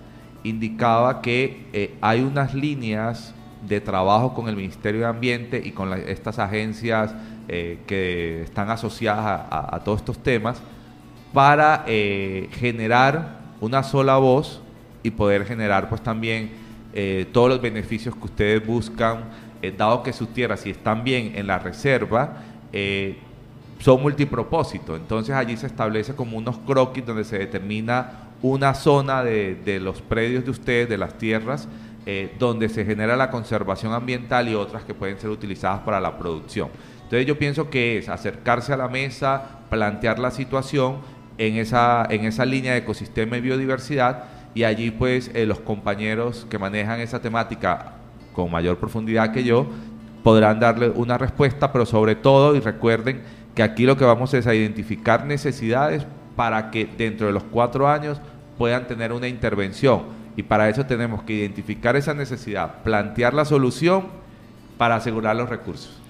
indicaba 0.45 1.23
que 1.23 1.65
eh, 1.73 1.95
hay 2.03 2.21
unas 2.21 2.53
líneas 2.53 3.35
de 3.67 3.81
trabajo 3.81 4.35
con 4.35 4.51
el 4.51 4.57
Ministerio 4.57 5.01
de 5.01 5.07
Ambiente 5.07 5.63
y 5.65 5.71
con 5.71 5.95
estas 5.95 6.39
agencias 6.39 7.15
que 7.87 8.43
están 8.43 8.71
asociadas 8.71 9.47
a, 9.51 9.81
todos 9.85 10.01
estos 10.01 10.19
temas 10.19 10.61
para 11.33 11.85
generar 11.87 13.41
una 13.61 13.83
sola 13.83 14.17
voz 14.17 14.61
y 15.03 15.11
poder 15.11 15.45
generar 15.45 15.89
pues 15.89 16.01
también 16.01 16.51
todos 17.33 17.51
los 17.51 17.61
beneficios 17.61 18.17
que 18.17 18.25
ustedes 18.25 18.67
buscan, 18.67 19.25
dado 19.77 20.03
que 20.03 20.13
sus 20.13 20.33
tierras 20.33 20.61
si 20.61 20.71
están 20.71 21.05
bien 21.05 21.33
en 21.37 21.47
la 21.47 21.59
reserva, 21.59 22.43
eh, 22.73 23.19
son 23.79 24.01
multipropósito. 24.01 24.97
Entonces 24.97 25.35
allí 25.35 25.57
se 25.57 25.67
establece 25.67 26.15
como 26.15 26.39
unos 26.39 26.59
croquis 26.59 27.05
donde 27.05 27.25
se 27.25 27.39
determina 27.39 28.29
una 28.43 28.75
zona 28.75 29.23
de, 29.23 29.81
los 29.81 30.03
predios 30.03 30.45
de 30.45 30.51
ustedes, 30.51 30.89
de 30.89 30.99
las 30.99 31.19
tierras, 31.19 31.69
eh, 32.07 32.35
donde 32.39 32.69
se 32.69 32.85
genera 32.85 33.17
la 33.17 33.31
conservación 33.31 33.93
ambiental 33.93 34.49
y 34.49 34.55
otras 34.55 34.85
que 34.85 34.95
pueden 34.95 35.19
ser 35.19 35.31
utilizadas 35.31 35.81
para 35.81 36.01
la 36.01 36.19
producción. 36.19 36.69
Entonces 37.05 37.27
yo 37.27 37.39
pienso 37.39 37.71
que 37.71 37.99
es 37.99 38.09
acercarse 38.09 38.73
a 38.73 38.77
la 38.77 38.89
mesa, 38.89 39.61
plantear 39.71 40.19
la 40.19 40.31
situación 40.31 40.99
en 41.39 41.57
esa, 41.57 42.07
en 42.09 42.25
esa 42.25 42.45
línea 42.45 42.73
de 42.73 42.79
ecosistema 42.79 43.37
y 43.37 43.41
biodiversidad 43.41 44.25
y 44.55 44.65
allí 44.65 44.91
pues 44.91 45.31
eh, 45.35 45.47
los 45.47 45.61
compañeros 45.61 46.47
que 46.51 46.59
manejan 46.59 47.01
esa 47.01 47.21
temática 47.21 47.95
con 48.33 48.51
mayor 48.51 48.79
profundidad 48.79 49.33
que 49.33 49.45
yo 49.45 49.67
podrán 50.23 50.61
darle 50.61 50.89
una 50.91 51.19
respuesta, 51.19 51.73
pero 51.73 51.87
sobre 51.87 52.15
todo, 52.15 52.55
y 52.55 52.61
recuerden 52.61 53.23
que 53.55 53.63
aquí 53.63 53.85
lo 53.85 53.97
que 53.97 54.05
vamos 54.05 54.33
es 54.35 54.47
a 54.47 54.55
identificar 54.55 55.27
necesidades 55.27 56.07
para 56.37 56.71
que 56.71 56.87
dentro 56.87 57.27
de 57.27 57.33
los 57.33 57.43
cuatro 57.43 57.89
años 57.89 58.21
puedan 58.57 58.87
tener 58.87 59.13
una 59.13 59.29
intervención. 59.29 60.03
Y 60.37 60.43
para 60.45 60.69
eso 60.69 60.87
tenemos 60.87 61.23
que 61.25 61.35
identificar 61.35 61.97
esa 61.97 62.15
necesidad, 62.15 62.83
plantear 62.83 63.35
la 63.35 63.45
solución 63.45 64.07
para 64.79 64.97
asegurar 64.97 65.37
los 65.37 65.49
recursos. 65.49 66.01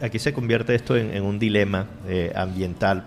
Aquí 0.00 0.18
se 0.18 0.32
convierte 0.32 0.74
esto 0.74 0.96
en, 0.96 1.22
un 1.22 1.38
dilema 1.38 1.86
eh, 2.06 2.32
ambiental. 2.36 3.04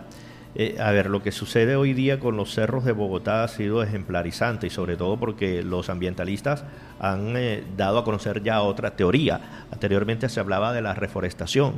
Eh, 0.58 0.78
a 0.80 0.92
ver, 0.92 1.10
lo 1.10 1.22
que 1.22 1.34
sucede 1.34 1.76
hoy 1.76 1.94
día 1.94 2.20
con 2.20 2.38
los 2.38 2.54
cerros 2.54 2.86
de 2.86 2.94
Bogotá 2.94 3.44
ha 3.44 3.48
sido 3.50 3.84
ejemplarizante 3.84 4.68
y 4.68 4.70
sobre 4.70 4.96
todo 4.96 5.18
porque 5.18 5.62
los 5.64 5.90
ambientalistas 5.90 6.64
han 6.98 7.36
eh, 7.36 7.64
dado 7.76 8.00
a 8.00 8.04
conocer 8.06 8.42
ya 8.42 8.62
otra 8.62 8.96
teoría. 8.96 9.66
Anteriormente 9.72 10.30
se 10.30 10.40
hablaba 10.40 10.72
de 10.72 10.82
la 10.82 10.94
reforestación, 10.94 11.74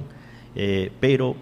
eh, 0.56 0.92
pero 1.00 1.36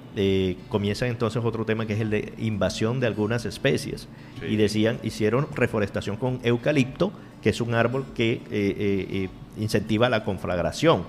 comienza 0.70 1.08
entonces 1.08 1.44
otro 1.44 1.66
tema 1.66 1.86
que 1.86 1.94
es 1.94 2.00
el 2.00 2.10
de 2.10 2.34
invasión 2.38 3.02
de 3.02 3.08
algunas 3.08 3.46
especies. 3.46 4.08
Y 4.48 4.56
decían, 4.56 5.00
hicieron 5.04 5.48
reforestación 5.54 6.16
con 6.16 6.40
eucalipto, 6.44 7.12
que 7.42 7.50
es 7.50 7.60
un 7.60 7.76
árbol 7.76 8.06
que 8.16 9.30
incentiva 9.58 10.10
la 10.10 10.24
conflagración 10.24 11.04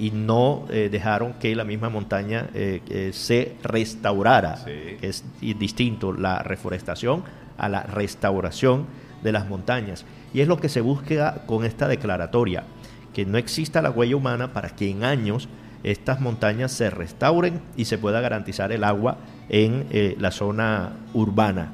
y 0.00 0.12
no 0.12 0.64
eh, 0.70 0.88
dejaron 0.90 1.34
que 1.34 1.54
la 1.54 1.64
misma 1.64 1.90
montaña 1.90 2.48
eh, 2.54 3.10
se 3.12 3.56
restaurara. 3.62 4.64
Es 5.02 5.24
distinto 5.40 6.14
la 6.14 6.42
reforestación 6.42 7.22
a 7.58 7.68
la 7.68 7.82
restauración 7.82 8.86
de 9.22 9.32
las 9.32 9.46
montañas. 9.46 10.06
Y 10.32 10.40
es 10.40 10.48
lo 10.48 10.58
que 10.58 10.70
se 10.70 10.80
busca 10.80 11.42
con 11.46 11.66
esta 11.66 11.86
declaratoria, 11.86 12.64
que 13.12 13.26
no 13.26 13.36
exista 13.36 13.82
la 13.82 13.90
huella 13.90 14.16
humana 14.16 14.54
para 14.54 14.70
que 14.70 14.88
en 14.88 15.04
años 15.04 15.50
estas 15.82 16.18
montañas 16.20 16.72
se 16.72 16.88
restauren 16.88 17.60
y 17.76 17.84
se 17.84 17.98
pueda 17.98 18.22
garantizar 18.22 18.72
el 18.72 18.84
agua 18.84 19.18
en 19.50 19.86
eh, 19.90 20.16
la 20.18 20.30
zona 20.30 20.92
urbana. 21.12 21.72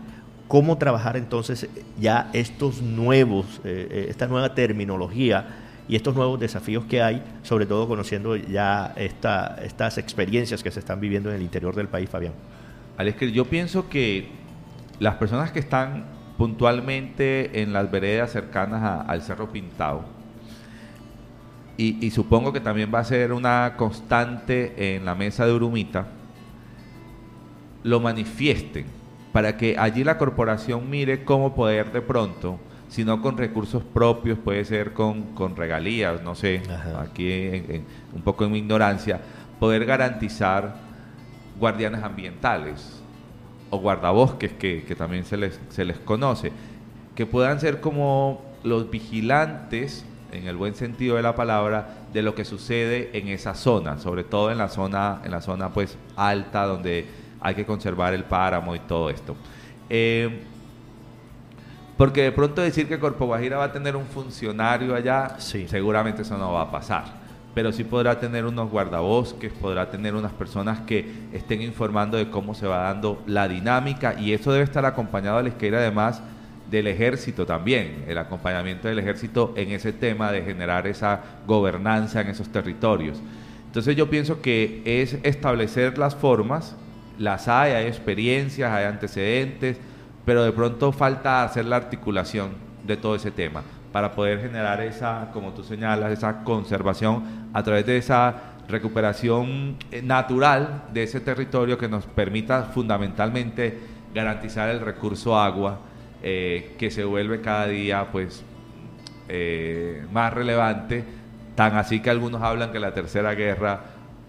¿Cómo 0.49 0.79
trabajar 0.79 1.17
entonces 1.17 1.69
ya 2.01 2.31
estos 2.33 2.81
nuevos, 2.81 3.61
esta 3.65 4.29
nueva 4.29 4.55
terminología? 4.55 5.66
Y 5.89 5.97
estos 5.97 6.15
nuevos 6.15 6.41
desafíos 6.41 6.85
que 6.85 7.01
hay, 7.03 7.23
sobre 7.43 7.67
todo 7.67 7.87
conociendo 7.87 8.37
ya 8.37 8.93
esta, 8.97 9.59
estas 9.63 9.99
experiencias 9.99 10.63
que 10.63 10.71
se 10.71 10.81
están 10.81 11.01
viviendo 11.01 11.31
en 11.31 11.37
el 11.37 11.43
interior 11.43 11.75
del 11.75 11.89
país, 11.89 12.11
Fabián. 12.11 12.33
Alex, 12.97 13.33
yo 13.33 13.45
pienso 13.45 13.89
que 13.89 14.29
las 14.99 15.17
personas 15.17 15.53
que 15.53 15.61
están 15.61 16.07
puntualmente 16.39 17.63
en 17.63 17.73
las 17.73 17.91
veredas 17.91 18.33
cercanas 18.33 19.05
al 19.07 19.23
Cerro 19.23 19.51
Pintado, 19.51 20.05
y, 21.79 22.05
y, 22.05 22.11
supongo 22.11 22.55
que 22.55 22.61
también 22.61 22.91
va 22.93 23.01
a 23.01 23.05
ser 23.05 23.35
una 23.35 23.75
constante 23.77 24.97
en 24.97 25.05
la 25.05 25.15
mesa 25.15 25.45
de 25.45 25.53
Urumita, 25.53 26.07
lo 27.83 28.01
manifiesten 28.01 28.87
para 29.31 29.59
que 29.59 29.77
allí 29.79 30.03
la 30.03 30.17
corporación 30.17 30.89
mire 30.89 31.23
cómo 31.23 31.55
poder 31.55 31.93
de 31.93 32.01
pronto 32.01 32.59
sino 32.89 33.21
con 33.21 33.37
recursos 33.37 33.83
propios, 33.83 34.39
puede 34.39 34.65
ser 34.65 34.93
con, 34.93 35.35
con 35.35 35.57
regalías, 35.57 36.23
no 36.23 36.35
sé, 36.35 36.63
aquí 36.99 37.51
un 38.15 38.23
poco 38.23 38.45
en 38.45 38.53
mi 38.53 38.59
ignorancia, 38.59 39.21
poder 39.59 39.85
garantizar 39.85 40.77
guardianes 41.59 42.03
ambientales 42.03 43.03
o 43.71 43.79
guardabosques 43.79 44.53
que, 44.53 44.85
que 44.85 44.95
también 44.95 45.25
se 45.25 45.37
les, 45.37 45.61
se 45.71 45.85
les 45.85 45.99
conoce, 45.99 46.53
que 47.15 47.27
puedan 47.27 47.61
ser 47.61 47.81
como 47.81 48.43
los 48.63 48.91
vigilantes, 48.91 50.05
en 50.33 50.47
el 50.47 50.57
buen 50.57 50.75
sentido 50.75 51.17
de 51.17 51.23
la 51.23 51.35
palabra, 51.35 51.89
de 52.13 52.23
lo 52.23 52.35
que 52.35 52.45
sucede 52.45 53.11
en 53.17 53.29
esa 53.29 53.55
zona, 53.55 53.99
sobre 53.99 54.25
todo 54.25 54.51
en 54.51 54.59
la 54.59 54.69
zona, 54.69 55.21
en 55.25 55.31
la 55.31 55.41
zona 55.41 55.71
pues 55.71 55.97
alta 56.17 56.67
donde 56.67 57.07
hay 57.41 57.55
que 57.55 57.65
conservar 57.65 58.13
el 58.13 58.25
páramo 58.25 58.75
y 58.75 58.81
todo 58.81 59.11
esto. 59.11 59.37
Eh, 59.89 60.43
porque 61.97 62.23
de 62.23 62.33
pronto 62.33 62.61
decir 62.61 62.89
que 62.89 62.99
Corpo 62.99 63.27
Guajira 63.27 63.57
va 63.57 63.65
a 63.65 63.73
tener 63.73 63.97
un 63.97 64.05
funcionario 64.07 64.95
allá, 64.95 65.37
seguramente 65.39 66.23
eso 66.23 66.37
no 66.37 66.53
va 66.53 66.63
a 66.63 66.71
pasar. 66.71 67.27
Pero 67.55 67.73
sí 67.73 67.85
podrá 67.85 68.21
tener 68.21 68.45
unos 68.45 68.71
guardabosques, 68.71 69.51
podrá 69.53 69.91
tener 69.91 70.15
unas 70.15 70.33
personas 70.33 70.81
que 70.81 71.11
estén 71.33 71.63
informando 71.63 72.19
de 72.19 72.29
cómo 72.29 72.55
se 72.55 72.67
va 72.67 72.83
dando 72.83 73.23
la 73.27 73.49
dinámica 73.49 74.15
y 74.21 74.35
eso 74.35 74.53
debe 74.53 74.65
estar 74.65 74.85
acompañado 74.85 75.39
a 75.39 75.43
la 75.43 75.49
izquierda 75.49 75.79
además 75.79 76.21
del 76.71 76.87
ejército 76.89 77.47
también, 77.47 78.05
el 78.09 78.19
acompañamiento 78.19 78.89
del 78.89 78.99
ejército 78.99 79.55
en 79.57 79.71
ese 79.71 79.93
tema 79.93 80.33
de 80.33 80.43
generar 80.43 80.87
esa 80.87 81.21
gobernanza 81.47 82.21
en 82.21 82.29
esos 82.29 82.51
territorios. 82.51 83.23
Entonces 83.67 83.97
yo 83.97 84.11
pienso 84.11 84.43
que 84.43 84.83
es 84.85 85.17
establecer 85.23 85.97
las 85.97 86.15
formas, 86.15 86.77
las 87.19 87.49
hay, 87.49 87.73
hay 87.73 87.87
experiencias, 87.87 88.71
hay 88.71 88.85
antecedentes, 88.85 89.79
pero 90.27 90.45
de 90.45 90.53
pronto 90.53 90.93
falta 90.93 91.45
hacer 91.45 91.65
la 91.65 91.77
articulación 91.77 92.51
de 92.85 92.99
todo 92.99 93.15
ese 93.15 93.31
tema 93.31 93.63
para 93.93 94.13
poder 94.13 94.43
generar 94.43 94.83
esa, 94.83 95.31
como 95.33 95.53
tú 95.53 95.63
señalas, 95.65 96.13
esa 96.13 96.45
conservación 96.45 97.49
a 97.55 97.63
través 97.63 97.87
de 97.87 97.97
esa 97.97 98.35
recuperación 98.69 99.77
eh, 99.91 100.03
natural 100.03 100.83
de 100.93 101.05
ese 101.05 101.21
territorio 101.21 101.79
que 101.79 101.89
nos 101.89 102.05
permita 102.05 102.65
fundamentalmente 102.65 103.79
garantizar 104.13 104.69
el 104.69 104.81
recurso 104.81 105.39
agua 105.39 105.79
eh, 106.23 106.75
que 106.79 106.91
se 106.91 107.05
vuelve 107.05 107.41
cada 107.41 107.69
día 107.69 108.09
pues 108.11 108.45
eh, 109.29 110.05
más 110.13 110.33
relevante, 110.35 111.05
tan 111.55 111.77
así 111.77 112.01
que 112.01 112.11
algunos 112.11 112.43
hablan 112.43 112.73
que 112.73 112.81
la 112.81 112.93
tercera 112.93 113.35
guerra 113.35 113.81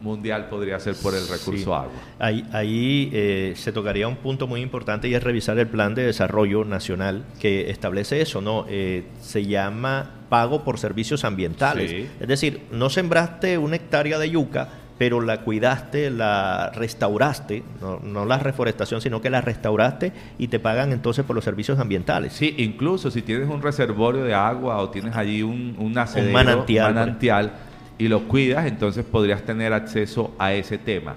mundial 0.02 0.48
podría 0.50 0.80
ser 0.80 0.96
por 0.96 1.16
el 1.16 1.28
recurso 1.28 1.76
agua. 1.76 1.92
Ahí, 2.20 2.46
ahí 2.52 3.10
eh, 3.14 3.54
se 3.56 3.72
tocaría 3.72 4.08
un 4.08 4.18
punto 4.18 4.48
muy 4.48 4.62
importante 4.62 5.08
y 5.08 5.16
es 5.16 5.24
revisar 5.24 5.58
el 5.58 5.68
plan 5.68 5.96
de 5.96 6.06
desarrollo 6.06 6.66
nacional 6.66 7.24
que 7.40 7.70
establece 7.70 8.22
eso, 8.22 8.42
¿no? 8.42 8.66
Eh, 8.70 9.06
se 9.22 9.46
llama 9.46 10.12
pago 10.30 10.64
por 10.64 10.78
servicios 10.78 11.24
ambientales. 11.24 12.10
Es 12.20 12.28
decir, 12.28 12.62
no 12.72 12.90
sembraste 12.90 13.58
una 13.58 13.78
hectárea 13.78 14.20
de 14.20 14.30
yuca, 14.30 14.70
pero 14.98 15.22
la 15.22 15.42
cuidaste, 15.42 16.10
la 16.10 16.72
restauraste, 16.74 17.64
no, 17.82 18.00
no, 18.00 18.26
la 18.26 18.40
reforestación, 18.40 19.00
sino 19.00 19.22
que 19.22 19.30
la 19.30 19.42
restauraste 19.42 20.12
y 20.38 20.48
te 20.48 20.60
pagan 20.60 20.92
entonces 20.92 21.24
por 21.24 21.36
los 21.36 21.46
servicios 21.46 21.80
ambientales. 21.80 22.34
Sí, 22.34 22.56
incluso 22.58 23.12
si 23.12 23.22
tienes 23.22 23.48
un 23.48 23.62
reservorio 23.62 24.24
de 24.24 24.34
agua 24.34 24.78
o 24.80 24.90
tienes 24.90 25.16
allí 25.16 25.44
un, 25.44 25.76
un, 25.78 25.94
manantial, 26.32 26.94
manantial 26.94 27.54
y 27.98 28.08
lo 28.08 28.28
cuidas, 28.28 28.66
entonces 28.66 29.04
podrías 29.04 29.44
tener 29.44 29.74
acceso 29.74 30.34
a 30.38 30.54
ese 30.54 30.78
tema. 30.78 31.16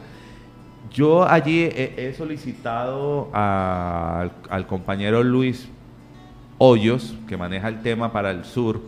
Yo 0.92 1.24
allí 1.28 1.62
he, 1.62 2.12
solicitado 2.16 3.30
al, 3.32 4.66
compañero 4.66 5.22
Luis 5.22 5.68
Hoyos, 6.58 7.14
que 7.28 7.36
maneja 7.36 7.68
el 7.68 7.82
tema 7.82 8.12
para 8.12 8.30
el 8.30 8.44
sur, 8.44 8.80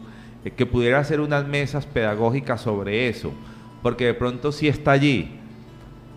eh, 0.45 0.51
que 0.51 0.67
pudiera 0.67 0.99
hacer 0.99 1.21
unas 1.21 1.47
mesas 1.47 1.87
pedagógicas 1.87 2.61
sobre 2.61 3.09
eso, 3.09 3.33
porque 3.83 4.07
de 4.07 4.15
pronto 4.15 4.51
sí 4.51 4.67
está 4.67 4.93
allí, 4.93 5.39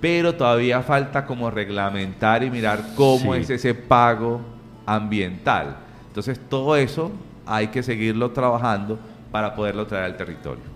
pero 0.01 0.33
todavía 0.33 0.81
falta 0.81 1.25
como 1.25 1.51
reglamentar 1.51 2.43
y 2.43 2.49
mirar 2.49 2.79
cómo 2.95 3.35
es 3.35 3.49
ese 3.49 3.75
pago 3.75 4.41
ambiental. 4.87 5.77
Entonces 6.07 6.39
todo 6.49 6.75
eso 6.75 7.11
hay 7.45 7.67
que 7.67 7.83
seguirlo 7.83 8.31
trabajando 8.31 8.97
para 9.31 9.53
poderlo 9.53 9.85
traer 9.85 10.05
al 10.05 10.17
territorio. 10.17 10.74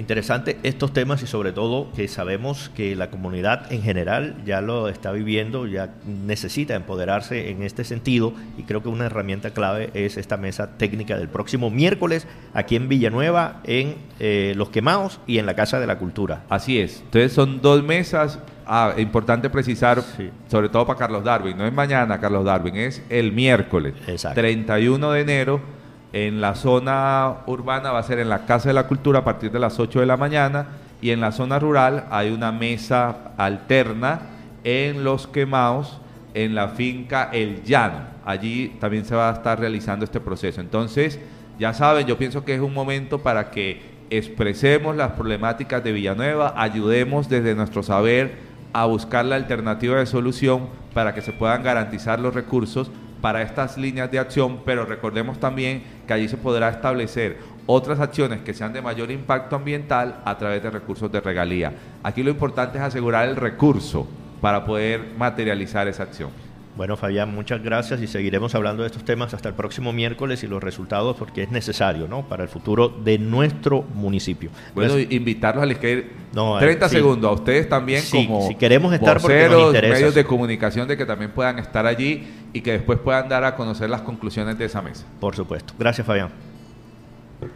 Interesante 0.00 0.56
estos 0.62 0.94
temas 0.94 1.22
y 1.22 1.26
sobre 1.26 1.52
todo 1.52 1.92
que 1.94 2.08
sabemos 2.08 2.70
que 2.74 2.96
la 2.96 3.10
comunidad 3.10 3.70
en 3.70 3.82
general 3.82 4.34
ya 4.46 4.62
lo 4.62 4.88
está 4.88 5.12
viviendo, 5.12 5.66
ya 5.66 5.90
necesita 6.06 6.74
empoderarse 6.74 7.50
en 7.50 7.62
este 7.62 7.84
sentido 7.84 8.32
y 8.56 8.62
creo 8.62 8.82
que 8.82 8.88
una 8.88 9.04
herramienta 9.04 9.50
clave 9.50 9.90
es 9.92 10.16
esta 10.16 10.38
mesa 10.38 10.78
técnica 10.78 11.18
del 11.18 11.28
próximo 11.28 11.68
miércoles 11.68 12.26
aquí 12.54 12.76
en 12.76 12.88
Villanueva, 12.88 13.60
en 13.64 13.96
eh, 14.20 14.54
Los 14.56 14.70
Quemados 14.70 15.20
y 15.26 15.36
en 15.36 15.44
la 15.44 15.54
Casa 15.54 15.78
de 15.78 15.86
la 15.86 15.98
Cultura. 15.98 16.44
Así 16.48 16.80
es, 16.80 17.02
entonces 17.02 17.34
son 17.34 17.60
dos 17.60 17.82
mesas, 17.82 18.38
ah, 18.66 18.94
importante 18.96 19.50
precisar, 19.50 20.02
sobre 20.48 20.70
todo 20.70 20.86
para 20.86 20.98
Carlos 20.98 21.24
Darwin, 21.24 21.58
no 21.58 21.66
es 21.66 21.74
mañana 21.74 22.18
Carlos 22.18 22.46
Darwin, 22.46 22.76
es 22.76 23.02
el 23.10 23.32
miércoles, 23.32 23.92
31 24.34 25.12
de 25.12 25.20
enero 25.20 25.79
en 26.12 26.40
la 26.40 26.54
zona 26.54 27.38
urbana 27.46 27.92
va 27.92 28.00
a 28.00 28.02
ser 28.02 28.18
en 28.18 28.28
la 28.28 28.46
Casa 28.46 28.68
de 28.68 28.74
la 28.74 28.86
Cultura 28.86 29.20
a 29.20 29.24
partir 29.24 29.50
de 29.52 29.58
las 29.58 29.78
8 29.78 30.00
de 30.00 30.06
la 30.06 30.16
mañana 30.16 30.66
y 31.00 31.10
en 31.10 31.20
la 31.20 31.32
zona 31.32 31.58
rural 31.58 32.06
hay 32.10 32.30
una 32.30 32.52
mesa 32.52 33.32
alterna 33.36 34.20
en 34.64 35.04
Los 35.04 35.26
Quemados, 35.26 36.00
en 36.34 36.54
la 36.54 36.68
finca 36.68 37.30
El 37.32 37.62
Llano. 37.62 38.00
Allí 38.24 38.76
también 38.80 39.04
se 39.04 39.14
va 39.14 39.30
a 39.30 39.32
estar 39.32 39.58
realizando 39.58 40.04
este 40.04 40.20
proceso. 40.20 40.60
Entonces, 40.60 41.18
ya 41.58 41.72
saben, 41.72 42.06
yo 42.06 42.18
pienso 42.18 42.44
que 42.44 42.54
es 42.54 42.60
un 42.60 42.74
momento 42.74 43.20
para 43.20 43.50
que 43.50 43.80
expresemos 44.10 44.96
las 44.96 45.12
problemáticas 45.12 45.82
de 45.84 45.92
Villanueva, 45.92 46.54
ayudemos 46.56 47.28
desde 47.28 47.54
nuestro 47.54 47.82
saber 47.82 48.50
a 48.72 48.84
buscar 48.86 49.24
la 49.24 49.36
alternativa 49.36 49.96
de 49.96 50.06
solución 50.06 50.68
para 50.92 51.14
que 51.14 51.22
se 51.22 51.32
puedan 51.32 51.62
garantizar 51.62 52.20
los 52.20 52.34
recursos 52.34 52.90
para 53.20 53.42
estas 53.42 53.76
líneas 53.76 54.10
de 54.10 54.18
acción, 54.18 54.60
pero 54.64 54.84
recordemos 54.84 55.38
también 55.38 55.82
que 56.06 56.12
allí 56.12 56.28
se 56.28 56.36
podrá 56.36 56.68
establecer 56.68 57.38
otras 57.66 58.00
acciones 58.00 58.40
que 58.40 58.54
sean 58.54 58.72
de 58.72 58.82
mayor 58.82 59.10
impacto 59.10 59.56
ambiental 59.56 60.20
a 60.24 60.36
través 60.38 60.62
de 60.62 60.70
recursos 60.70 61.10
de 61.12 61.20
regalía. 61.20 61.72
Aquí 62.02 62.22
lo 62.22 62.30
importante 62.30 62.78
es 62.78 62.84
asegurar 62.84 63.28
el 63.28 63.36
recurso 63.36 64.08
para 64.40 64.64
poder 64.64 65.12
materializar 65.16 65.86
esa 65.86 66.04
acción. 66.04 66.30
Bueno, 66.76 66.96
Fabián, 66.96 67.34
muchas 67.34 67.62
gracias 67.62 68.00
y 68.00 68.06
seguiremos 68.06 68.54
hablando 68.54 68.82
de 68.82 68.86
estos 68.86 69.04
temas 69.04 69.34
hasta 69.34 69.48
el 69.48 69.54
próximo 69.54 69.92
miércoles 69.92 70.42
y 70.44 70.46
los 70.46 70.62
resultados 70.62 71.16
porque 71.16 71.42
es 71.42 71.50
necesario, 71.50 72.06
¿no? 72.08 72.22
Para 72.28 72.44
el 72.44 72.48
futuro 72.48 72.88
de 72.88 73.18
nuestro 73.18 73.82
municipio. 73.82 74.50
Bueno, 74.74 74.98
invitarlos 74.98 75.64
a 75.64 75.66
la 75.66 75.72
izquierda. 75.72 76.08
No, 76.32 76.56
eh, 76.58 76.60
30 76.60 76.88
sí. 76.88 76.96
segundos 76.96 77.28
a 77.30 77.34
ustedes 77.34 77.68
también 77.68 78.00
Sí, 78.00 78.26
como 78.26 78.46
si 78.46 78.54
queremos 78.54 78.94
estar 78.94 79.20
porque 79.20 79.40
nos 79.40 79.48
voceros, 79.48 79.66
interesa. 79.66 79.94
medios 79.94 80.14
de 80.14 80.24
comunicación 80.24 80.86
de 80.88 80.96
que 80.96 81.04
también 81.04 81.32
puedan 81.32 81.58
estar 81.58 81.86
allí 81.86 82.28
y 82.52 82.60
que 82.60 82.72
después 82.72 82.98
puedan 83.00 83.28
dar 83.28 83.44
a 83.44 83.56
conocer 83.56 83.90
las 83.90 84.02
conclusiones 84.02 84.56
de 84.56 84.66
esa 84.66 84.80
mesa. 84.80 85.04
Por 85.18 85.34
supuesto. 85.34 85.74
Gracias, 85.78 86.06
Fabián. 86.06 86.30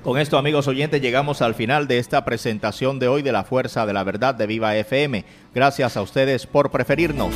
Con 0.03 0.19
esto, 0.19 0.39
amigos 0.39 0.67
oyentes, 0.67 1.01
llegamos 1.01 1.41
al 1.41 1.55
final 1.55 1.87
de 1.87 1.99
esta 1.99 2.25
presentación 2.25 2.99
de 2.99 3.09
hoy 3.09 3.23
de 3.23 3.33
la 3.33 3.45
Fuerza 3.45 3.87
de 3.87 3.93
la 3.93 4.03
Verdad 4.03 4.35
de 4.35 4.47
Viva 4.47 4.75
FM. 4.77 5.25
Gracias 5.55 5.97
a 5.97 6.03
ustedes 6.03 6.47
por 6.47 6.71
preferirnos. 6.71 7.33